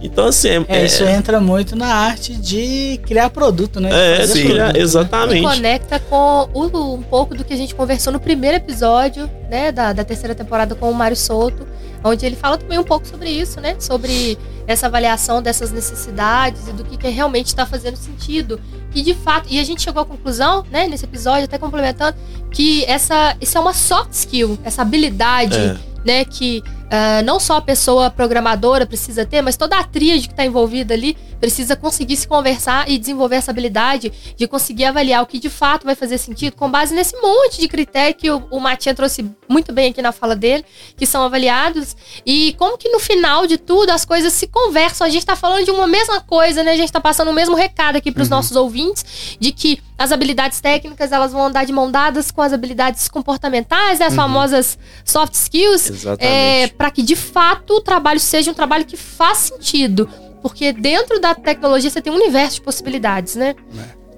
Então, 0.00 0.26
assim, 0.26 0.48
é. 0.48 0.64
É, 0.68 0.86
isso 0.86 1.02
entra 1.04 1.38
muito 1.40 1.76
na 1.76 1.92
arte 1.92 2.32
de 2.34 2.98
criar 3.04 3.28
produto, 3.30 3.78
né? 3.78 3.88
De 3.90 3.94
É, 3.94 4.16
fazer 4.20 4.32
sim, 4.32 4.42
produto, 4.46 4.58
né? 4.58 4.72
E 4.76 4.80
exatamente. 4.80 5.42
conecta 5.42 5.98
com 6.00 6.48
o- 6.54 6.94
um 6.94 7.02
pouco 7.02 7.34
do 7.34 7.44
que 7.44 7.52
a 7.52 7.56
gente 7.56 7.74
conversou 7.74 8.10
no 8.12 8.20
primeiro 8.20 8.56
episódio, 8.56 9.28
né, 9.50 9.70
da, 9.72 9.92
da 9.92 10.04
terceira 10.04 10.34
temporada 10.34 10.74
com 10.74 10.88
o 10.90 10.94
Mário 10.94 11.16
Souto, 11.16 11.66
onde 12.04 12.24
ele 12.24 12.36
fala 12.36 12.56
também 12.56 12.78
um 12.78 12.84
pouco 12.84 13.06
sobre 13.06 13.30
isso, 13.30 13.60
né, 13.60 13.76
sobre 13.78 14.38
essa 14.66 14.86
avaliação 14.86 15.40
dessas 15.42 15.70
necessidades 15.72 16.68
e 16.68 16.72
do 16.72 16.84
que, 16.84 16.96
que 16.96 17.08
realmente 17.08 17.46
está 17.46 17.64
fazendo 17.66 17.96
sentido. 17.96 18.60
E 18.94 19.02
de 19.02 19.14
fato, 19.14 19.48
e 19.50 19.58
a 19.58 19.64
gente 19.64 19.82
chegou 19.82 20.02
à 20.02 20.06
conclusão, 20.06 20.64
né, 20.70 20.86
nesse 20.86 21.04
episódio, 21.04 21.44
até 21.44 21.58
complementando, 21.58 22.16
que 22.50 22.84
essa, 22.84 23.36
isso 23.40 23.56
é 23.56 23.60
uma 23.60 23.72
soft 23.74 24.12
skill, 24.12 24.58
essa 24.64 24.82
habilidade, 24.82 25.56
É. 25.56 25.76
né, 26.04 26.24
que 26.24 26.62
ah, 26.90 27.22
não 27.22 27.38
só 27.38 27.56
a 27.56 27.60
pessoa 27.60 28.08
programadora 28.10 28.86
precisa 28.86 29.26
ter, 29.26 29.42
mas 29.42 29.56
toda 29.56 29.78
a 29.78 29.84
tríade 29.84 30.26
que 30.26 30.32
está 30.32 30.44
envolvida 30.44 30.94
ali 30.94 31.16
precisa 31.40 31.76
conseguir 31.76 32.16
se 32.16 32.26
conversar 32.26 32.88
e 32.90 32.98
desenvolver 32.98 33.36
essa 33.36 33.50
habilidade 33.50 34.12
de 34.36 34.46
conseguir 34.46 34.84
avaliar 34.84 35.22
o 35.22 35.26
que 35.26 35.38
de 35.38 35.48
fato 35.48 35.84
vai 35.84 35.94
fazer 35.94 36.18
sentido 36.18 36.54
com 36.54 36.70
base 36.70 36.94
nesse 36.94 37.16
monte 37.20 37.60
de 37.60 37.68
critério 37.68 38.14
que 38.14 38.30
o, 38.30 38.46
o 38.50 38.60
Matinha 38.60 38.94
trouxe 38.94 39.28
muito 39.48 39.72
bem 39.72 39.90
aqui 39.90 40.02
na 40.02 40.12
fala 40.12 40.36
dele, 40.36 40.64
que 40.96 41.06
são 41.06 41.22
avaliados, 41.24 41.96
e 42.24 42.54
como 42.58 42.76
que 42.76 42.88
no 42.88 42.98
final 42.98 43.46
de 43.46 43.56
tudo 43.56 43.90
as 43.90 44.04
coisas 44.04 44.32
se 44.32 44.46
conversam. 44.46 45.06
A 45.06 45.10
gente 45.10 45.24
tá 45.24 45.36
falando 45.36 45.64
de 45.64 45.70
uma 45.70 45.86
mesma 45.86 46.20
coisa, 46.20 46.62
né? 46.62 46.72
A 46.72 46.76
gente 46.76 46.92
tá 46.92 47.00
passando 47.00 47.30
o 47.30 47.34
mesmo 47.34 47.54
recado 47.54 47.96
aqui 47.96 48.12
para 48.12 48.22
os 48.22 48.28
nossos 48.28 48.56
ouvintes, 48.56 49.36
de 49.38 49.52
que 49.52 49.80
as 49.96 50.12
habilidades 50.12 50.60
técnicas 50.60 51.10
elas 51.10 51.32
vão 51.32 51.46
andar 51.46 51.64
de 51.64 51.72
mão 51.72 51.90
dadas 51.90 52.30
com 52.30 52.40
as 52.40 52.52
habilidades 52.52 53.08
comportamentais, 53.08 53.98
né? 53.98 54.06
as 54.06 54.14
famosas 54.14 54.78
soft 55.04 55.34
skills, 55.34 55.90
Exatamente. 55.90 56.74
para 56.74 56.90
que 56.90 57.02
de 57.02 57.16
fato 57.16 57.74
o 57.74 57.80
trabalho 57.80 58.20
seja 58.20 58.50
um 58.50 58.54
trabalho 58.54 58.84
que 58.84 58.96
faz 58.96 59.38
sentido. 59.38 60.08
Porque 60.42 60.72
dentro 60.72 61.20
da 61.20 61.34
tecnologia 61.34 61.90
você 61.90 62.00
tem 62.00 62.12
um 62.12 62.16
universo 62.16 62.56
de 62.56 62.62
possibilidades, 62.62 63.34
né? 63.36 63.54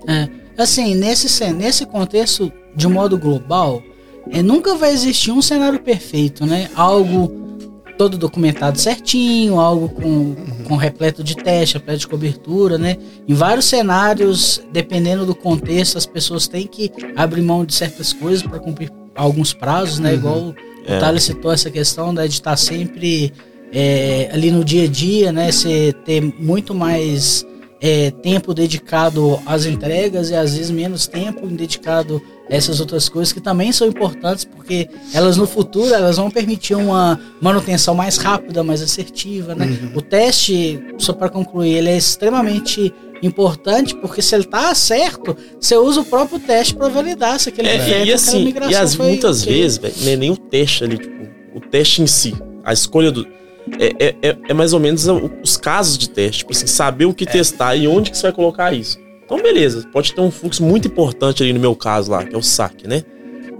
É, 0.06 0.28
assim, 0.56 0.94
nesse, 0.94 1.52
nesse 1.52 1.86
contexto, 1.86 2.52
de 2.74 2.86
modo 2.88 3.18
global, 3.18 3.82
é, 4.30 4.42
nunca 4.42 4.74
vai 4.74 4.92
existir 4.92 5.30
um 5.30 5.42
cenário 5.42 5.80
perfeito, 5.80 6.46
né? 6.46 6.70
Algo 6.74 7.40
todo 7.96 8.16
documentado 8.16 8.78
certinho, 8.78 9.60
algo 9.60 9.90
com, 9.90 10.34
com 10.66 10.76
repleto 10.76 11.22
de 11.22 11.36
teste, 11.36 11.74
repleto 11.74 12.00
de 12.00 12.08
cobertura, 12.08 12.78
né? 12.78 12.96
Em 13.28 13.34
vários 13.34 13.66
cenários, 13.66 14.62
dependendo 14.72 15.26
do 15.26 15.34
contexto, 15.34 15.98
as 15.98 16.06
pessoas 16.06 16.48
têm 16.48 16.66
que 16.66 16.90
abrir 17.14 17.42
mão 17.42 17.62
de 17.62 17.74
certas 17.74 18.12
coisas 18.12 18.42
para 18.42 18.58
cumprir 18.58 18.90
alguns 19.14 19.52
prazos, 19.52 19.98
né? 19.98 20.14
Igual 20.14 20.38
o 20.38 20.54
É. 20.86 20.98
Thales 20.98 21.24
citou 21.24 21.52
essa 21.52 21.70
questão 21.70 22.10
né, 22.10 22.26
de 22.26 22.32
estar 22.32 22.56
sempre 22.56 23.34
é, 23.72 24.30
ali 24.32 24.50
no 24.50 24.64
dia 24.64 24.84
a 24.84 24.88
dia, 24.88 25.32
né? 25.32 25.50
Você 25.50 25.94
ter 26.04 26.20
muito 26.20 26.74
mais 26.74 27.46
é, 27.80 28.10
tempo 28.10 28.52
dedicado 28.52 29.40
às 29.46 29.64
entregas 29.64 30.30
e 30.30 30.34
às 30.34 30.54
vezes 30.54 30.70
menos 30.70 31.06
tempo 31.06 31.46
dedicado 31.46 32.20
a 32.48 32.54
essas 32.54 32.78
outras 32.80 33.08
coisas 33.08 33.32
que 33.32 33.40
também 33.40 33.72
são 33.72 33.86
importantes 33.86 34.44
porque 34.44 34.88
elas 35.14 35.36
no 35.36 35.46
futuro 35.46 35.94
elas 35.94 36.16
vão 36.16 36.30
permitir 36.30 36.74
uma 36.74 37.18
manutenção 37.40 37.94
mais 37.94 38.18
rápida, 38.18 38.62
mais 38.62 38.82
assertiva, 38.82 39.54
né? 39.54 39.66
O 39.94 40.02
teste, 40.02 40.82
só 40.98 41.12
para 41.12 41.30
concluir, 41.30 41.74
ele 41.74 41.88
é 41.88 41.96
extremamente 41.96 42.92
importante 43.22 43.94
porque 43.96 44.22
se 44.22 44.34
ele 44.34 44.44
tá 44.44 44.74
certo, 44.74 45.36
você 45.58 45.76
usa 45.76 46.00
o 46.00 46.04
próprio 46.04 46.38
teste 46.38 46.74
para 46.74 46.88
validar 46.88 47.38
se 47.38 47.48
aquele 47.48 47.68
É, 47.68 48.04
e 48.04 48.12
assim, 48.12 48.52
e 48.68 48.74
as, 48.74 48.94
foi 48.94 49.08
muitas 49.08 49.44
vezes, 49.44 49.78
velho, 49.78 49.94
não 50.02 50.12
é 50.12 50.16
nem 50.16 50.30
o 50.30 50.36
teste 50.36 50.84
ali, 50.84 50.98
tipo, 50.98 51.28
o 51.54 51.60
teste 51.60 52.02
em 52.02 52.06
si, 52.06 52.34
a 52.64 52.72
escolha 52.72 53.10
do. 53.10 53.26
É, 53.78 54.06
é, 54.08 54.16
é- 54.22 54.36
é 54.48 54.54
mais 54.54 54.72
ou 54.72 54.80
menos 54.80 55.06
os 55.42 55.56
casos 55.56 55.96
de 55.98 56.08
teste, 56.10 56.38
tipo 56.38 56.52
assim, 56.52 56.66
saber 56.66 57.04
o 57.04 57.14
que 57.14 57.24
testar 57.26 57.76
e 57.76 57.86
onde 57.86 58.10
que 58.10 58.16
você 58.16 58.24
vai 58.24 58.32
colocar 58.32 58.72
isso. 58.72 58.98
Então, 59.24 59.40
beleza, 59.40 59.86
pode 59.92 60.12
ter 60.12 60.20
um 60.20 60.30
fluxo 60.30 60.62
muito 60.62 60.88
importante 60.88 61.42
ali 61.42 61.52
no 61.52 61.60
meu 61.60 61.74
caso 61.76 62.10
lá, 62.10 62.24
que 62.24 62.34
é 62.34 62.38
o 62.38 62.42
saque, 62.42 62.88
né? 62.88 63.02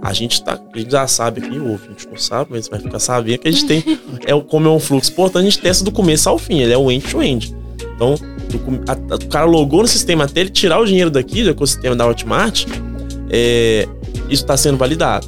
A 0.01 0.11
gente, 0.13 0.43
tá, 0.43 0.59
a 0.73 0.77
gente 0.77 0.91
já 0.91 1.07
sabe 1.07 1.41
aqui, 1.45 1.57
o 1.59 1.69
ouvinte 1.69 2.07
não 2.09 2.17
sabe, 2.17 2.49
mas 2.51 2.67
vai 2.67 2.79
ficar 2.79 2.99
sabendo 2.99 3.37
que 3.37 3.47
a 3.47 3.51
gente 3.51 3.65
tem, 3.67 3.83
é, 4.25 4.37
como 4.41 4.67
é 4.67 4.71
um 4.71 4.79
fluxo 4.79 5.11
importante, 5.11 5.43
a 5.43 5.49
gente 5.49 5.59
testa 5.59 5.83
do 5.85 5.91
começo 5.91 6.27
ao 6.27 6.37
fim, 6.37 6.59
ele 6.59 6.73
é 6.73 6.77
o 6.77 6.91
end-to-end. 6.91 7.55
Então, 7.95 8.15
do 8.49 8.59
a- 8.91 9.13
a- 9.13 9.15
o 9.15 9.27
cara 9.27 9.45
logou 9.45 9.83
no 9.83 9.87
sistema 9.87 10.25
até 10.25 10.41
ele 10.41 10.49
tirar 10.49 10.79
o 10.79 10.85
dinheiro 10.85 11.09
daqui 11.11 11.43
do 11.43 11.51
ecossistema 11.51 11.95
da 11.95 12.05
Hotmart, 12.07 12.65
é, 13.29 13.87
isso 14.29 14.43
está 14.43 14.57
sendo 14.57 14.77
validado. 14.77 15.27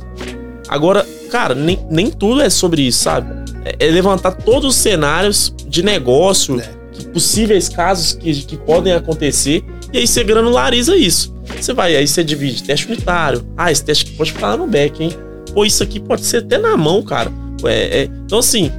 Agora, 0.68 1.06
cara, 1.30 1.54
nem, 1.56 1.80
nem 1.90 2.10
tudo 2.10 2.42
é 2.42 2.50
sobre 2.50 2.82
isso, 2.82 3.04
sabe? 3.04 3.43
É, 3.80 3.86
levantar 3.88 4.32
todos 4.34 4.70
os 4.70 4.76
cenários 4.76 5.54
de 5.68 5.82
negócio, 5.84 6.60
É. 6.60 6.70
que- 6.92 7.08
possíveis 7.08 7.70
casos 7.70 8.14
que, 8.14 8.34
que 8.44 8.58
podem 8.58 8.94
acontecer, 8.94 9.64
e 9.92 10.00
aí 10.00 10.08
você 10.08 10.24
granulariza 10.24 10.96
isso. 10.96 11.34
Você 11.60 11.74
vai, 11.74 11.96
aí 11.96 12.08
você 12.08 12.24
divide 12.24 12.64
teste 12.64 12.88
unitário. 12.88 13.46
Ah, 13.58 13.72
esse 13.72 13.84
teste 13.84 14.06
aqui 14.06 14.14
pode 14.16 14.32
ficar 14.32 14.58
no 14.58 14.68
back, 14.68 15.02
hein? 15.04 15.12
Pô, 15.54 15.64
isso 15.66 15.84
aqui 15.84 16.00
pode 16.00 16.24
ser 16.26 16.38
até 16.38 16.58
na 16.58 16.76
mão, 16.76 17.02
cara. 17.04 17.32
É, 17.66 18.02
é- 18.02 18.10
então, 18.26 18.40
assim, 18.40 18.72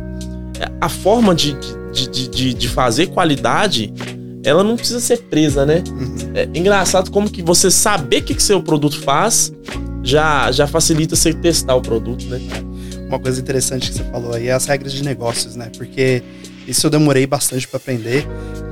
é, 0.61 0.71
a 0.81 0.89
forma 0.89 1.35
de, 1.35 1.57
de, 1.93 2.29
de, 2.29 2.55
de, 2.55 2.69
fazer 2.69 3.07
qualidade, 3.07 3.93
ela 4.45 4.65
não 4.65 4.77
precisa 4.77 5.01
ser 5.01 5.19
presa, 5.23 5.65
né? 5.65 5.83
É 6.35 6.49
engraçado 6.59 7.11
como 7.11 7.31
que 7.31 7.43
você 7.43 7.71
saber 7.71 8.19
o 8.19 8.23
que, 8.25 8.35
que 8.35 8.43
seu 8.43 8.61
produto 8.63 8.99
faz 9.01 9.53
já, 10.03 10.51
já 10.53 10.67
facilita 10.67 11.15
você 11.17 11.33
testar 11.33 11.75
o 11.77 11.81
produto, 11.81 12.25
né? 12.27 12.41
Uma 13.15 13.21
coisa 13.21 13.41
interessante 13.41 13.93
que 13.93 13.97
você 13.97 14.03
falou 14.11 14.35
aí 14.35 14.49
é 14.49 14.53
as 14.53 14.67
regras 14.67 14.93
de 14.93 15.05
negócios, 15.05 15.55
né? 15.55 15.71
Porque 15.77 16.21
Isso 16.67 16.87
eu 16.87 16.91
demorei 16.91 17.27
bastante 17.27 17.69
para 17.69 17.77
aprender. 17.77 18.27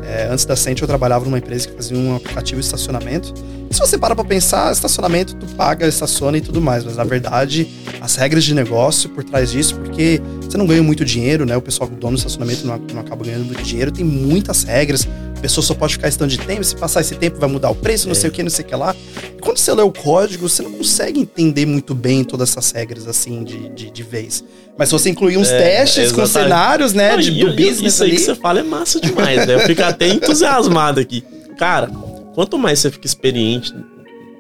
É, 0.05 0.29
antes 0.31 0.45
da 0.45 0.57
Sente 0.57 0.83
eu 0.83 0.89
trabalhava 0.89 1.25
numa 1.25 1.39
empresa 1.39 1.69
que 1.69 1.75
fazia 1.75 1.97
um 1.97 2.17
aplicativo 2.17 2.61
de 2.61 2.67
estacionamento. 2.67 3.33
E 3.71 3.75
se 3.75 3.81
você 3.81 3.97
para 3.97 4.15
pra 4.15 4.25
pensar, 4.25 4.73
estacionamento 4.73 5.37
tu 5.37 5.47
paga, 5.55 5.87
estaciona 5.87 6.39
e 6.39 6.41
tudo 6.41 6.61
mais, 6.61 6.85
mas 6.85 6.97
na 6.97 7.05
verdade 7.05 7.69
as 8.01 8.17
regras 8.17 8.45
de 8.45 8.55
negócio 8.55 9.09
por 9.11 9.23
trás 9.23 9.53
disso, 9.53 9.77
porque 9.77 10.21
você 10.41 10.59
não 10.59 10.67
ganha 10.67 10.83
muito 10.83 11.05
dinheiro, 11.05 11.47
né? 11.47 11.57
O 11.57 11.63
pessoal 11.63 11.89
do 11.89 11.95
dono 11.95 12.17
do 12.17 12.19
estacionamento 12.19 12.67
não, 12.67 12.79
não 12.93 13.01
acaba 13.01 13.25
ganhando 13.25 13.45
muito 13.45 13.63
dinheiro, 13.63 13.93
tem 13.93 14.05
muitas 14.05 14.65
regras. 14.65 15.07
Pessoa 15.43 15.65
só 15.65 15.75
pode 15.75 15.95
ficar 15.95 16.09
esse 16.09 16.17
tanto 16.17 16.31
de 16.31 16.39
tempo, 16.39 16.63
se 16.65 16.75
passar 16.77 17.01
esse 17.01 17.17
tempo 17.17 17.39
vai 17.39 17.49
mudar 17.51 17.69
o 17.69 17.75
preço, 17.75 18.07
não 18.07 18.15
sei 18.15 18.31
o 18.31 18.33
que, 18.33 18.43
não 18.45 18.49
sei 18.51 18.65
o 18.65 18.69
que 18.69 18.75
lá. 18.77 18.95
Quando 19.41 19.59
você 19.59 19.73
lê 19.75 19.83
o 19.83 19.91
código, 19.91 20.49
você 20.49 20.63
não 20.63 20.71
consegue 20.71 21.19
entender 21.21 21.67
muito 21.67 21.95
bem 21.95 22.23
todas 22.23 22.51
essas 22.51 22.71
regras 22.71 23.09
assim 23.09 23.43
de, 23.43 23.69
de, 23.71 23.91
de 23.91 24.03
vez. 24.05 24.45
Mas 24.79 24.89
se 24.89 24.93
você 24.93 25.11
incluir 25.11 25.37
uns 25.37 25.51
É, 25.51 25.59
testes 25.59 26.13
com 26.13 26.23
exatamente. 26.23 26.49
cenários, 26.49 26.93
né, 26.95 27.13
Não, 27.13 27.19
de, 27.21 27.31
do 27.33 27.49
e- 27.49 27.57
business 27.57 27.95
Isso 27.95 28.03
aí 28.05 28.11
ali, 28.11 28.19
que 28.19 28.25
você 28.25 28.35
fala 28.37 28.61
é 28.61 28.63
massa 28.63 29.01
demais, 29.01 29.47
né? 29.47 29.55
Eu 29.57 29.61
fico 29.61 29.83
até 29.83 30.07
entusiasmado 30.09 31.01
aqui. 31.01 31.25
Cara, 31.59 31.91
quanto 32.35 32.57
mais 32.57 32.79
você 32.79 32.91
fica 32.91 33.07
experiente, 33.07 33.75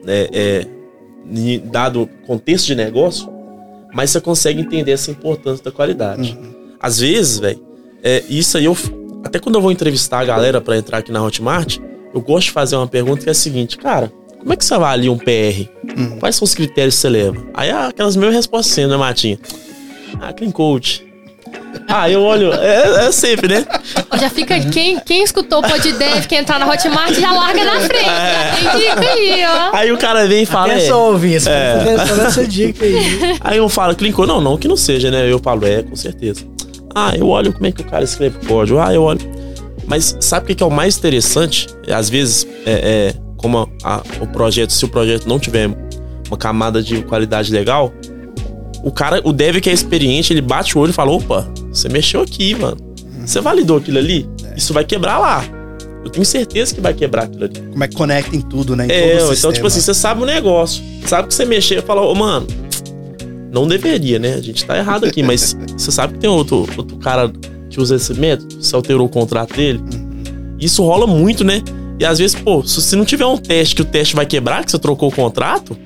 né, 0.05 0.29
é, 0.33 0.67
dado 1.65 2.09
contexto 2.27 2.67
de 2.67 2.75
negócio, 2.75 3.29
mais 3.93 4.11
você 4.11 4.21
consegue 4.21 4.61
entender 4.61 4.93
essa 4.93 5.11
importância 5.11 5.65
da 5.65 5.71
qualidade. 5.73 6.38
Uhum. 6.41 6.53
Às 6.81 6.99
vezes, 7.01 7.38
velho, 7.38 7.61
é, 8.03 8.23
isso 8.29 8.57
aí 8.57 8.65
eu. 8.65 8.77
Até 9.33 9.38
quando 9.38 9.55
eu 9.55 9.62
vou 9.62 9.73
entrevistar 9.73 10.18
a 10.21 10.25
galera 10.27 10.61
pra 10.61 10.77
entrar 10.77 10.99
aqui 10.99 11.11
na 11.11 11.23
Hotmart, 11.25 11.79
eu 12.14 12.21
gosto 12.21 12.49
de 12.49 12.51
fazer 12.51 12.77
uma 12.77 12.87
pergunta 12.87 13.23
que 13.23 13.31
é 13.31 13.33
a 13.33 13.35
seguinte, 13.35 13.79
cara, 13.79 14.12
como 14.38 14.53
é 14.53 14.57
que 14.57 14.62
você 14.62 14.75
avalia 14.75 15.11
um 15.11 15.16
PR? 15.16 15.71
Uhum. 15.97 16.18
Quais 16.21 16.37
são 16.37 16.45
os 16.45 16.55
critérios 16.55 16.97
que 16.97 17.01
você 17.01 17.09
leva? 17.09 17.42
Aí 17.55 17.71
aquelas 17.71 18.14
meio 18.14 18.31
respostas, 18.31 18.87
né, 18.87 18.95
Matinha? 18.95 19.38
Ah, 20.21 20.35
clean 20.35 20.51
coach. 20.51 21.07
Ah, 21.88 22.11
eu 22.11 22.21
olho. 22.23 22.53
É, 22.53 23.07
é 23.07 23.12
sempre, 23.12 23.49
né? 23.49 23.66
Já 24.21 24.29
fica. 24.29 24.61
Quem, 24.71 25.01
quem 25.01 25.23
escutou 25.23 25.61
o 25.61 25.62
PodDev, 25.62 26.27
quem 26.29 26.38
entrar 26.38 26.59
na 26.59 26.71
Hotmart, 26.71 27.14
já 27.14 27.33
larga 27.33 27.64
na 27.64 27.81
frente. 27.81 28.05
Já 28.62 28.71
tem 28.71 28.79
dica 28.81 29.01
aí, 29.01 29.45
ó. 29.47 29.77
Aí 29.77 29.92
o 29.92 29.97
cara 29.97 30.27
vem 30.27 30.42
e 30.42 30.47
fala. 30.47 30.75
É 30.75 30.77
É. 30.77 30.81
só 30.81 31.09
ouvir 31.11 31.37
essa, 31.37 31.51
É. 31.51 31.97
essa 32.27 32.47
dica 32.47 32.85
aí. 32.85 33.38
Aí 33.40 33.61
um 33.62 33.68
fala, 33.71 33.95
clicou. 33.95 34.27
Não, 34.27 34.42
não, 34.42 34.59
que 34.59 34.68
não 34.68 34.77
seja, 34.77 35.11
né? 35.11 35.31
Eu 35.33 35.38
falo, 35.38 35.66
é, 35.66 35.83
com 35.83 35.97
certeza. 35.97 36.45
Ah, 36.94 37.14
eu 37.16 37.28
olho 37.28 37.52
como 37.52 37.66
é 37.66 37.72
que 37.72 37.83
o 37.83 37.85
cara 37.85 38.05
escreve 38.05 38.46
código. 38.46 38.78
Ah, 38.78 38.92
eu 38.92 39.02
olho. 39.02 39.20
Mas 39.87 40.16
sabe 40.20 40.52
o 40.52 40.57
que 40.57 40.62
é 40.62 40.66
o 40.66 40.70
mais 40.70 40.96
interessante? 40.98 41.66
É, 41.87 41.92
Às 41.94 42.09
vezes, 42.09 42.46
é, 42.66 42.72
é, 42.72 43.14
como 43.37 43.59
a- 43.59 43.66
a- 43.85 44.02
o 44.20 44.26
projeto, 44.26 44.72
se 44.72 44.85
o 44.85 44.88
projeto 44.88 45.26
não 45.28 45.38
tiver 45.38 45.68
uma 46.28 46.37
camada 46.37 46.83
de 46.83 47.02
qualidade 47.02 47.52
legal, 47.52 47.92
o 48.85 48.90
cara, 48.90 49.20
o 49.24 49.33
dev 49.33 49.61
que 49.61 49.68
é 49.70 49.72
experiente, 49.72 50.33
ele 50.33 50.40
bate 50.40 50.76
o 50.76 50.81
olho 50.81 50.90
e 50.90 50.92
fala: 50.92 51.11
opa, 51.11 51.48
você 51.72 51.88
mexeu 51.88 52.20
aqui, 52.22 52.55
mano. 52.55 52.76
Você 53.24 53.40
validou 53.40 53.76
aquilo 53.78 53.98
ali? 53.98 54.28
Isso 54.57 54.72
vai 54.74 54.85
quebrar 54.85 55.18
lá. 55.18 55.44
Eu 56.05 56.11
tenho 56.11 56.26
certeza 56.26 56.74
que 56.74 56.81
vai 56.81 56.92
quebrar 56.92 57.24
aquilo 57.24 57.44
ali. 57.44 57.61
como 57.70 57.85
é 57.85 57.88
que 57.88 57.94
conecta 57.94 58.35
em 58.35 58.40
tudo, 58.40 58.74
né? 58.74 58.87
Em 58.87 58.90
É, 58.90 59.16
todo 59.18 59.31
o 59.31 59.35
então, 59.35 59.52
tipo 59.52 59.66
assim, 59.68 59.76
sistema. 59.76 59.94
você 59.94 59.94
sabe 59.94 60.22
o 60.22 60.26
negócio. 60.26 60.83
Sabe 61.07 61.28
que 61.28 61.35
você 61.35 61.44
mexer 61.44 61.78
e 61.78 61.83
fala, 61.83 62.00
ô, 62.02 62.12
mano, 62.14 62.46
não 63.53 63.69
deveria, 63.69 64.19
né? 64.19 64.35
A 64.35 64.41
gente 64.41 64.65
tá 64.65 64.77
errado 64.77 65.05
aqui, 65.05 65.23
mas 65.23 65.55
você 65.77 65.93
sabe 65.93 66.15
que 66.15 66.21
tem 66.21 66.31
outro, 66.31 66.67
outro 66.77 66.97
cara 66.97 67.31
que 67.69 67.79
usa 67.79 67.97
esse 67.97 68.15
método, 68.15 68.62
você 68.62 68.75
alterou 68.75 69.07
o 69.07 69.11
contrato 69.11 69.55
dele. 69.55 69.81
Isso 70.59 70.83
rola 70.83 71.07
muito, 71.07 71.45
né? 71.45 71.62
E 71.99 72.05
às 72.05 72.19
vezes, 72.19 72.35
pô, 72.35 72.62
se 72.65 72.97
não 72.97 73.05
tiver 73.05 73.27
um 73.27 73.37
teste 73.37 73.77
que 73.77 73.83
o 73.83 73.85
teste 73.85 74.17
vai 74.17 74.25
quebrar, 74.25 74.65
que 74.65 74.71
você 74.71 74.79
trocou 74.79 75.11
o 75.11 75.12
contrato, 75.12 75.77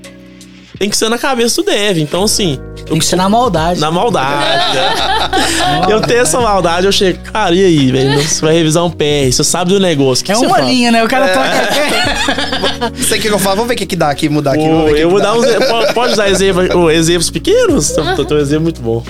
tem 0.78 0.88
que 0.90 0.96
ser 0.96 1.08
na 1.08 1.18
cabeça 1.18 1.62
do 1.62 1.66
dev. 1.66 1.98
Então, 1.98 2.22
assim. 2.24 2.58
Tem 2.84 2.98
que 2.98 3.04
ser 3.04 3.16
na 3.16 3.28
maldade. 3.28 3.80
Na 3.80 3.90
maldade. 3.90 4.78
eu 5.90 6.00
tenho 6.02 6.20
essa 6.20 6.38
maldade, 6.40 6.86
eu 6.86 6.92
chego, 6.92 7.18
cara, 7.32 7.54
e 7.54 7.64
aí, 7.64 7.90
velho? 7.90 8.22
Você 8.22 8.40
vai 8.44 8.54
revisar 8.54 8.84
um 8.84 8.90
PR, 8.90 9.30
você 9.32 9.42
sabe 9.42 9.72
do 9.72 9.80
negócio. 9.80 10.24
que 10.24 10.30
É 10.30 10.34
que 10.36 10.40
uma 10.40 10.56
fala? 10.56 10.68
linha, 10.70 10.92
né? 10.92 11.02
O 11.02 11.08
cara 11.08 11.28
toca. 11.28 12.90
Você 12.94 13.18
quer 13.18 13.28
que 13.28 13.34
eu 13.34 13.38
falo? 13.38 13.56
Vamos 13.56 13.68
ver 13.68 13.74
o 13.74 13.78
que, 13.78 13.86
que 13.86 13.96
dá 13.96 14.10
aqui, 14.10 14.28
mudar 14.28 14.52
aqui. 14.52 14.62
Pô, 14.62 14.68
vamos 14.68 14.84
ver 14.84 14.90
o 14.92 14.94
que 14.96 15.00
eu 15.02 15.08
que 15.08 15.12
vou 15.14 15.20
dar 15.20 15.34
uns. 15.34 15.46
pode- 15.68 15.94
Pode 15.94 16.16
dar 16.16 16.28
exemplo, 16.30 16.78
ô, 16.78 16.90
exemplos 16.90 17.28
pequenos? 17.30 17.90
Tem 17.90 18.04
tem 18.24 18.36
um 18.36 18.40
exemplo 18.40 18.62
muito 18.64 18.80
bom. 18.80 19.02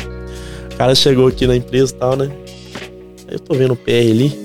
O 0.72 0.76
cara 0.76 0.94
chegou 0.94 1.26
aqui 1.28 1.46
na 1.46 1.56
empresa 1.56 1.92
e 1.92 1.96
tal, 1.96 2.16
né? 2.16 2.30
Aí 3.28 3.34
eu 3.34 3.40
tô 3.40 3.54
vendo 3.54 3.72
o 3.72 3.76
PR 3.76 3.90
ali, 4.10 4.38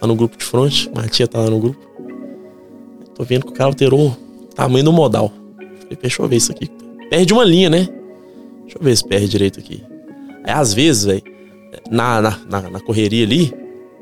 lá 0.00 0.06
no 0.08 0.14
grupo 0.14 0.36
de 0.36 0.44
front. 0.44 0.86
Matia 0.94 1.26
tá 1.28 1.38
lá 1.38 1.48
no 1.50 1.58
grupo. 1.60 1.78
Tô 3.14 3.24
vendo 3.24 3.44
que 3.46 3.52
o 3.52 3.54
cara 3.54 3.70
alterou 3.70 4.08
o 4.08 4.54
tamanho 4.54 4.84
do 4.84 4.92
modal. 4.92 5.32
Falei, 5.86 5.98
deixa 6.00 6.22
eu 6.22 6.28
ver 6.28 6.36
isso 6.36 6.52
aqui. 6.52 6.68
Perde 7.08 7.32
uma 7.32 7.44
linha, 7.44 7.70
né? 7.70 7.88
Deixa 8.62 8.78
eu 8.78 8.82
ver 8.82 8.96
se 8.96 9.06
perde 9.06 9.28
direito 9.28 9.60
aqui. 9.60 9.82
Aí 10.44 10.52
às 10.52 10.74
vezes, 10.74 11.04
velho, 11.04 11.22
na, 11.90 12.20
na, 12.20 12.38
na, 12.48 12.62
na 12.70 12.80
correria 12.80 13.24
ali, 13.24 13.52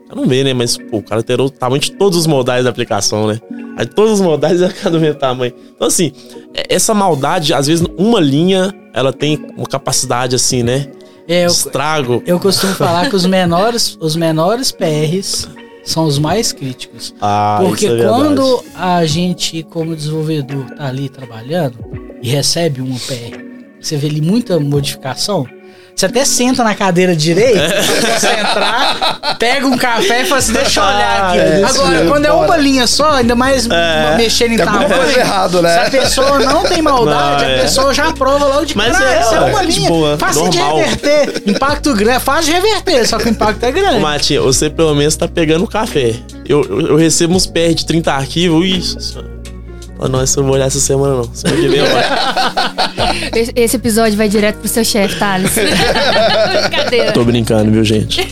eu 0.09 0.16
não 0.16 0.27
vê, 0.27 0.44
né? 0.44 0.53
Mas, 0.55 0.77
pô, 0.77 0.99
o 0.99 1.03
cara 1.03 1.20
alterou 1.20 1.47
o 1.47 1.51
tamanho 1.51 1.81
de 1.81 1.92
todos 1.92 2.18
os 2.18 2.27
modais 2.27 2.64
da 2.64 2.70
aplicação, 2.70 3.27
né? 3.27 3.40
Aí 3.77 3.87
todos 3.87 4.14
os 4.14 4.20
modais 4.20 4.61
é 4.62 4.68
cada 4.68 4.99
mesmo 4.99 5.18
tamanho. 5.18 5.53
Então, 5.75 5.87
assim, 5.87 6.12
é- 6.55 6.75
essa 6.75 6.94
maldade, 6.94 7.53
às 7.53 7.66
vezes, 7.66 7.87
uma 7.97 8.20
linha, 8.20 8.73
ela 8.92 9.12
tem 9.12 9.44
uma 9.57 9.66
capacidade, 9.66 10.35
assim, 10.35 10.62
né? 10.62 10.88
É, 11.27 11.44
eu, 11.44 11.49
Estrago. 11.49 12.23
eu 12.27 12.38
costumo 12.38 12.75
falar 12.75 13.09
que 13.09 13.16
os 13.16 13.25
menores, 13.25 13.97
os 13.99 14.14
menores 14.14 14.70
PRs 14.70 15.49
são 15.85 16.05
os 16.07 16.18
mais 16.18 16.53
críticos. 16.53 17.14
Ah, 17.20 17.59
Porque 17.62 17.87
isso 17.87 17.97
é 17.97 18.09
quando 18.09 18.64
a 18.75 19.05
gente, 19.05 19.62
como 19.64 19.94
desenvolvedor, 19.94 20.64
tá 20.77 20.87
ali 20.87 21.09
trabalhando 21.09 21.79
e 22.23 22.29
recebe 22.29 22.81
um 22.81 22.94
PR, 22.99 23.38
você 23.81 23.97
vê 23.97 24.07
ali 24.07 24.20
muita 24.20 24.59
modificação, 24.59 25.47
você 25.96 26.07
até 26.07 26.24
senta 26.24 26.64
na 26.64 26.74
cadeira 26.74 27.14
direita, 27.14 27.68
você 27.83 28.26
entrar, 28.33 29.37
pega 29.38 29.64
um 29.66 29.76
café 29.78 30.22
e 30.22 30.24
fala 30.24 30.38
assim, 30.40 30.52
deixa 30.52 30.80
eu 30.80 30.85
olhar 30.85 31.24
aqui. 31.28 31.38
Ah, 31.38 31.44
é 31.44 31.62
isso 31.62 31.66
Agora, 31.80 31.90
mesmo, 31.96 32.11
quando 32.11 32.26
é 32.26 32.33
uma 32.33 32.57
linha 32.57 32.87
só, 32.87 33.12
ainda 33.12 33.35
mais 33.37 33.68
mexendo 34.16 34.52
em 34.52 34.61
alguma 34.61 34.80
tamanho, 34.85 35.02
coisa 35.02 35.18
errado, 35.20 35.62
né? 35.62 35.72
se 35.72 35.78
a 35.96 36.00
pessoa 36.00 36.38
não 36.40 36.64
tem 36.64 36.83
maldade, 36.83 37.44
Não, 37.44 37.50
é. 37.50 37.59
a 37.59 37.62
pessoa 37.62 37.94
já 37.94 38.09
aprova 38.09 38.44
logo 38.46 38.64
de 38.64 38.76
Mas 38.76 38.92
cara. 38.98 39.09
é, 39.09 39.18
essa 39.18 39.35
é 39.37 39.40
uma 39.40 39.64
de 39.66 39.72
linha. 39.78 39.88
boa, 39.88 40.18
Fácil 40.18 40.48
de 40.50 40.59
normal. 40.59 40.78
reverter. 40.78 41.42
Impacto 41.46 41.94
grande, 41.94 42.16
é 42.16 42.20
fácil 42.20 42.44
de 42.46 42.52
reverter, 42.61 43.07
só 43.07 43.16
que 43.18 43.26
o 43.26 43.30
impacto 43.30 43.62
é 43.62 43.70
grande. 43.72 44.00
Matinha, 44.00 44.40
você 44.40 44.68
pelo 44.68 44.94
menos 44.96 45.14
tá 45.14 45.28
pegando 45.28 45.64
o 45.64 45.68
café. 45.68 46.16
Eu, 46.46 46.62
eu, 46.64 46.80
eu 46.88 46.96
recebo 46.96 47.35
uns 47.35 47.46
PR 47.46 47.72
de 47.74 47.87
30 47.87 48.12
arquivos, 48.12 48.66
isso. 48.66 49.24
Não, 50.11 50.22
isso 50.22 50.38
eu 50.38 50.42
não 50.42 50.48
vou 50.48 50.57
olhar 50.57 50.66
essa 50.66 50.80
semana, 50.80 51.14
não. 51.16 51.30
Semana 51.35 51.61
que 51.61 51.68
vem 51.68 51.78
eu 51.78 51.85
olho. 51.87 51.94
Esse, 53.35 53.52
esse 53.57 53.76
episódio 53.76 54.16
vai 54.16 54.28
direto 54.28 54.57
pro 54.57 54.68
seu 54.68 54.85
chefe, 54.85 55.16
Thales. 55.18 55.50
Brincadeira. 55.54 57.12
Tô 57.12 57.24
brincando, 57.24 57.70
viu, 57.70 57.85
gente? 57.85 58.26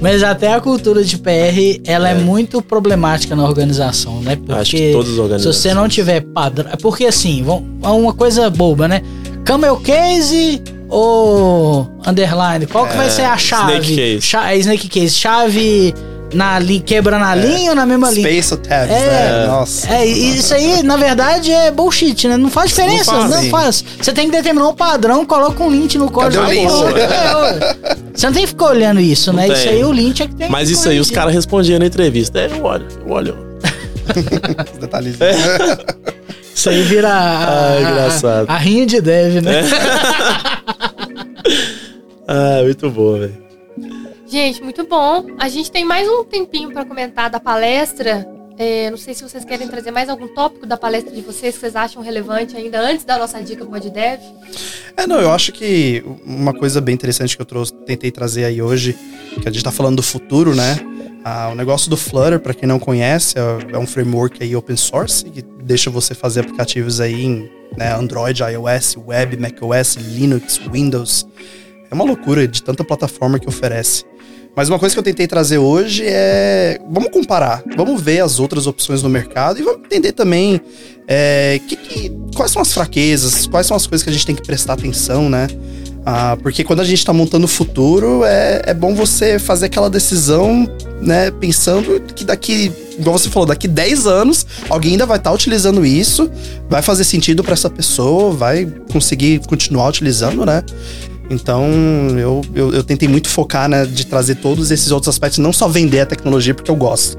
Mas 0.00 0.22
até 0.22 0.52
a 0.52 0.60
cultura 0.60 1.02
de 1.02 1.16
PR, 1.18 1.80
ela 1.86 2.10
é, 2.10 2.14
muito 2.14 2.60
problemática 2.62 3.34
na 3.34 3.44
organização, 3.44 4.20
né? 4.20 4.36
Porque 4.36 4.52
Acho 4.52 4.70
que 4.72 4.92
todas 4.92 5.08
as 5.08 5.14
se 5.14 5.20
organizações. 5.20 5.56
você 5.56 5.74
não 5.74 5.88
tiver 5.88 6.20
padrão... 6.20 6.70
é 6.70 6.76
Porque 6.76 7.06
assim, 7.06 7.42
vão- 7.42 7.64
é 7.82 7.88
uma 7.88 8.12
coisa 8.12 8.48
boba, 8.50 8.86
né? 8.88 9.00
Camel 9.44 9.76
Case 9.76 10.62
ou 10.88 11.88
Underline? 12.06 12.66
Qual 12.66 12.86
que 12.86 12.96
vai 12.96 13.08
ser 13.10 13.22
a 13.22 13.36
chave? 13.38 13.72
É, 13.72 13.78
Snake 13.80 13.96
Case. 13.96 14.20
Cha- 14.22 14.52
é 14.52 14.58
Snake 14.58 14.88
Case. 14.88 15.10
Chave 15.14 15.94
na 16.34 16.58
li... 16.58 16.80
quebra 16.80 17.18
na 17.18 17.34
linha 17.34 17.70
ou 17.70 17.76
na 17.76 17.86
mesma 17.86 18.10
linha? 18.10 18.26
Space 18.28 18.54
ou 18.54 18.58
tabs, 18.60 18.90
É. 18.90 19.40
né? 19.40 19.46
Nossa. 19.46 19.88
É, 19.94 20.04
isso 20.06 20.54
aí, 20.54 20.82
na 20.82 20.96
verdade, 20.96 21.50
é 21.52 21.70
bullshit, 21.70 22.26
né? 22.28 22.36
Não 22.36 22.50
faz 22.50 22.70
diferença, 22.70 23.12
Não 23.12 23.28
não 23.28 23.44
faz. 23.50 23.84
Você 24.00 24.12
tem 24.12 24.26
que 24.30 24.36
determinar 24.36 24.68
um 24.68 24.74
padrão, 24.74 25.24
coloca 25.24 25.62
um 25.62 25.70
lint 25.70 25.94
no 25.96 26.10
código. 26.10 26.42
Cadê 26.42 26.58
o 26.58 26.62
lint? 26.62 26.70
É. 26.98 27.96
Você 28.14 28.26
não 28.26 28.32
tem 28.32 28.42
que 28.42 28.48
ficar 28.48 28.66
olhando 28.66 29.00
isso, 29.00 29.32
Não 29.32 29.40
né? 29.40 29.46
tem. 29.46 29.56
Isso 29.56 29.68
aí, 29.68 29.84
o 29.84 29.92
lint 29.92 30.20
é 30.20 30.26
que 30.26 30.34
tem 30.34 30.50
Mas 30.50 30.68
que 30.68 30.74
isso 30.74 30.88
aí, 30.88 30.98
os 31.00 31.10
caras 31.10 31.32
respondiam 31.34 31.78
na 31.78 31.86
entrevista. 31.86 32.40
É, 32.40 32.46
eu 32.50 32.64
olho, 32.64 32.86
eu 33.04 33.12
olho. 33.12 33.46
Os 34.72 34.78
detalhes. 34.78 35.16
Isso 36.54 36.70
aí 36.70 36.82
vira 36.82 37.08
a, 37.12 37.72
Ah, 37.76 37.80
engraçado. 37.80 38.46
a, 38.48 38.54
a 38.54 38.56
rinha 38.56 38.86
de 38.86 39.00
dev, 39.00 39.42
né? 39.42 39.62
Ah, 42.28 42.60
muito 42.64 42.90
bom, 42.90 43.18
velho. 43.18 43.45
Gente, 44.26 44.60
muito 44.60 44.84
bom. 44.84 45.26
A 45.38 45.48
gente 45.48 45.70
tem 45.70 45.84
mais 45.84 46.08
um 46.08 46.24
tempinho 46.24 46.72
pra 46.72 46.84
comentar 46.84 47.30
da 47.30 47.38
palestra. 47.38 48.26
É, 48.58 48.90
não 48.90 48.96
sei 48.96 49.14
se 49.14 49.22
vocês 49.22 49.44
querem 49.44 49.68
trazer 49.68 49.90
mais 49.92 50.08
algum 50.08 50.26
tópico 50.26 50.66
da 50.66 50.76
palestra 50.76 51.14
de 51.14 51.20
vocês 51.20 51.54
que 51.54 51.60
vocês 51.60 51.76
acham 51.76 52.02
relevante 52.02 52.56
ainda 52.56 52.80
antes 52.80 53.04
da 53.04 53.18
nossa 53.18 53.40
dica 53.40 53.64
PodDev. 53.64 54.20
É, 54.96 55.06
não, 55.06 55.20
eu 55.20 55.30
acho 55.30 55.52
que 55.52 56.02
uma 56.24 56.52
coisa 56.52 56.80
bem 56.80 56.94
interessante 56.94 57.36
que 57.36 57.42
eu 57.42 57.46
trouxe, 57.46 57.72
tentei 57.84 58.10
trazer 58.10 58.44
aí 58.44 58.60
hoje, 58.60 58.98
que 59.40 59.48
a 59.48 59.52
gente 59.52 59.62
tá 59.62 59.70
falando 59.70 59.96
do 59.96 60.02
futuro, 60.02 60.54
né? 60.54 60.76
Ah, 61.22 61.50
o 61.52 61.54
negócio 61.54 61.88
do 61.88 61.96
Flutter, 61.96 62.40
para 62.40 62.54
quem 62.54 62.68
não 62.68 62.78
conhece, 62.78 63.38
é, 63.38 63.74
é 63.74 63.78
um 63.78 63.86
framework 63.86 64.42
aí 64.42 64.56
open 64.56 64.76
source 64.76 65.24
que 65.24 65.42
deixa 65.62 65.90
você 65.90 66.14
fazer 66.14 66.40
aplicativos 66.40 67.00
aí 67.00 67.24
em 67.24 67.50
né, 67.76 67.92
Android, 67.94 68.42
iOS, 68.42 68.96
Web, 68.96 69.36
macOS, 69.36 69.96
Linux, 69.96 70.58
Windows. 70.72 71.26
É 71.90 71.94
uma 71.94 72.04
loucura 72.04 72.48
de 72.48 72.62
tanta 72.62 72.82
plataforma 72.82 73.38
que 73.38 73.48
oferece. 73.48 74.04
Mas 74.56 74.70
uma 74.70 74.78
coisa 74.78 74.94
que 74.94 74.98
eu 74.98 75.02
tentei 75.04 75.26
trazer 75.26 75.58
hoje 75.58 76.02
é. 76.06 76.80
Vamos 76.90 77.10
comparar, 77.10 77.62
vamos 77.76 78.00
ver 78.00 78.20
as 78.20 78.40
outras 78.40 78.66
opções 78.66 79.02
no 79.02 79.08
mercado 79.10 79.60
e 79.60 79.62
vamos 79.62 79.82
entender 79.84 80.12
também 80.12 80.58
é, 81.06 81.60
que- 81.68 81.76
que- 81.76 82.12
quais 82.34 82.50
são 82.50 82.62
as 82.62 82.72
fraquezas, 82.72 83.46
quais 83.46 83.66
são 83.66 83.76
as 83.76 83.86
coisas 83.86 84.02
que 84.02 84.08
a 84.08 84.12
gente 84.12 84.24
tem 84.24 84.34
que 84.34 84.42
prestar 84.42 84.72
atenção, 84.72 85.28
né? 85.28 85.46
Ah, 86.08 86.38
porque 86.40 86.62
quando 86.64 86.80
a 86.80 86.84
gente 86.84 86.98
está 86.98 87.12
montando 87.12 87.44
o 87.46 87.48
futuro, 87.48 88.24
é, 88.24 88.62
é 88.66 88.72
bom 88.74 88.94
você 88.94 89.38
fazer 89.38 89.66
aquela 89.66 89.90
decisão, 89.90 90.66
né? 91.02 91.30
Pensando 91.32 92.00
que 92.14 92.24
daqui, 92.24 92.72
igual 92.98 93.18
você 93.18 93.28
falou, 93.28 93.44
daqui 93.46 93.66
10 93.68 94.06
anos, 94.06 94.46
alguém 94.70 94.92
ainda 94.92 95.04
vai 95.04 95.18
estar 95.18 95.30
tá 95.30 95.34
utilizando 95.34 95.84
isso, 95.84 96.30
vai 96.68 96.80
fazer 96.80 97.02
sentido 97.04 97.42
para 97.42 97.54
essa 97.54 97.68
pessoa, 97.68 98.32
vai 98.32 98.72
conseguir 98.92 99.40
continuar 99.46 99.88
utilizando, 99.88 100.46
né? 100.46 100.62
Então, 101.28 101.64
eu, 102.18 102.42
eu, 102.54 102.72
eu, 102.72 102.84
tentei 102.84 103.08
muito 103.08 103.28
focar, 103.28 103.68
né, 103.68 103.84
de 103.84 104.06
trazer 104.06 104.36
todos 104.36 104.70
esses 104.70 104.90
outros 104.90 105.08
aspectos, 105.08 105.38
não 105.38 105.52
só 105.52 105.68
vender 105.68 106.00
a 106.00 106.06
tecnologia 106.06 106.54
porque 106.54 106.70
eu 106.70 106.76
gosto, 106.76 107.18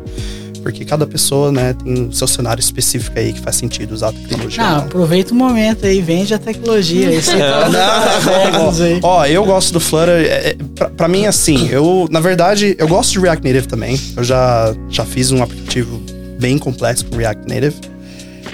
porque 0.64 0.86
cada 0.86 1.06
pessoa, 1.06 1.52
né, 1.52 1.74
tem 1.74 2.08
o 2.08 2.14
seu 2.14 2.28
cenário 2.28 2.60
específico 2.60 3.18
aí 3.18 3.34
que 3.34 3.42
faz 3.42 3.56
sentido 3.56 3.94
usar 3.94 4.10
a 4.10 4.14
tecnologia. 4.14 4.64
Não, 4.64 4.78
aproveita 4.80 5.34
o 5.34 5.36
momento 5.36 5.86
aí, 5.86 6.02
vende 6.02 6.34
a 6.34 6.40
tecnologia. 6.40 7.12
Isso 7.12 7.32
é, 7.36 7.70
não, 7.70 9.00
ó, 9.02 9.26
eu 9.26 9.46
gosto 9.46 9.74
do 9.74 9.80
Flutter. 9.80 10.26
É, 10.26 10.50
é, 10.50 10.56
pra, 10.76 10.90
pra, 10.90 11.08
mim, 11.08 11.26
assim, 11.26 11.70
eu, 11.70 12.08
na 12.12 12.20
verdade, 12.20 12.76
eu 12.78 12.88
gosto 12.88 13.12
de 13.14 13.20
React 13.20 13.46
Native 13.46 13.68
também. 13.68 14.00
Eu 14.16 14.24
já, 14.24 14.74
já 14.90 15.06
fiz 15.06 15.32
um 15.32 15.42
aplicativo 15.42 16.02
bem 16.40 16.58
complexo 16.58 17.06
com 17.06 17.18
React 17.18 17.48
Native. 17.48 17.97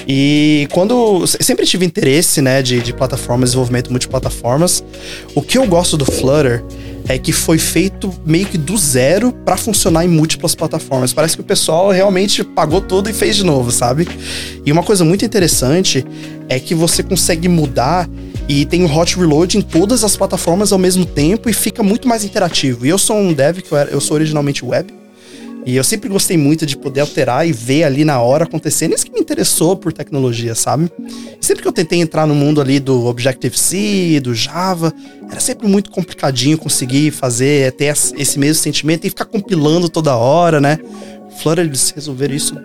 E 0.07 0.67
quando. 0.71 1.25
Sempre 1.27 1.65
tive 1.65 1.85
interesse, 1.85 2.41
né, 2.41 2.61
de, 2.61 2.81
de 2.81 2.93
plataformas, 2.93 3.49
desenvolvimento 3.49 3.89
multiplataformas. 3.89 4.83
O 5.35 5.41
que 5.41 5.57
eu 5.57 5.65
gosto 5.65 5.97
do 5.97 6.05
Flutter 6.05 6.63
é 7.07 7.17
que 7.17 7.31
foi 7.31 7.57
feito 7.57 8.13
meio 8.25 8.45
que 8.45 8.57
do 8.57 8.77
zero 8.77 9.31
para 9.31 9.57
funcionar 9.57 10.05
em 10.05 10.07
múltiplas 10.07 10.55
plataformas. 10.55 11.13
Parece 11.13 11.35
que 11.35 11.41
o 11.41 11.45
pessoal 11.45 11.91
realmente 11.91 12.43
pagou 12.43 12.81
tudo 12.81 13.09
e 13.09 13.13
fez 13.13 13.35
de 13.35 13.43
novo, 13.43 13.71
sabe? 13.71 14.07
E 14.65 14.71
uma 14.71 14.83
coisa 14.83 15.03
muito 15.03 15.25
interessante 15.25 16.05
é 16.47 16.59
que 16.59 16.73
você 16.73 17.03
consegue 17.03 17.47
mudar 17.47 18.09
e 18.47 18.65
tem 18.65 18.83
o 18.83 18.93
hot 18.93 19.17
reload 19.17 19.57
em 19.57 19.61
todas 19.61 20.03
as 20.03 20.15
plataformas 20.15 20.71
ao 20.71 20.79
mesmo 20.79 21.05
tempo 21.05 21.49
e 21.49 21.53
fica 21.53 21.83
muito 21.83 22.07
mais 22.07 22.23
interativo. 22.23 22.85
E 22.85 22.89
eu 22.89 22.97
sou 22.97 23.17
um 23.17 23.33
dev 23.33 23.59
que 23.59 23.71
eu, 23.71 23.77
era, 23.77 23.89
eu 23.89 24.01
sou 24.01 24.15
originalmente 24.15 24.65
web. 24.65 25.02
E 25.65 25.75
eu 25.75 25.83
sempre 25.83 26.09
gostei 26.09 26.37
muito 26.37 26.65
de 26.65 26.75
poder 26.75 27.01
alterar 27.01 27.47
e 27.47 27.53
ver 27.53 27.83
ali 27.83 28.03
na 28.03 28.19
hora 28.19 28.43
acontecendo. 28.43 28.93
Isso 28.93 29.05
que 29.05 29.13
me 29.13 29.19
interessou 29.19 29.77
por 29.77 29.93
tecnologia, 29.93 30.55
sabe? 30.55 30.91
sempre 31.39 31.61
que 31.61 31.67
eu 31.67 31.73
tentei 31.73 31.99
entrar 31.99 32.25
no 32.25 32.33
mundo 32.33 32.61
ali 32.61 32.79
do 32.79 33.05
Objective-C, 33.05 34.19
do 34.21 34.33
Java, 34.33 34.93
era 35.29 35.39
sempre 35.39 35.67
muito 35.67 35.91
complicadinho 35.91 36.57
conseguir 36.57 37.11
fazer, 37.11 37.71
ter 37.73 37.93
esse 38.17 38.39
mesmo 38.39 38.61
sentimento 38.61 39.05
e 39.05 39.09
ficar 39.09 39.25
compilando 39.25 39.89
toda 39.89 40.15
hora, 40.15 40.61
né? 40.61 40.79
Flutter, 41.41 41.65
eles 41.65 41.91
resolveram 41.91 42.33
isso 42.33 42.55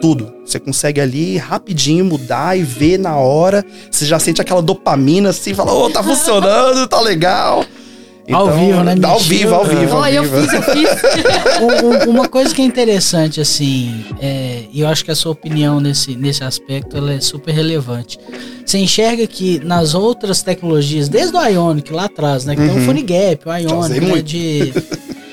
tudo. 0.00 0.32
Você 0.44 0.58
consegue 0.58 1.00
ali 1.00 1.36
rapidinho 1.36 2.04
mudar 2.04 2.58
e 2.58 2.62
ver 2.62 2.98
na 2.98 3.16
hora. 3.16 3.64
Você 3.90 4.04
já 4.04 4.18
sente 4.18 4.40
aquela 4.40 4.62
dopamina 4.62 5.30
assim, 5.30 5.54
fala, 5.54 5.72
ô, 5.72 5.86
oh, 5.86 5.90
tá 5.90 6.02
funcionando, 6.02 6.86
tá 6.86 7.00
legal. 7.00 7.64
Então, 8.26 8.40
ao 8.40 8.52
vivo, 8.52 8.82
né? 8.82 8.94
Ao 9.02 9.18
vivo, 9.20 9.54
ao 9.54 9.64
vivo. 9.64 9.96
Olha, 9.96 10.16
eu 10.16 10.24
fiz, 10.24 10.52
eu 10.52 10.62
fiz. 10.62 10.88
Uma 12.08 12.28
coisa 12.28 12.52
que 12.52 12.60
é 12.60 12.64
interessante, 12.64 13.40
assim, 13.40 14.04
é, 14.20 14.64
e 14.72 14.80
eu 14.80 14.88
acho 14.88 15.04
que 15.04 15.10
a 15.12 15.14
sua 15.14 15.32
opinião 15.32 15.80
nesse, 15.80 16.16
nesse 16.16 16.42
aspecto 16.42 16.96
ela 16.96 17.12
é 17.12 17.20
super 17.20 17.52
relevante. 17.52 18.18
Você 18.64 18.78
enxerga 18.78 19.26
que 19.28 19.60
nas 19.64 19.94
outras 19.94 20.42
tecnologias, 20.42 21.08
desde 21.08 21.36
o 21.36 21.46
Ionic 21.46 21.92
lá 21.92 22.06
atrás, 22.06 22.44
né? 22.44 22.56
Que 22.56 22.62
uhum. 22.62 22.68
tem 22.68 22.78
o 22.78 22.84
Phone 22.84 23.02
Gap, 23.02 23.48
o 23.48 23.54
Ionic, 23.54 24.00
né, 24.00 24.22
de. 24.22 24.72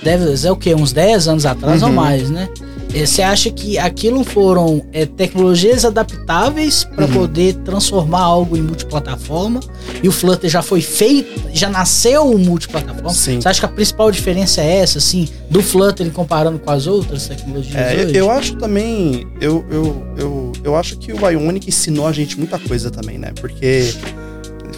Deve 0.04 0.38
ser 0.38 0.52
o 0.52 0.56
quê? 0.56 0.76
Uns 0.76 0.92
10 0.92 1.30
anos 1.30 1.46
atrás 1.46 1.82
uhum. 1.82 1.88
ou 1.88 1.94
mais, 1.96 2.30
né? 2.30 2.48
É, 2.94 3.06
você 3.06 3.24
acha 3.24 3.50
que 3.50 3.78
aquilo 3.78 4.24
foram 4.24 4.86
é, 4.94 5.06
tecnologias 5.06 5.84
adaptáveis 5.84 6.84
para 6.84 7.06
uhum. 7.06 7.14
poder 7.14 7.56
transformar 7.66 8.22
algo 8.22 8.56
em 8.56 8.62
multiplataforma? 8.62 9.60
E 10.02 10.08
o 10.08 10.12
Flutter 10.12 10.50
já 10.50 10.62
foi 10.62 10.80
feito, 10.80 11.42
já 11.52 11.70
nasceu 11.70 12.38
multiplataforma? 12.38 13.10
Sim. 13.10 13.42
Você 13.42 13.50
acha 13.50 13.60
que 13.60 13.66
a 13.66 13.70
principal 13.70 14.12
diferença 14.12 14.62
é 14.62 14.78
essa, 14.78 15.00
assim, 15.00 15.28
do 15.50 15.64
Flutter 15.64 16.10
comparando 16.12 16.60
com 16.60 16.70
as 16.70 16.86
outras 16.86 17.28
tecnologias? 17.28 17.76
É, 17.76 18.04
eu, 18.04 18.10
eu, 18.10 18.32
acho 18.32 18.56
também. 18.58 19.26
Eu, 19.42 19.66
eu, 19.72 20.06
eu, 20.16 20.52
eu 20.64 20.76
acho 20.76 20.98
que 20.98 21.12
o 21.12 21.30
Ionic 21.30 21.70
ensinou 21.70 22.08
a 22.08 22.12
gente 22.12 22.38
muita 22.38 22.60
coisa 22.60 22.92
também, 22.92 23.18
né? 23.18 23.32
Porque, 23.42 23.92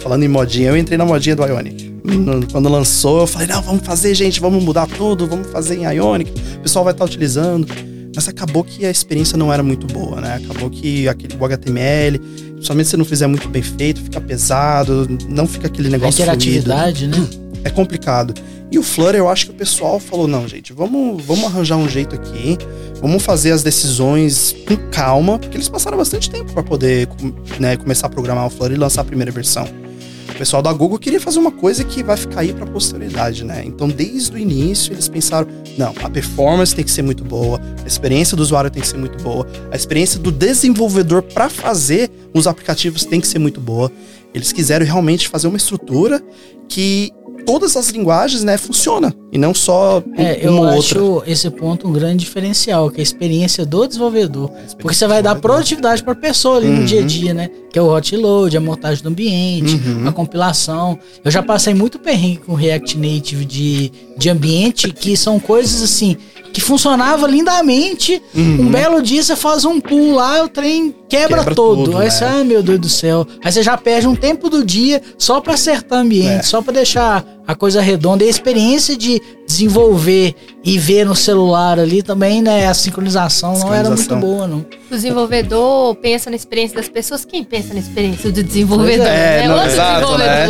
falando 0.00 0.22
em 0.22 0.28
modinha, 0.28 0.70
eu 0.70 0.76
entrei 0.76 0.96
na 0.96 1.04
modinha 1.04 1.36
do 1.36 1.44
Ionic. 1.44 1.94
Quando 2.50 2.68
lançou, 2.68 3.20
eu 3.20 3.26
falei, 3.26 3.48
não, 3.48 3.60
vamos 3.60 3.84
fazer, 3.84 4.14
gente, 4.14 4.40
vamos 4.40 4.62
mudar 4.62 4.86
tudo, 4.86 5.26
vamos 5.26 5.48
fazer 5.50 5.76
em 5.76 5.84
Ionic, 5.96 6.32
o 6.56 6.60
pessoal 6.60 6.84
vai 6.84 6.94
estar 6.94 7.04
utilizando. 7.04 7.66
Mas 8.16 8.26
acabou 8.28 8.64
que 8.64 8.86
a 8.86 8.90
experiência 8.90 9.36
não 9.36 9.52
era 9.52 9.62
muito 9.62 9.86
boa, 9.86 10.22
né? 10.22 10.40
Acabou 10.42 10.70
que 10.70 11.06
aquele, 11.06 11.36
o 11.38 11.44
HTML, 11.44 12.18
somente 12.62 12.88
se 12.88 12.96
não 12.96 13.04
fizer 13.04 13.26
muito 13.26 13.46
bem 13.46 13.62
feito, 13.62 14.00
fica 14.00 14.18
pesado, 14.20 15.06
não 15.28 15.46
fica 15.46 15.66
aquele 15.66 15.90
negócio. 15.90 16.22
A 16.22 16.24
interatividade, 16.24 17.08
fluido. 17.10 17.38
né? 17.38 17.60
É 17.62 17.70
complicado. 17.70 18.32
E 18.72 18.78
o 18.78 18.82
Flutter, 18.82 19.16
eu 19.16 19.28
acho 19.28 19.46
que 19.46 19.52
o 19.52 19.54
pessoal 19.54 20.00
falou: 20.00 20.26
não, 20.26 20.48
gente, 20.48 20.72
vamos, 20.72 21.22
vamos 21.24 21.44
arranjar 21.44 21.76
um 21.76 21.88
jeito 21.88 22.14
aqui, 22.14 22.56
vamos 23.02 23.22
fazer 23.22 23.52
as 23.52 23.62
decisões 23.62 24.56
com 24.66 24.76
calma, 24.90 25.38
porque 25.38 25.56
eles 25.56 25.68
passaram 25.68 25.98
bastante 25.98 26.30
tempo 26.30 26.52
para 26.52 26.62
poder 26.62 27.08
né, 27.60 27.76
começar 27.76 28.06
a 28.06 28.10
programar 28.10 28.46
o 28.46 28.50
Flutter 28.50 28.76
e 28.76 28.80
lançar 28.80 29.02
a 29.02 29.04
primeira 29.04 29.30
versão. 29.30 29.68
O 30.36 30.38
pessoal 30.38 30.60
da 30.60 30.70
Google 30.70 30.98
queria 30.98 31.18
fazer 31.18 31.38
uma 31.38 31.50
coisa 31.50 31.82
que 31.82 32.02
vai 32.02 32.14
ficar 32.14 32.40
aí 32.40 32.52
para 32.52 32.64
a 32.64 32.68
posteridade, 32.68 33.42
né? 33.42 33.62
Então, 33.64 33.88
desde 33.88 34.34
o 34.34 34.38
início, 34.38 34.92
eles 34.92 35.08
pensaram: 35.08 35.48
não, 35.78 35.94
a 36.04 36.10
performance 36.10 36.76
tem 36.76 36.84
que 36.84 36.90
ser 36.90 37.00
muito 37.00 37.24
boa, 37.24 37.58
a 37.82 37.86
experiência 37.86 38.36
do 38.36 38.42
usuário 38.42 38.70
tem 38.70 38.82
que 38.82 38.86
ser 38.86 38.98
muito 38.98 39.16
boa, 39.24 39.46
a 39.72 39.76
experiência 39.76 40.20
do 40.20 40.30
desenvolvedor 40.30 41.22
para 41.22 41.48
fazer 41.48 42.10
os 42.34 42.46
aplicativos 42.46 43.06
tem 43.06 43.18
que 43.18 43.26
ser 43.26 43.38
muito 43.38 43.62
boa. 43.62 43.90
Eles 44.34 44.52
quiseram 44.52 44.84
realmente 44.84 45.26
fazer 45.26 45.48
uma 45.48 45.56
estrutura 45.56 46.22
que 46.68 47.10
todas 47.46 47.76
as 47.76 47.88
linguagens, 47.90 48.42
né, 48.42 48.58
funciona. 48.58 49.14
E 49.32 49.38
não 49.38 49.54
só 49.54 50.02
é, 50.16 50.44
eu 50.46 50.64
acho 50.64 51.00
outra. 51.00 51.30
esse 51.30 51.48
ponto 51.50 51.86
um 51.86 51.92
grande 51.92 52.24
diferencial, 52.24 52.90
que 52.90 52.98
é 52.98 53.00
a 53.00 53.02
experiência 53.02 53.64
do 53.64 53.86
desenvolvedor. 53.86 54.46
Experiência 54.50 54.76
porque 54.78 54.94
você 54.94 55.06
vai 55.06 55.22
dar 55.22 55.36
produtividade 55.36 56.02
para 56.02 56.12
a 56.12 56.16
pessoa 56.16 56.56
ali 56.56 56.66
uhum. 56.66 56.76
no 56.80 56.84
dia 56.84 57.00
a 57.00 57.04
dia, 57.04 57.32
né? 57.32 57.50
Que 57.72 57.78
é 57.78 57.82
o 57.82 57.86
hot 57.86 58.16
load, 58.16 58.56
a 58.56 58.60
montagem 58.60 59.02
do 59.02 59.08
ambiente, 59.08 59.74
uhum. 59.74 60.08
a 60.08 60.12
compilação. 60.12 60.98
Eu 61.24 61.30
já 61.30 61.42
passei 61.42 61.74
muito 61.74 61.98
perrengue 61.98 62.38
com 62.38 62.54
React 62.54 62.98
Native 62.98 63.44
de, 63.44 63.92
de 64.16 64.28
ambiente, 64.28 64.92
que 64.92 65.16
são 65.16 65.38
coisas 65.38 65.82
assim 65.82 66.16
que 66.56 66.60
funcionava 66.62 67.26
lindamente. 67.26 68.22
Uhum. 68.34 68.62
Um 68.62 68.68
belo 68.70 69.02
dia 69.02 69.22
você 69.22 69.36
faz 69.36 69.66
um 69.66 69.78
pull 69.78 70.14
lá, 70.14 70.42
o 70.42 70.48
trem 70.48 70.94
quebra, 71.06 71.40
quebra 71.40 71.54
todo. 71.54 71.84
Tudo, 71.84 71.98
aí 71.98 72.04
né? 72.04 72.10
você, 72.10 72.24
ai 72.24 72.44
meu 72.44 72.62
Deus 72.62 72.80
do 72.80 72.88
céu. 72.88 73.26
Aí 73.44 73.52
você 73.52 73.62
já 73.62 73.76
perde 73.76 74.08
um 74.08 74.16
tempo 74.16 74.48
do 74.48 74.64
dia 74.64 75.02
só 75.18 75.38
para 75.38 75.52
acertar 75.52 75.98
o 75.98 76.02
ambiente, 76.02 76.40
é. 76.40 76.42
só 76.42 76.62
para 76.62 76.72
deixar 76.72 77.22
a 77.46 77.54
coisa 77.54 77.80
redonda. 77.82 78.24
E 78.24 78.26
a 78.26 78.30
experiência 78.30 78.96
de 78.96 79.20
desenvolver 79.46 80.34
e 80.64 80.78
ver 80.78 81.06
no 81.06 81.14
celular 81.14 81.78
ali 81.78 82.02
também, 82.02 82.42
né? 82.42 82.66
A 82.66 82.74
sincronização, 82.74 83.54
sincronização. 83.54 83.68
não 83.70 83.74
era 83.74 83.88
muito 83.90 84.16
boa, 84.16 84.48
não. 84.48 84.66
O 84.90 84.94
desenvolvedor 84.94 85.94
pensa 85.96 86.28
na 86.28 86.34
experiência 86.34 86.76
das 86.76 86.88
pessoas. 86.88 87.24
Quem 87.24 87.44
pensa 87.44 87.72
na 87.72 87.78
experiência 87.78 88.32
do 88.32 88.42
desenvolvedor? 88.42 89.06
É, 89.06 89.42
né? 89.42 89.48
não, 89.48 89.64
exato, 89.64 90.18
né? 90.18 90.46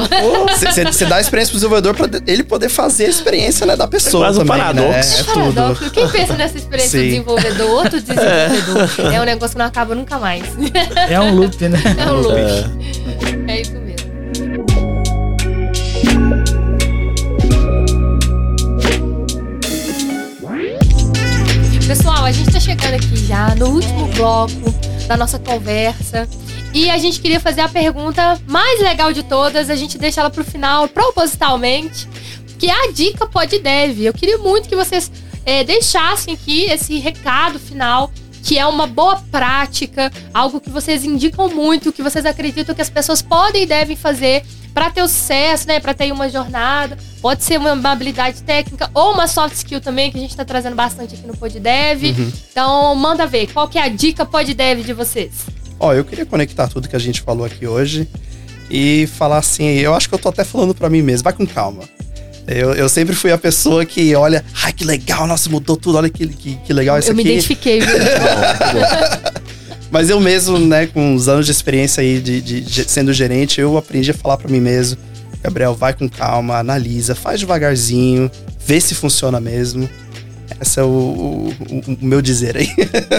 Você 0.91 1.05
dá 1.05 1.17
a 1.17 1.21
experiência 1.21 1.51
pro 1.51 1.59
desenvolvedor 1.59 1.95
pra 1.95 2.09
ele 2.27 2.43
poder 2.43 2.71
fazer 2.71 3.07
a 3.07 3.11
experiência 3.11 3.67
né, 3.67 3.77
da 3.77 3.87
pessoa. 3.87 4.25
É 4.25 4.27
quase 4.29 4.39
um 4.41 4.47
também, 4.47 4.59
paradoxo. 4.59 4.89
Né? 4.89 5.17
É, 5.17 5.21
é 5.21 5.25
paradoxo. 5.25 5.85
Quem 5.97 6.09
pensa 6.11 6.35
nessa 6.35 6.59
experiência 6.59 7.01
Sim. 7.01 7.07
do 7.07 7.11
desenvolvedor, 7.11 7.71
outro 7.71 8.03
desenvolvedor, 8.03 8.91
é. 9.13 9.15
é 9.15 9.21
um 9.21 9.25
negócio 9.25 9.55
que 9.55 9.59
não 9.59 9.65
acaba 9.65 9.95
nunca 9.95 10.19
mais. 10.19 10.45
É 11.09 11.19
um 11.19 11.35
loop, 11.35 11.69
né? 11.69 11.79
É 11.99 12.13
um 12.13 12.21
loop. 12.21 12.37
É, 12.37 13.53
é 13.53 13.61
isso 13.63 13.73
mesmo. 13.73 13.97
Pessoal, 21.87 22.25
a 22.25 22.33
gente 22.33 22.53
tá 22.53 22.61
chegando 22.61 22.95
aqui 22.95 23.17
já 23.17 23.55
no 23.55 23.69
último 23.69 24.07
bloco 24.09 24.75
da 25.09 25.17
nossa 25.17 25.39
conversa. 25.39 26.29
E 26.75 26.91
a 26.91 26.99
gente 26.99 27.21
queria 27.21 27.41
fazer 27.41 27.63
a 27.63 27.69
pergunta 27.71 28.39
mais 28.47 28.83
legal 28.83 29.15
de 29.15 29.23
todas. 29.23 29.71
A 29.71 29.77
gente 29.77 29.97
deixa 29.97 30.21
ela 30.21 30.29
pro 30.29 30.45
final, 30.45 30.89
propositalmente. 30.89 32.07
Que 32.59 32.69
é 32.69 32.89
a 32.89 32.93
dica 32.93 33.27
pode 33.27 33.59
deve. 33.61 34.05
Eu 34.05 34.13
queria 34.13 34.37
muito 34.37 34.69
que 34.69 34.77
vocês 34.77 35.11
é, 35.47 35.65
deixassem 35.65 36.35
aqui 36.35 36.65
esse 36.65 36.99
recado 36.99 37.59
final 37.59 38.11
que 38.43 38.57
é 38.57 38.67
uma 38.67 38.87
boa 38.87 39.17
prática, 39.31 40.13
algo 40.33 40.61
que 40.61 40.71
vocês 40.71 41.05
indicam 41.05 41.49
muito, 41.49 41.93
que 41.93 42.01
vocês 42.01 42.25
acreditam 42.25 42.75
que 42.77 42.83
as 42.83 42.89
pessoas 42.89 43.21
podem 43.21 43.65
e 43.65 43.67
devem 43.67 43.97
fazer 43.97 44.45
para 44.73 44.89
ter 44.89 45.03
o 45.03 45.09
sucesso, 45.09 45.67
né? 45.67 45.81
Para 45.81 45.93
ter 45.95 46.13
uma 46.13 46.29
jornada. 46.29 46.97
Pode 47.21 47.43
ser 47.43 47.59
uma, 47.59 47.73
uma, 47.73 47.91
habilidade 47.91 48.43
técnica 48.43 48.89
ou 48.95 49.15
uma 49.15 49.27
soft 49.27 49.57
skill 49.57 49.81
também, 49.81 50.13
que 50.13 50.19
a 50.19 50.21
gente 50.21 50.31
está 50.31 50.45
trazendo 50.45 50.77
bastante 50.77 51.15
aqui 51.15 51.27
no 51.27 51.37
PodDev. 51.37 52.11
Uhum. 52.11 52.33
Então, 52.53 52.95
manda 52.95 53.27
ver. 53.27 53.53
Qual 53.53 53.67
que 53.67 53.79
é 53.79 53.83
a 53.83 53.89
dica 53.89 54.25
PodDev 54.25 54.85
de 54.85 54.93
vocês? 54.93 55.47
Ó, 55.81 55.93
eu 55.93 56.05
queria 56.05 56.25
conectar 56.25 56.69
tudo 56.69 56.89
que 56.89 56.95
a 56.95 57.01
gente 57.01 57.23
falou 57.23 57.47
aqui 57.47 57.67
hoje 57.67 58.09
e 58.71 59.09
falar 59.09 59.39
assim, 59.39 59.65
eu 59.65 59.95
acho 59.95 60.09
que 60.09 60.15
eu 60.15 60.19
tô 60.19 60.29
até 60.29 60.45
falando 60.45 60.75
para 60.75 60.89
mim 60.89 61.03
mesmo, 61.03 61.25
vai 61.25 61.33
com 61.33 61.47
calma. 61.47 61.83
Eu, 62.47 62.75
eu 62.75 62.89
sempre 62.89 63.15
fui 63.15 63.33
a 63.33 63.39
pessoa 63.39 63.85
que 63.85 64.15
olha, 64.15 64.45
ai 64.63 64.73
que 64.73 64.85
legal, 64.85 65.27
nossa, 65.27 65.51
mudou 65.51 65.77
tudo, 65.77 65.99
olha 65.99 66.09
que, 66.09 66.27
que, 66.29 66.57
que 66.57 66.73
legal 66.73 66.99
isso 66.99 67.09
eu 67.09 67.13
aqui. 67.13 67.21
Eu 67.21 67.25
me 67.25 67.31
identifiquei, 67.31 67.81
viu? 67.81 67.89
Mas 69.91 70.11
eu 70.11 70.21
mesmo, 70.21 70.59
né, 70.59 70.87
com 70.87 71.15
os 71.15 71.29
anos 71.29 71.47
de 71.47 71.53
experiência 71.53 72.01
aí 72.01 72.21
de, 72.21 72.41
de, 72.41 72.61
de 72.61 72.91
sendo 72.91 73.13
gerente, 73.13 73.61
eu 73.61 73.77
aprendi 73.77 74.11
a 74.11 74.15
falar 74.15 74.37
para 74.37 74.49
mim 74.49 74.61
mesmo. 74.61 74.99
Gabriel, 75.43 75.75
vai 75.75 75.95
com 75.95 76.09
calma, 76.09 76.59
analisa, 76.59 77.15
faz 77.15 77.41
devagarzinho, 77.41 78.31
vê 78.65 78.81
se 78.81 78.95
funciona 78.95 79.41
mesmo. 79.41 79.89
Esse 80.61 80.81
é 80.81 80.83
o, 80.83 80.87
o, 80.87 81.55
o 81.71 81.99
meu 82.01 82.23
dizer 82.23 82.57
aí. 82.57 82.67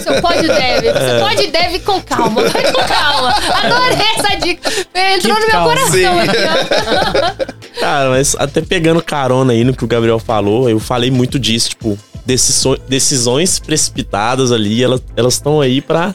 Seu 0.02 0.22
pode 0.22 0.48
deve. 0.48 0.92
Você 0.92 1.20
pode 1.20 1.44
e 1.44 1.52
deve 1.52 1.80
com 1.80 2.02
calma. 2.02 2.48
Vai 2.50 2.72
com 2.72 2.84
calma. 2.84 3.30
Adorei 3.32 4.08
essa 4.18 4.36
dica. 4.38 4.70
Entrou 4.94 5.36
Que 5.36 5.42
no 5.42 5.48
meu 5.48 5.64
coração 5.64 6.20
aqui, 6.20 6.38
ó. 6.38 7.80
Cara, 7.80 8.10
mas 8.10 8.36
até 8.40 8.62
pegando 8.62 9.04
carona 9.04 9.54
aí 9.54 9.64
no 9.64 9.74
que 9.74 9.84
o 9.84 9.88
Gabriel 9.88 10.20
falou, 10.20 10.70
eu 10.70 10.80
falei 10.80 11.12
muito 11.12 11.38
disso, 11.38 11.70
tipo, 11.70 11.98
decisões, 12.26 12.80
decisões 12.88 13.60
precipitadas 13.60 14.52
ali, 14.52 14.84
elas 14.84 15.34
estão 15.34 15.62
aí 15.62 15.80
pra, 15.80 16.14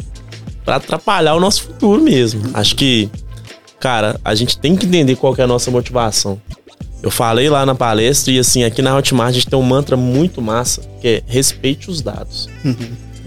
pra 0.65 0.77
atrapalhar 0.77 1.35
o 1.35 1.41
nosso 1.41 1.63
futuro 1.63 2.03
mesmo. 2.03 2.43
Acho 2.53 2.75
que, 2.75 3.09
cara, 3.79 4.19
a 4.25 4.35
gente 4.35 4.59
tem 4.59 4.75
que 4.75 4.87
entender 4.87 5.17
qual 5.17 5.35
que 5.35 5.41
é 5.41 5.45
a 5.45 5.47
nossa 5.47 5.71
motivação. 5.71 6.41
Eu 7.03 7.11
falei 7.11 7.51
lá 7.51 7.67
na 7.67 7.75
palestra 7.75 8.33
e 8.33 8.39
assim, 8.39 8.63
aqui 8.63 8.81
na 8.81 8.97
Hotmart 8.97 9.31
a 9.31 9.33
gente 9.33 9.49
tem 9.49 9.59
um 9.59 9.63
mantra 9.63 9.97
muito 9.97 10.41
massa, 10.41 10.83
que 11.01 11.09
é 11.09 11.23
respeite 11.27 11.91
os 11.91 12.01
dados. 12.01 12.49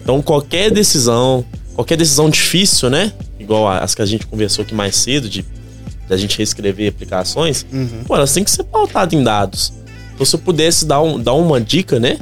Então 0.02 0.22
qualquer 0.22 0.72
decisão, 0.72 1.44
qualquer 1.76 1.98
decisão 1.98 2.30
difícil, 2.30 2.90
né? 2.90 3.12
Igual 3.38 3.68
as 3.68 3.94
que 3.94 4.02
a 4.02 4.06
gente 4.06 4.26
conversou 4.26 4.64
aqui 4.64 4.74
mais 4.74 4.96
cedo, 4.96 5.28
de, 5.28 5.42
de 5.42 6.14
a 6.14 6.16
gente 6.16 6.38
reescrever 6.38 6.88
aplicações, 6.90 7.66
pô, 8.08 8.16
elas 8.16 8.32
têm 8.34 8.46
que 8.46 8.52
ser 8.52 8.64
pautadas 8.64 9.14
em 9.14 9.22
dados. 9.22 9.74
Então 10.14 10.26
se 10.26 10.36
eu 10.36 10.40
pudesse 10.40 10.86
dar, 10.86 11.02
um, 11.02 11.20
dar 11.20 11.34
uma 11.34 11.60
dica, 11.60 12.00
né? 12.00 12.18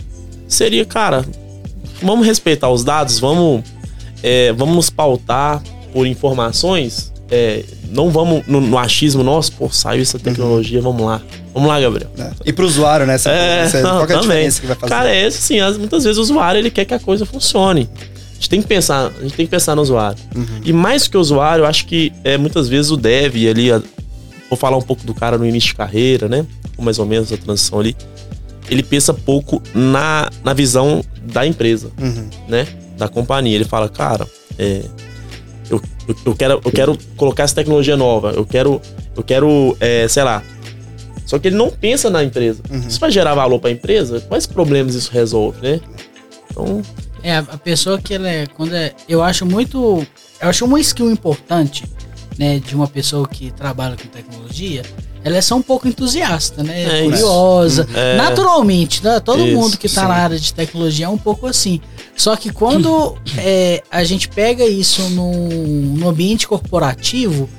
Seria, 0.47 0.85
cara, 0.85 1.23
vamos 2.01 2.25
respeitar 2.25 2.69
os 2.69 2.83
dados, 2.83 3.19
vamos, 3.19 3.63
é, 4.23 4.51
vamos 4.53 4.75
nos 4.75 4.89
pautar 4.89 5.61
por 5.91 6.07
informações. 6.07 7.12
É, 7.35 7.63
não 7.89 8.11
vamos 8.11 8.43
no, 8.47 8.61
no 8.61 8.77
achismo, 8.77 9.23
nossa, 9.23 9.51
pô, 9.51 9.67
saiu 9.69 10.01
essa 10.03 10.19
tecnologia, 10.19 10.79
vamos 10.81 11.03
lá. 11.03 11.19
Vamos 11.53 11.67
lá, 11.67 11.79
Gabriel. 11.79 12.09
né? 12.15 12.31
E 12.45 12.53
pro 12.53 12.65
usuário, 12.65 13.05
né? 13.07 13.17
Você- 13.17 13.29
É, 13.29 13.69
não, 13.81 13.89
qual 13.89 13.99
é 14.01 14.03
a 14.03 14.07
também. 14.07 14.19
diferença 14.21 14.61
que 14.61 14.67
vai 14.67 14.75
fazer? 14.75 14.89
Cara, 14.93 15.09
é 15.09 15.25
assim, 15.25 15.59
as- 15.59 15.77
muitas 15.77 16.03
vezes 16.03 16.17
o 16.17 16.21
usuário 16.21 16.59
ele 16.59 16.69
quer 16.69 16.85
que 16.85 16.93
a 16.93 16.99
coisa 16.99 17.25
funcione. 17.25 17.89
A 17.97 18.33
gente 18.35 18.49
tem 18.49 18.61
que 18.61 18.67
pensar, 18.67 19.07
a 19.17 19.21
gente 19.23 19.33
tem 19.35 19.45
que 19.45 19.51
pensar 19.51 19.75
no 19.75 19.81
usuário. 19.81 20.17
Uhum. 20.35 20.45
E 20.63 20.71
mais 20.73 21.07
que 21.07 21.17
o 21.17 21.19
usuário, 21.19 21.63
eu 21.63 21.65
acho 21.67 21.85
que 21.87 22.11
é, 22.23 22.37
muitas 22.37 22.67
vezes 22.67 22.91
o 22.91 22.97
dev 22.97 23.35
ali, 23.49 23.71
a- 23.71 23.81
vou 24.49 24.57
falar 24.57 24.77
um 24.77 24.81
pouco 24.81 25.03
do 25.05 25.13
cara 25.13 25.37
no 25.37 25.45
início 25.45 25.69
de 25.69 25.75
carreira, 25.75 26.27
né? 26.27 26.45
Ou 26.77 26.83
mais 26.85 26.99
ou 26.99 27.05
menos 27.05 27.31
a 27.33 27.37
transição 27.37 27.79
ali. 27.79 27.95
Ele 28.69 28.83
pensa 28.83 29.13
pouco 29.13 29.61
na, 29.73 30.29
na 30.43 30.53
visão 30.53 31.03
da 31.23 31.45
empresa, 31.47 31.89
Uhum. 31.99 32.27
né? 32.47 32.67
Da 32.97 33.07
companhia. 33.07 33.55
Ele 33.55 33.65
fala, 33.65 33.87
cara, 33.89 34.27
é, 34.57 34.81
eu, 35.69 35.81
eu, 36.07 36.15
eu 36.25 36.35
quero, 36.35 36.61
eu 36.63 36.71
quero 36.71 36.97
colocar 37.15 37.43
essa 37.43 37.55
tecnologia 37.55 37.95
nova, 37.97 38.31
eu 38.31 38.45
quero, 38.45 38.81
eu 39.15 39.23
quero, 39.23 39.77
é, 39.79 40.07
sei 40.07 40.23
lá. 40.23 40.43
Só 41.25 41.39
que 41.39 41.47
ele 41.47 41.55
não 41.55 41.69
pensa 41.69 42.09
na 42.09 42.23
empresa. 42.23 42.61
Isso 42.87 42.99
vai 42.99 43.09
gerar 43.09 43.33
valor 43.33 43.59
para 43.59 43.69
a 43.69 43.73
empresa? 43.73 44.19
Quais 44.21 44.45
problemas 44.45 44.93
isso 44.93 45.11
resolve, 45.11 45.61
né? 45.61 45.79
Então, 46.51 46.81
É, 47.23 47.37
a 47.37 47.39
a 47.39 47.57
pessoa 47.57 47.97
que 47.97 48.13
ela 48.13 48.29
é. 48.29 48.45
Quando 48.45 48.75
é. 48.75 48.93
Eu 49.07 49.23
acho 49.23 49.45
muito. 49.45 50.05
Eu 50.41 50.49
acho 50.49 50.65
uma 50.65 50.79
skill 50.81 51.09
importante, 51.09 51.85
né, 52.37 52.59
de 52.59 52.75
uma 52.75 52.87
pessoa 52.87 53.25
que 53.27 53.51
trabalha 53.51 53.95
com 53.95 54.07
tecnologia. 54.09 54.83
Ela 55.23 55.37
é 55.37 55.41
só 55.41 55.55
um 55.55 55.61
pouco 55.61 55.87
entusiasta, 55.87 56.63
né? 56.63 56.83
É 56.83 57.01
isso. 57.01 57.11
curiosa. 57.11 57.87
É. 57.95 58.17
Naturalmente, 58.17 59.03
né? 59.03 59.19
Todo 59.19 59.45
Isso, 59.45 59.55
mundo 59.55 59.77
que 59.77 59.87
tá 59.87 60.01
sim. 60.01 60.07
na 60.07 60.13
área 60.15 60.39
de 60.39 60.53
tecnologia 60.53 61.05
é 61.05 61.09
um 61.09 61.17
pouco 61.17 61.47
assim. 61.47 61.79
Só 62.15 62.35
que 62.35 62.51
quando 62.51 63.15
é, 63.37 63.81
a 63.89 64.03
gente 64.03 64.27
pega 64.27 64.65
isso 64.65 65.01
num, 65.09 65.47
num 65.97 66.09
ambiente 66.09 66.47
corporativo, 66.47 67.49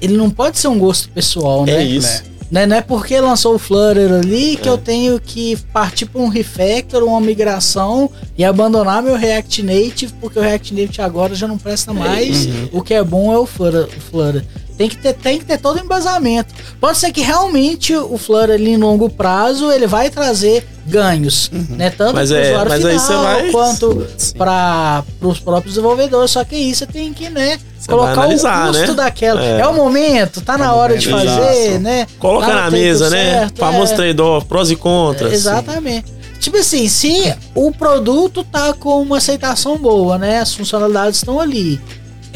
ele 0.00 0.16
não 0.16 0.28
pode 0.28 0.58
ser 0.58 0.68
um 0.68 0.78
gosto 0.78 1.08
pessoal, 1.10 1.62
é 1.62 1.76
né? 1.76 1.84
isso. 1.84 2.24
Né? 2.50 2.66
Não 2.66 2.76
é 2.76 2.82
porque 2.82 3.18
lançou 3.20 3.54
o 3.54 3.58
Flutter 3.58 4.12
ali 4.12 4.56
que 4.56 4.68
É. 4.68 4.70
eu 4.70 4.76
tenho 4.78 5.18
que 5.18 5.56
partir 5.72 6.06
para 6.06 6.20
um 6.20 6.28
refactor, 6.28 7.02
uma 7.02 7.20
migração 7.20 8.10
e 8.36 8.44
abandonar 8.44 9.02
meu 9.02 9.16
React 9.16 9.62
Native, 9.62 10.12
porque 10.20 10.38
o 10.38 10.42
React 10.42 10.74
Native 10.74 11.00
agora 11.00 11.34
já 11.34 11.48
não 11.48 11.58
presta 11.58 11.92
mais. 11.92 12.46
O 12.70 12.82
que 12.82 12.92
é 12.94 13.02
bom 13.02 13.32
é 13.32 13.38
o 13.38 13.46
Flutter. 13.46 13.86
O 13.86 14.00
Flutter. 14.00 14.44
Tem 14.76 14.88
que, 14.88 14.96
ter, 14.96 15.12
tem 15.14 15.38
que 15.38 15.44
ter 15.44 15.58
todo 15.58 15.76
o 15.76 15.80
embasamento. 15.80 16.52
Pode 16.80 16.98
ser 16.98 17.12
que 17.12 17.20
realmente 17.20 17.94
o 17.94 18.18
Flutter 18.18 18.50
ali 18.56 18.70
em 18.72 18.76
longo 18.76 19.08
prazo 19.08 19.70
ele 19.70 19.86
vai 19.86 20.10
trazer 20.10 20.66
ganhos, 20.84 21.48
né? 21.70 21.90
Tanto 21.90 22.12
para 22.14 22.24
o 22.24 22.34
é- 22.34 22.50
usuário 22.50 22.72
final 23.00 23.22
vai- 23.22 23.50
quanto 23.52 24.06
Sim. 24.18 24.34
para 24.36 25.04
os 25.22 25.38
próprios 25.38 25.74
desenvolvedores. 25.74 26.32
Só 26.32 26.42
que 26.44 26.56
aí 26.56 26.74
você 26.74 26.86
tem 26.86 27.12
que, 27.12 27.30
né? 27.30 27.58
Você 27.78 27.86
colocar 27.88 28.26
o 28.26 28.30
custo 28.30 28.72
né? 28.72 28.94
daquela. 28.94 29.44
É. 29.44 29.60
É. 29.60 29.66
o 29.68 29.74
momento, 29.74 30.40
tá 30.40 30.58
na 30.58 30.66
É 30.66 30.70
hora 30.70 30.98
de 30.98 31.08
fazer, 31.08 31.66
exato. 31.68 31.78
né? 31.80 32.06
Coloca 32.18 32.46
Tá 32.48 32.54
na 32.54 32.64
no 32.66 32.72
mesa, 32.72 33.10
né? 33.10 33.30
certo, 33.40 33.58
Famoso 33.58 33.92
é. 33.92 33.96
trade-off, 33.96 34.46
prós 34.46 34.70
e 34.72 34.76
contras. 34.76 35.32
Exatamente. 35.32 36.12
Tipo 36.40 36.58
assim, 36.58 36.88
se 36.88 37.32
o 37.54 37.70
produto 37.70 38.42
tá 38.44 38.72
com 38.74 39.00
uma 39.00 39.18
aceitação 39.18 39.78
boa, 39.78 40.18
né? 40.18 40.40
As 40.40 40.52
funcionalidades 40.52 41.18
estão 41.18 41.40
ali. 41.40 41.80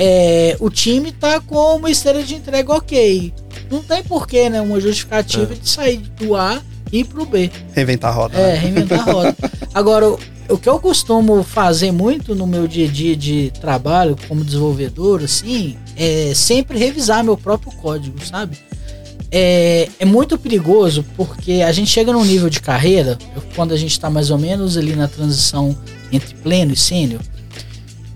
É, 0.01 0.57
o 0.61 0.71
time 0.71 1.11
tá 1.11 1.41
com 1.41 1.77
uma 1.77 1.91
esteira 1.91 2.23
de 2.23 2.37
entrega 2.37 2.73
ok. 2.73 3.35
Não 3.71 3.83
tem 3.83 4.03
porquê, 4.05 4.49
né? 4.49 4.61
Uma 4.61 4.81
justificativa 4.81 5.55
de 5.57 5.69
sair 5.69 5.99
do 6.19 6.37
A 6.37 6.63
e 6.93 7.01
ir 7.01 7.05
pro 7.05 7.27
B. 7.27 7.51
Reinventar 7.75 8.13
a 8.13 8.15
roda. 8.15 8.39
É, 8.39 8.53
né? 8.53 8.55
reinventar 8.55 9.01
a 9.09 9.13
roda. 9.13 9.37
Agora, 9.75 10.09
o- 10.49 10.57
que 10.57 10.69
eu 10.69 10.79
costumo 10.79 11.43
fazer 11.43 11.91
muito 11.93 12.35
no 12.35 12.47
meu 12.47 12.67
dia 12.69 12.87
a 12.87 12.91
dia 12.91 13.15
de 13.17 13.53
trabalho 13.61 14.17
como 14.29 14.45
desenvolvedor, 14.45 15.23
assim, 15.25 15.77
é 15.97 16.33
sempre 16.35 16.79
revisar 16.79 17.23
meu 17.25 17.37
próprio 17.37 17.73
código, 17.73 18.25
sabe? 18.25 18.57
É, 19.31 19.89
é 19.99 20.05
muito 20.07 20.39
perigoso 20.39 21.05
porque 21.17 21.61
a 21.67 21.71
gente 21.73 21.91
chega 21.91 22.13
num 22.13 22.25
nível 22.25 22.49
de 22.49 22.61
carreira, 22.61 23.19
quando 23.55 23.73
a 23.75 23.77
gente 23.77 23.91
está 23.91 24.09
mais 24.09 24.31
ou 24.31 24.39
menos 24.39 24.77
ali 24.79 24.97
na 24.97 25.07
transição 25.07 25.77
entre 26.11 26.35
pleno 26.37 26.73
e 26.73 26.77
sênior, 26.77 27.21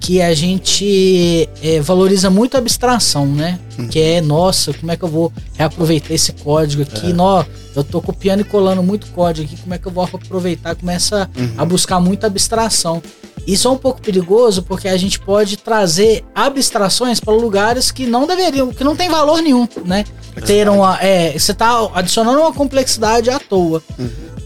que 0.03 0.21
a 0.21 0.35
gente 0.35 1.49
é, 1.63 1.81
valoriza 1.81 2.29
muito 2.29 2.57
a 2.57 2.59
abstração, 2.59 3.25
né? 3.25 3.61
Que 3.89 4.01
é, 4.01 4.21
nossa, 4.21 4.75
como 4.75 4.91
é 4.91 4.97
que 4.97 5.05
eu 5.05 5.09
vou 5.09 5.33
reaproveitar 5.55 6.13
esse 6.13 6.33
código 6.33 6.83
aqui? 6.83 7.13
Nó, 7.13 7.45
eu 7.75 7.85
tô 7.85 8.03
copiando 8.03 8.41
e 8.41 8.45
colando 8.45 8.83
muito 8.83 9.07
código 9.13 9.47
aqui, 9.47 9.57
como 9.63 9.73
é 9.75 9.79
que 9.79 9.87
eu 9.87 9.93
vou 9.93 10.03
aproveitar? 10.03 10.75
Começa 10.75 11.31
a 11.57 11.65
buscar 11.65 12.01
muita 12.01 12.27
abstração. 12.27 13.01
Isso 13.47 13.69
é 13.69 13.71
um 13.71 13.77
pouco 13.77 14.03
perigoso 14.03 14.65
porque 14.65 14.89
a 14.89 14.97
gente 14.97 15.21
pode 15.21 15.57
trazer 15.57 16.25
abstrações 16.35 17.21
para 17.21 17.33
lugares 17.33 17.93
que 17.93 18.05
não 18.05 18.27
deveriam, 18.27 18.73
que 18.73 18.83
não 18.83 18.97
tem 18.97 19.09
valor 19.09 19.41
nenhum, 19.41 19.69
né? 19.85 20.05
Ter 20.45 20.69
uma, 20.69 20.99
é, 21.01 21.39
você 21.39 21.55
tá 21.55 21.91
adicionando 21.95 22.41
uma 22.41 22.53
complexidade 22.53 23.31
à 23.31 23.39
toa, 23.39 23.81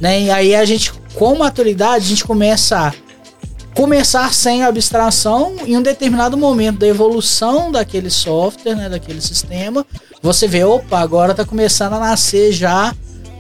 né? 0.00 0.20
E 0.20 0.30
aí 0.30 0.54
a 0.54 0.64
gente, 0.66 0.92
com 1.14 1.34
maturidade, 1.36 2.04
a 2.04 2.08
gente 2.08 2.24
começa 2.24 2.88
a 2.88 3.05
começar 3.76 4.32
sem 4.32 4.62
abstração 4.62 5.54
em 5.66 5.76
um 5.76 5.82
determinado 5.82 6.36
momento 6.36 6.78
da 6.78 6.86
evolução 6.86 7.70
daquele 7.70 8.08
software, 8.08 8.74
né, 8.74 8.88
daquele 8.88 9.20
sistema, 9.20 9.84
você 10.22 10.48
vê, 10.48 10.64
opa, 10.64 10.98
agora 10.98 11.34
tá 11.34 11.44
começando 11.44 11.92
a 11.92 12.00
nascer 12.00 12.52
já, 12.52 12.94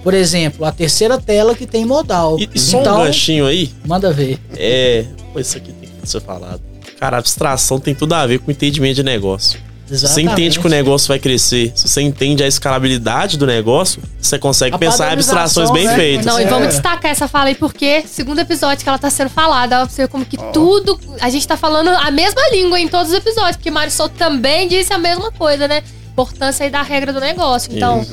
por 0.04 0.12
exemplo, 0.12 0.66
a 0.66 0.70
terceira 0.70 1.18
tela 1.18 1.54
que 1.54 1.66
tem 1.66 1.86
modal. 1.86 2.38
E, 2.38 2.50
e 2.54 2.58
só 2.58 2.80
então, 2.80 3.00
um 3.00 3.04
ganchinho 3.06 3.46
aí, 3.46 3.72
manda 3.84 4.12
ver. 4.12 4.38
é. 4.54 5.06
Isso 5.36 5.56
aqui 5.56 5.72
tem 5.72 5.88
que 6.00 6.08
ser 6.08 6.20
falado. 6.20 6.60
Cara, 7.00 7.18
abstração 7.18 7.78
tem 7.78 7.94
tudo 7.94 8.14
a 8.14 8.26
ver 8.26 8.38
com 8.38 8.50
entendimento 8.50 8.96
de 8.96 9.02
negócio. 9.02 9.58
Se 9.88 10.06
você 10.08 10.20
entende 10.22 10.58
que 10.58 10.66
o 10.66 10.70
negócio 10.70 11.06
vai 11.08 11.18
crescer, 11.18 11.72
se 11.74 11.86
você 11.88 12.00
entende 12.02 12.42
a 12.42 12.46
escalabilidade 12.46 13.38
do 13.38 13.46
negócio, 13.46 14.02
você 14.20 14.38
consegue 14.38 14.74
A 14.74 14.78
pensar 14.78 15.10
em 15.10 15.12
abstrações 15.12 15.70
bem 15.70 15.84
né? 15.86 15.94
feitas. 15.94 16.26
Não, 16.26 16.40
e 16.40 16.44
É. 16.44 16.46
vamos 16.46 16.68
destacar 16.68 17.10
essa 17.10 17.28
fala 17.28 17.46
aí, 17.48 17.54
porque 17.54 18.02
segundo 18.06 18.40
episódio 18.40 18.82
que 18.82 18.88
ela 18.88 18.98
tá 18.98 19.08
sendo 19.10 19.30
falada, 19.30 19.84
você 19.84 20.02
ver 20.02 20.08
como 20.08 20.24
que 20.24 20.36
tudo. 20.52 20.98
A 21.20 21.30
gente 21.30 21.46
tá 21.46 21.56
falando 21.56 21.88
a 21.88 22.10
mesma 22.10 22.40
língua 22.50 22.80
em 22.80 22.88
todos 22.88 23.12
os 23.12 23.18
episódios, 23.18 23.56
porque 23.56 23.70
Mário 23.70 23.92
Souto 23.92 24.14
também 24.16 24.66
disse 24.66 24.92
a 24.92 24.98
mesma 24.98 25.30
coisa, 25.30 25.68
né? 25.68 25.82
Importância 26.10 26.64
aí 26.64 26.70
da 26.70 26.82
regra 26.82 27.12
do 27.12 27.20
negócio. 27.20 27.70
Então, 27.72 28.04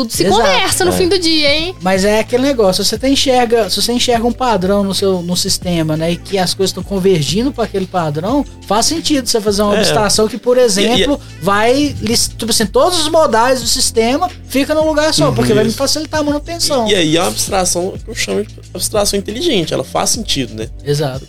tudo 0.00 0.12
se 0.12 0.24
Exato. 0.24 0.40
conversa 0.40 0.84
no 0.84 0.92
É. 0.92 0.96
fim 0.96 1.08
do 1.08 1.18
dia, 1.18 1.54
hein? 1.54 1.74
Mas 1.80 2.04
é 2.04 2.20
aquele 2.20 2.42
negócio, 2.42 2.82
se 2.84 2.96
você 2.98 3.08
enxerga, 3.08 3.68
se 3.68 3.80
você 3.80 3.92
enxerga 3.92 4.26
um 4.26 4.32
padrão 4.32 4.82
no 4.82 4.94
seu 4.94 5.20
no 5.22 5.36
sistema, 5.36 5.96
né, 5.96 6.12
e 6.12 6.16
que 6.16 6.38
as 6.38 6.54
coisas 6.54 6.70
estão 6.70 6.82
convergindo 6.82 7.52
para 7.52 7.64
aquele 7.64 7.86
padrão, 7.86 8.44
faz 8.66 8.86
sentido 8.86 9.26
você 9.28 9.40
fazer 9.40 9.62
uma 9.62 9.74
É. 9.76 9.78
abstração 9.78 10.26
que, 10.28 10.38
por 10.38 10.56
exemplo, 10.58 11.20
vai 11.42 11.94
lis- 12.00 12.28
tipo 12.36 12.50
assim, 12.50 12.66
todos 12.66 12.98
os 13.00 13.08
modais 13.08 13.60
do 13.60 13.66
sistema 13.66 14.30
fica 14.48 14.74
num 14.74 14.86
lugar 14.86 15.12
só, 15.12 15.30
porque 15.32 15.52
vai 15.52 15.64
me 15.64 15.70
Isso. 15.70 15.78
facilitar 15.78 16.20
a 16.20 16.22
manutenção. 16.22 16.88
E 16.88 16.94
aí 16.94 17.16
é 17.16 17.20
uma 17.20 17.28
abstração 17.28 17.94
que 18.02 18.10
eu 18.10 18.14
chamo 18.14 18.42
de 18.44 18.54
abstração 18.72 19.18
inteligente, 19.18 19.74
ela 19.74 19.84
faz 19.84 20.10
sentido, 20.10 20.54
né? 20.54 20.68
Exato. 20.84 21.26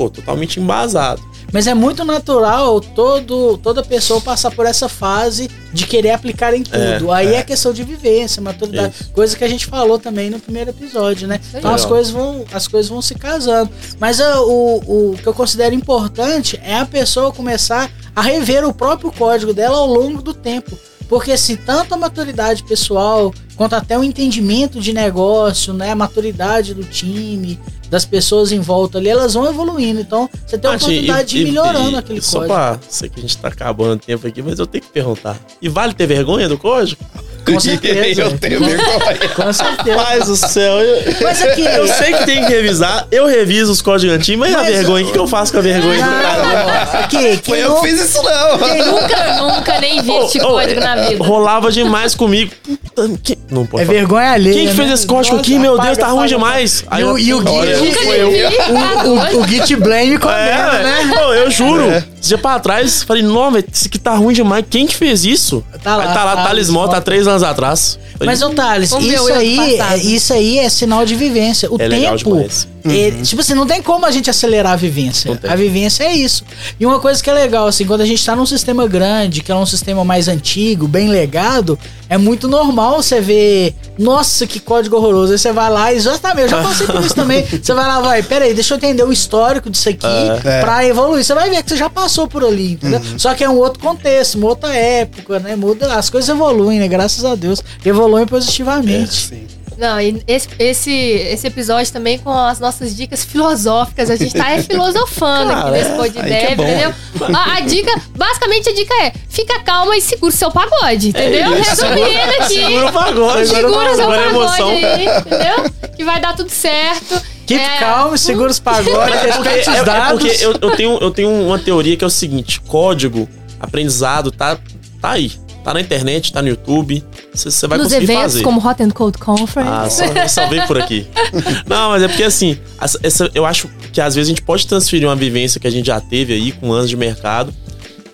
Pô, 0.00 0.08
totalmente 0.08 0.58
embasado. 0.58 1.20
Mas 1.52 1.66
é 1.66 1.74
muito 1.74 2.06
natural 2.06 2.80
todo, 2.80 3.58
toda 3.58 3.82
pessoa 3.82 4.18
passar 4.18 4.50
por 4.50 4.64
essa 4.64 4.88
fase 4.88 5.50
de 5.74 5.86
querer 5.86 6.12
aplicar 6.12 6.54
em 6.54 6.62
tudo. 6.62 7.12
É, 7.12 7.14
Aí 7.14 7.34
é. 7.34 7.36
é. 7.36 7.42
questão 7.42 7.70
de 7.70 7.84
vivência, 7.84 8.40
maturidade. 8.40 8.94
Isso. 8.98 9.10
Coisa 9.10 9.36
que 9.36 9.44
a 9.44 9.48
gente 9.48 9.66
falou 9.66 9.98
também 9.98 10.30
no 10.30 10.40
primeiro 10.40 10.70
episódio, 10.70 11.28
né? 11.28 11.38
Aí. 11.52 11.58
Então 11.58 11.74
as 11.74 11.84
coisas, 11.84 12.10
vão, 12.10 12.46
as 12.50 12.66
coisas 12.66 12.88
vão 12.88 13.02
se 13.02 13.14
casando. 13.14 13.70
Mas 13.98 14.22
ah, 14.22 14.40
o, 14.40 15.10
o 15.10 15.18
que 15.18 15.26
eu 15.26 15.34
considero 15.34 15.74
importante 15.74 16.58
é 16.64 16.76
a 16.76 16.86
pessoa 16.86 17.30
começar 17.30 17.90
a 18.16 18.22
rever 18.22 18.66
o 18.66 18.72
próprio 18.72 19.12
código 19.12 19.52
dela 19.52 19.76
ao 19.76 19.86
longo 19.86 20.22
do 20.22 20.32
tempo. 20.32 20.78
Porque 21.10 21.32
assim, 21.32 21.56
tanto 21.56 21.92
a 21.92 21.98
maturidade 21.98 22.62
pessoal 22.62 23.34
quanto 23.60 23.74
até 23.76 23.98
o 23.98 24.02
entendimento 24.02 24.80
de 24.80 24.90
negócio, 24.90 25.74
né? 25.74 25.90
A 25.90 25.94
maturidade 25.94 26.72
do 26.72 26.82
time, 26.82 27.60
das 27.90 28.06
pessoas 28.06 28.52
em 28.52 28.58
volta 28.58 28.96
ali, 28.96 29.10
elas 29.10 29.34
vão 29.34 29.46
evoluindo. 29.46 30.00
Então, 30.00 30.30
você 30.46 30.56
tem 30.56 30.70
a 30.70 30.74
oportunidade 30.76 31.28
de 31.28 31.36
ir 31.36 31.40
e- 31.42 31.44
melhorando 31.44 31.90
e- 31.90 31.96
aquele 31.96 32.22
Só 32.22 32.38
código. 32.38 32.54
pra. 32.54 32.78
Sei 32.88 33.10
que 33.10 33.18
a 33.18 33.22
gente 33.22 33.36
tá 33.36 33.48
acabando 33.48 33.96
o 33.96 33.98
tempo 33.98 34.26
aqui, 34.26 34.40
mas 34.40 34.58
eu 34.58 34.66
tenho 34.66 34.82
que 34.82 34.88
perguntar. 34.90 35.36
E 35.60 35.68
vale 35.68 35.92
ter 35.92 36.06
vergonha 36.06 36.48
do 36.48 36.56
código? 36.56 37.02
Com 37.44 37.58
certeza. 37.58 38.20
eu 38.22 38.38
tenho 38.38 38.60
vergonha. 38.60 39.28
Com 39.34 39.52
certeza. 39.52 39.96
Paz 39.96 40.26
do 40.26 40.36
céu. 40.36 40.78
Eu, 40.78 41.14
Mas 41.22 41.42
aqui, 41.42 41.62
eu 41.62 41.88
sei 41.88 42.12
que 42.12 42.26
tem 42.26 42.44
que 42.44 42.52
revisar. 42.52 43.08
Eu 43.10 43.26
reviso 43.26 43.72
os 43.72 43.80
códigos 43.82 44.14
antigos, 44.14 44.40
mas, 44.40 44.54
a 44.54 44.58
Mas 44.58 44.74
vergonha? 44.76 45.04
O 45.04 45.06
que, 45.06 45.12
que 45.14 45.18
eu 45.18 45.26
faço 45.26 45.50
com 45.52 45.58
a 45.58 45.62
vergonha 45.62 46.04
do 46.04 46.10
cara? 46.10 46.82
aqui, 47.00 47.40
Foi 47.42 47.58
eu 47.62 47.70
não- 47.70 47.80
que 47.80 47.88
fiz 47.88 48.00
isso, 48.04 48.22
não. 48.22 48.58
Nunca, 48.92 49.36
nunca 49.42 49.80
nem 49.80 50.02
vi 50.02 50.12
este 50.16 50.38
Ô, 50.42 50.48
ô, 50.48 50.50
código 50.52 50.80
na 50.80 50.96
vida. 50.96 51.24
Rolava 51.24 51.72
demais 51.72 52.14
comigo. 52.14 52.52
Puta, 52.62 53.18
que- 53.22 53.38
Não 53.50 53.66
pode 53.66 53.82
É 53.82 53.86
falar. 53.86 53.98
vergonha 53.98 54.30
alheia. 54.30 54.54
Quem 54.54 54.68
que 54.68 54.74
fez 54.74 54.88
né? 54.88 54.94
esse 54.94 55.06
código 55.06 55.36
Nossa, 55.36 55.46
aqui? 55.48 55.58
Meu 55.58 55.74
apaga, 55.74 55.86
Deus, 55.88 55.98
tá 55.98 56.06
ruim 56.06 56.16
apaga, 56.18 56.28
demais. 56.28 56.84
apaga. 56.86 57.02
E 57.02 57.04
o, 57.04 57.18
e 57.18 57.34
o 57.34 57.38
Git, 57.38 58.06
eu. 58.06 58.64
tá 58.76 59.02
doido? 59.02 59.36
o, 59.38 59.40
o 59.40 59.48
Git 59.48 59.76
Blame 59.76 60.18
condena, 60.18 60.72
É, 60.78 60.82
né? 60.82 61.14
Pô, 61.14 61.34
eu 61.34 61.50
juro. 61.50 61.90
Esse 61.90 62.28
dia 62.28 62.38
pra 62.38 62.58
trás, 62.60 63.02
falei, 63.02 63.22
não, 63.22 63.50
velho, 63.50 63.64
isso 63.72 63.86
aqui 63.86 63.98
tá 63.98 64.14
ruim 64.14 64.34
demais. 64.34 64.64
Quem 64.68 64.86
que 64.86 64.94
fez 64.94 65.24
isso? 65.24 65.64
Tá 65.82 65.96
lá, 65.96 66.08
Aí 66.08 66.14
tá 66.14 66.24
lá, 66.24 66.36
Thales 66.36 66.46
Thales 66.46 66.70
Mota, 66.70 66.86
Mota. 66.86 66.98
há 66.98 67.00
três 67.00 67.26
anos 67.26 67.42
atrás. 67.42 67.98
Falei, 68.18 68.26
Mas, 68.34 68.42
ô 68.42 68.50
Thales, 68.50 68.92
o 68.92 68.98
isso 68.98 69.12
eu 69.16 69.24
do 69.26 69.32
aí, 69.32 69.78
é- 69.80 69.96
isso 69.96 70.32
aí 70.34 70.58
é 70.58 70.68
sinal 70.68 71.06
de 71.06 71.14
vivência. 71.14 71.70
O 71.72 71.76
É 71.80 71.88
legal 71.88 72.16
tempo. 72.18 72.46
É, 72.84 73.10
tipo 73.22 73.40
assim, 73.40 73.54
não 73.54 73.66
tem 73.66 73.82
como 73.82 74.06
a 74.06 74.10
gente 74.10 74.30
acelerar 74.30 74.72
a 74.72 74.76
vivência. 74.76 75.38
A 75.48 75.56
vivência 75.56 76.04
é 76.04 76.14
isso. 76.14 76.44
E 76.78 76.86
uma 76.86 76.98
coisa 77.00 77.22
que 77.22 77.28
é 77.28 77.32
legal, 77.32 77.66
assim, 77.66 77.84
quando 77.84 78.00
a 78.00 78.06
gente 78.06 78.24
tá 78.24 78.34
num 78.34 78.46
sistema 78.46 78.86
grande, 78.86 79.42
que 79.42 79.50
é 79.52 79.54
um 79.54 79.66
sistema 79.66 80.04
mais 80.04 80.28
antigo, 80.28 80.86
bem 80.88 81.08
legado, 81.08 81.78
é 82.08 82.16
muito 82.18 82.48
normal 82.48 83.02
você 83.02 83.20
ver, 83.20 83.74
nossa, 83.98 84.46
que 84.46 84.58
código 84.60 84.96
horroroso. 84.96 85.32
Aí 85.32 85.38
você 85.38 85.52
vai 85.52 85.70
lá, 85.70 85.92
exatamente, 85.92 86.42
eu 86.42 86.48
já 86.48 86.62
passei 86.62 86.86
por 86.86 87.04
isso 87.04 87.14
também. 87.14 87.44
Você 87.62 87.74
vai 87.74 87.86
lá, 87.86 88.00
vai, 88.00 88.22
peraí, 88.22 88.54
deixa 88.54 88.74
eu 88.74 88.78
entender 88.78 89.02
o 89.04 89.12
histórico 89.12 89.68
disso 89.70 89.88
aqui 89.88 90.06
É. 90.44 90.60
pra 90.60 90.84
evoluir. 90.86 91.22
Você 91.24 91.34
vai 91.34 91.48
ver 91.50 91.62
que 91.62 91.68
você 91.70 91.76
já 91.76 91.88
passou 91.90 92.26
por 92.26 92.42
ali, 92.44 92.72
entendeu? 92.72 93.00
Só 93.16 93.34
que 93.34 93.44
é 93.44 93.48
um 93.48 93.56
outro 93.56 93.80
contexto, 93.80 94.36
uma 94.36 94.48
outra 94.48 94.74
época, 94.74 95.38
né? 95.38 95.54
Muda, 95.54 95.94
as 95.94 96.10
coisas 96.10 96.28
evoluem, 96.30 96.78
né? 96.80 96.88
Graças 96.88 97.24
a 97.24 97.34
Deus. 97.34 97.62
Evoluem 97.84 98.26
positivamente. 98.26 99.14
Sim. 99.14 99.46
Não, 99.80 99.98
e 99.98 100.22
esse, 100.26 100.46
esse, 100.58 100.90
esse 100.92 101.46
episódio 101.46 101.90
também 101.90 102.18
com 102.18 102.30
as 102.30 102.60
nossas 102.60 102.94
dicas 102.94 103.24
filosóficas. 103.24 104.10
A 104.10 104.16
gente 104.16 104.34
tá 104.34 104.50
é, 104.50 104.62
filosofando 104.62 105.50
aqui 105.50 105.62
Cara, 105.62 105.70
nesse 105.70 105.90
é, 105.90 105.96
podcast, 105.96 106.34
é 106.34 106.54
bom. 106.54 106.62
entendeu? 106.62 106.94
A, 107.34 107.54
a 107.56 107.60
dica, 107.60 108.02
basicamente 108.14 108.68
a 108.68 108.74
dica 108.74 108.94
é: 109.02 109.12
fica 109.28 109.58
calma 109.60 109.96
e 109.96 110.02
segura 110.02 110.28
o 110.30 110.36
seu 110.36 110.50
pagode, 110.50 111.08
entendeu? 111.08 111.58
isso. 111.58 111.82
Resumindo 111.84 112.42
aqui. 112.42 112.54
Segura 112.54 112.86
o 112.86 112.92
pagode. 112.92 113.46
Segura 113.48 113.92
o 113.92 113.96
seu 113.96 114.12
é 114.12 114.16
pagode 114.24 114.34
emoção. 114.36 114.68
aí, 114.68 115.06
entendeu? 115.06 115.90
Que 115.96 116.04
vai 116.04 116.20
dar 116.20 116.36
tudo 116.36 116.50
certo. 116.50 117.20
Keep 117.46 117.60
É, 117.64 117.78
calm, 117.78 118.16
segura 118.16 118.50
os 118.50 118.60
pagodes, 118.60 118.92
É 119.14 119.32
porque, 119.32 119.48
respeite 119.48 119.70
os 119.70 119.76
é- 119.76 119.78
é 119.78 119.84
dados. 119.84 120.22
porque 120.22 120.44
eu, 120.44 120.52
eu 120.60 120.76
tenho, 120.76 120.98
eu 120.98 121.10
tenho 121.10 121.30
uma 121.46 121.58
teoria 121.58 121.96
que 121.96 122.04
é 122.04 122.06
o 122.06 122.10
seguinte: 122.10 122.60
código, 122.60 123.26
aprendizado, 123.58 124.30
tá, 124.30 124.56
tá 125.00 125.10
aí. 125.12 125.32
Tá 125.70 125.74
na 125.74 125.80
internet, 125.82 126.32
tá 126.32 126.42
no 126.42 126.48
YouTube. 126.48 127.04
Você 127.32 127.68
vai 127.68 127.78
Nos 127.78 127.86
conseguir 127.86 128.02
eventos 128.04 128.32
fazer. 128.32 128.42
como 128.42 128.66
Hot 128.68 128.82
and 128.82 128.90
Cold 128.90 129.18
Conference. 129.18 129.70
Ah, 129.72 129.88
só, 130.26 130.42
só 130.42 130.48
veio 130.48 130.66
por 130.66 130.80
aqui. 130.82 131.06
Não, 131.64 131.90
mas 131.90 132.02
é 132.02 132.08
porque 132.08 132.24
assim, 132.24 132.58
essa- 132.80 132.98
essa- 133.04 133.30
eu 133.36 133.46
acho 133.46 133.68
que 133.92 134.00
às 134.00 134.16
vezes 134.16 134.28
a 134.28 134.30
gente 134.32 134.42
pode 134.42 134.66
transferir 134.66 135.06
uma 135.06 135.14
vivência 135.14 135.60
que 135.60 135.68
a 135.68 135.70
gente 135.70 135.86
já 135.86 136.00
teve 136.00 136.32
aí 136.32 136.50
com 136.50 136.72
anos 136.72 136.90
de 136.90 136.96
mercado 136.96 137.54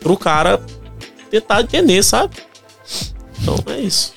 pro 0.01 0.19
cara 0.19 0.61
tentar 1.31 1.63
entender, 1.63 2.03
sabe? 2.03 2.35
Então 3.41 3.59
é 3.75 3.81
isso. 3.81 4.13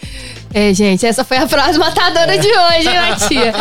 É, 0.53 0.73
gente, 0.73 1.05
essa 1.05 1.23
foi 1.23 1.37
a 1.37 1.47
frase 1.47 1.77
matadora 1.77 2.37
de 2.37 2.47
hoje, 2.47 2.89
hein, 2.89 3.09
Matia? 3.09 3.53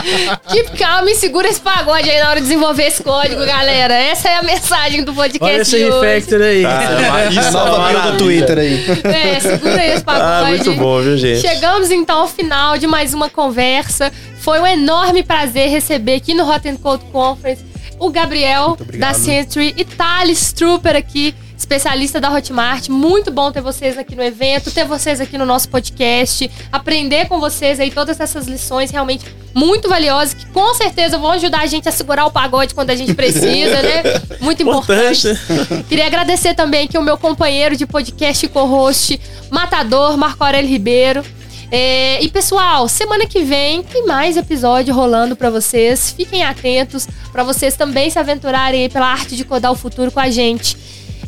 Keep 0.51 0.79
calm 0.79 1.07
e 1.07 1.15
segura 1.15 1.47
esse 1.49 1.61
pagode 1.61 2.09
aí 2.09 2.19
na 2.19 2.31
hora 2.31 2.41
de 2.41 2.47
desenvolver 2.47 2.85
esse 2.85 3.03
código, 3.03 3.45
galera. 3.45 3.95
Essa 3.95 4.31
é 4.31 4.37
a 4.37 4.43
mensagem 4.43 5.05
do 5.05 5.13
podcast 5.13 5.45
Olha 5.45 5.63
esse 5.63 5.77
de 5.77 5.85
hoje. 5.85 6.07
refactor 6.07 6.41
aí. 6.41 6.65
Ah, 6.65 7.27
isso 7.31 7.41
é 7.41 7.51
Nova 7.51 7.89
bio 7.89 8.13
do 8.13 8.19
Twitter 8.19 8.59
aí. 8.59 8.85
É, 9.05 9.41
segura 9.41 9.81
aí 9.81 9.91
esse 9.91 10.05
pagode. 10.05 10.25
Ah, 10.25 10.45
muito 10.49 10.73
bom, 10.75 11.01
viu, 11.03 11.19
gente? 11.19 11.41
Chegamos 11.41 11.91
então 11.91 12.21
ao 12.21 12.29
final 12.29 12.79
de 12.79 12.87
mais 12.87 13.13
uma 13.13 13.29
conversa. 13.29 14.11
Foi 14.41 14.59
um 14.59 14.67
enorme 14.67 15.23
prazer 15.23 15.69
receber 15.69 16.15
aqui 16.15 16.33
no 16.33 16.51
Hot 16.51 16.67
and 16.67 16.77
Cold 16.77 17.05
Conference 17.13 17.63
o 17.99 18.11
Gabriel 18.11 18.77
da. 18.97 19.13
Century 19.13 19.75
e 19.77 19.85
Thales 19.85 20.53
Trooper 20.53 20.97
aqui, 20.97 21.35
especialista 21.59 22.21
da 22.21 22.31
Hotmart. 22.33 22.89
Muito 22.89 23.33
bom 23.33 23.51
ter 23.51 23.61
vocês 23.61 23.99
aqui 23.99 24.15
no 24.15 24.23
evento, 24.23 24.71
ter 24.71 24.85
vocês 24.85 25.21
aqui 25.21 25.37
no 25.37 25.45
nosso 25.45 25.69
podcast, 25.69 26.49
aprender 26.71 27.27
com 27.27 27.41
vocês 27.41 27.81
aí 27.81 27.91
todas 27.91 28.21
essas 28.21 28.47
lições 28.47 28.93
realmente 28.93 29.27
muito 29.53 29.89
valiosas 29.89 30.35
que 30.35 30.47
com 30.47 30.73
certeza 30.75 31.19
vão 31.19 31.33
ajudar 31.33 31.63
a 31.63 31.67
gente 31.67 31.89
a 31.89 31.93
segurar 31.93 32.27
o 32.27 32.31
pagode 32.31 32.75
quando 32.75 32.91
a 32.91 32.95
gente 32.95 33.13
precisa, 33.13 33.83
né? 33.83 34.03
Muito 34.41 34.63
importante. 34.63 35.29
Importante. 35.29 35.85
Queria 35.89 36.07
agradecer 36.07 36.55
também 36.55 36.85
aqui 36.85 36.97
o 36.97 37.03
meu 37.03 37.19
companheiro 37.19 37.75
de 37.75 37.85
podcast 37.85 38.47
e 38.47 38.49
co-host, 38.49 39.21
Matador, 39.51 40.17
Marco 40.17 40.45
Aurélio 40.45 40.71
Ribeiro. 40.71 41.25
É, 41.71 42.23
e 42.23 42.29
pessoal, 42.29 42.89
semana 42.89 43.27
que 43.27 43.43
vem 43.43 43.83
tem 43.83 44.07
mais 44.07 44.37
episódio 44.37 44.95
rolando 44.95 45.35
pra 45.35 45.51
vocês. 45.51 46.13
Fiquem 46.13 46.45
atentos 46.45 47.07
pra 47.33 47.43
vocês 47.43 47.77
também 47.77 48.09
se 48.09 48.19
aventurarem 48.19 48.83
aí 48.83 48.89
pela 48.89 49.07
arte 49.07 49.37
de 49.37 49.45
codar 49.45 49.73
o 49.73 49.77
futuro 49.77 50.11
com 50.11 50.21
a 50.21 50.31
gente. 50.31 50.77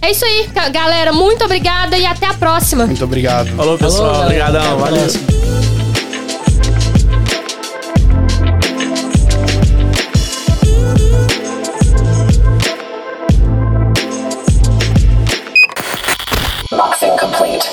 É 0.02 0.10
isso 0.10 0.24
aí, 0.24 0.48
galera. 0.72 1.12
Muito 1.12 1.44
obrigada 1.44 1.96
e 1.98 2.06
até 2.06 2.26
a 2.26 2.34
próxima. 2.34 2.86
Muito 2.86 3.04
obrigado. 3.04 3.48
Falou, 3.54 3.76
pessoal. 3.76 4.10
Falou. 4.10 4.26
Obrigadão. 4.26 4.78
Valeu. 4.78 5.06
Boxing 16.70 17.16
complete. 17.18 17.68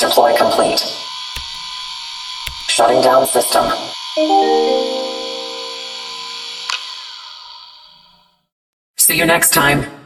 Deploy 0.00 0.36
complete. 0.36 0.84
Shutting 2.68 3.00
down 3.00 3.26
system. 3.26 3.64
See 9.08 9.16
you 9.16 9.24
next 9.24 9.54
time. 9.54 9.97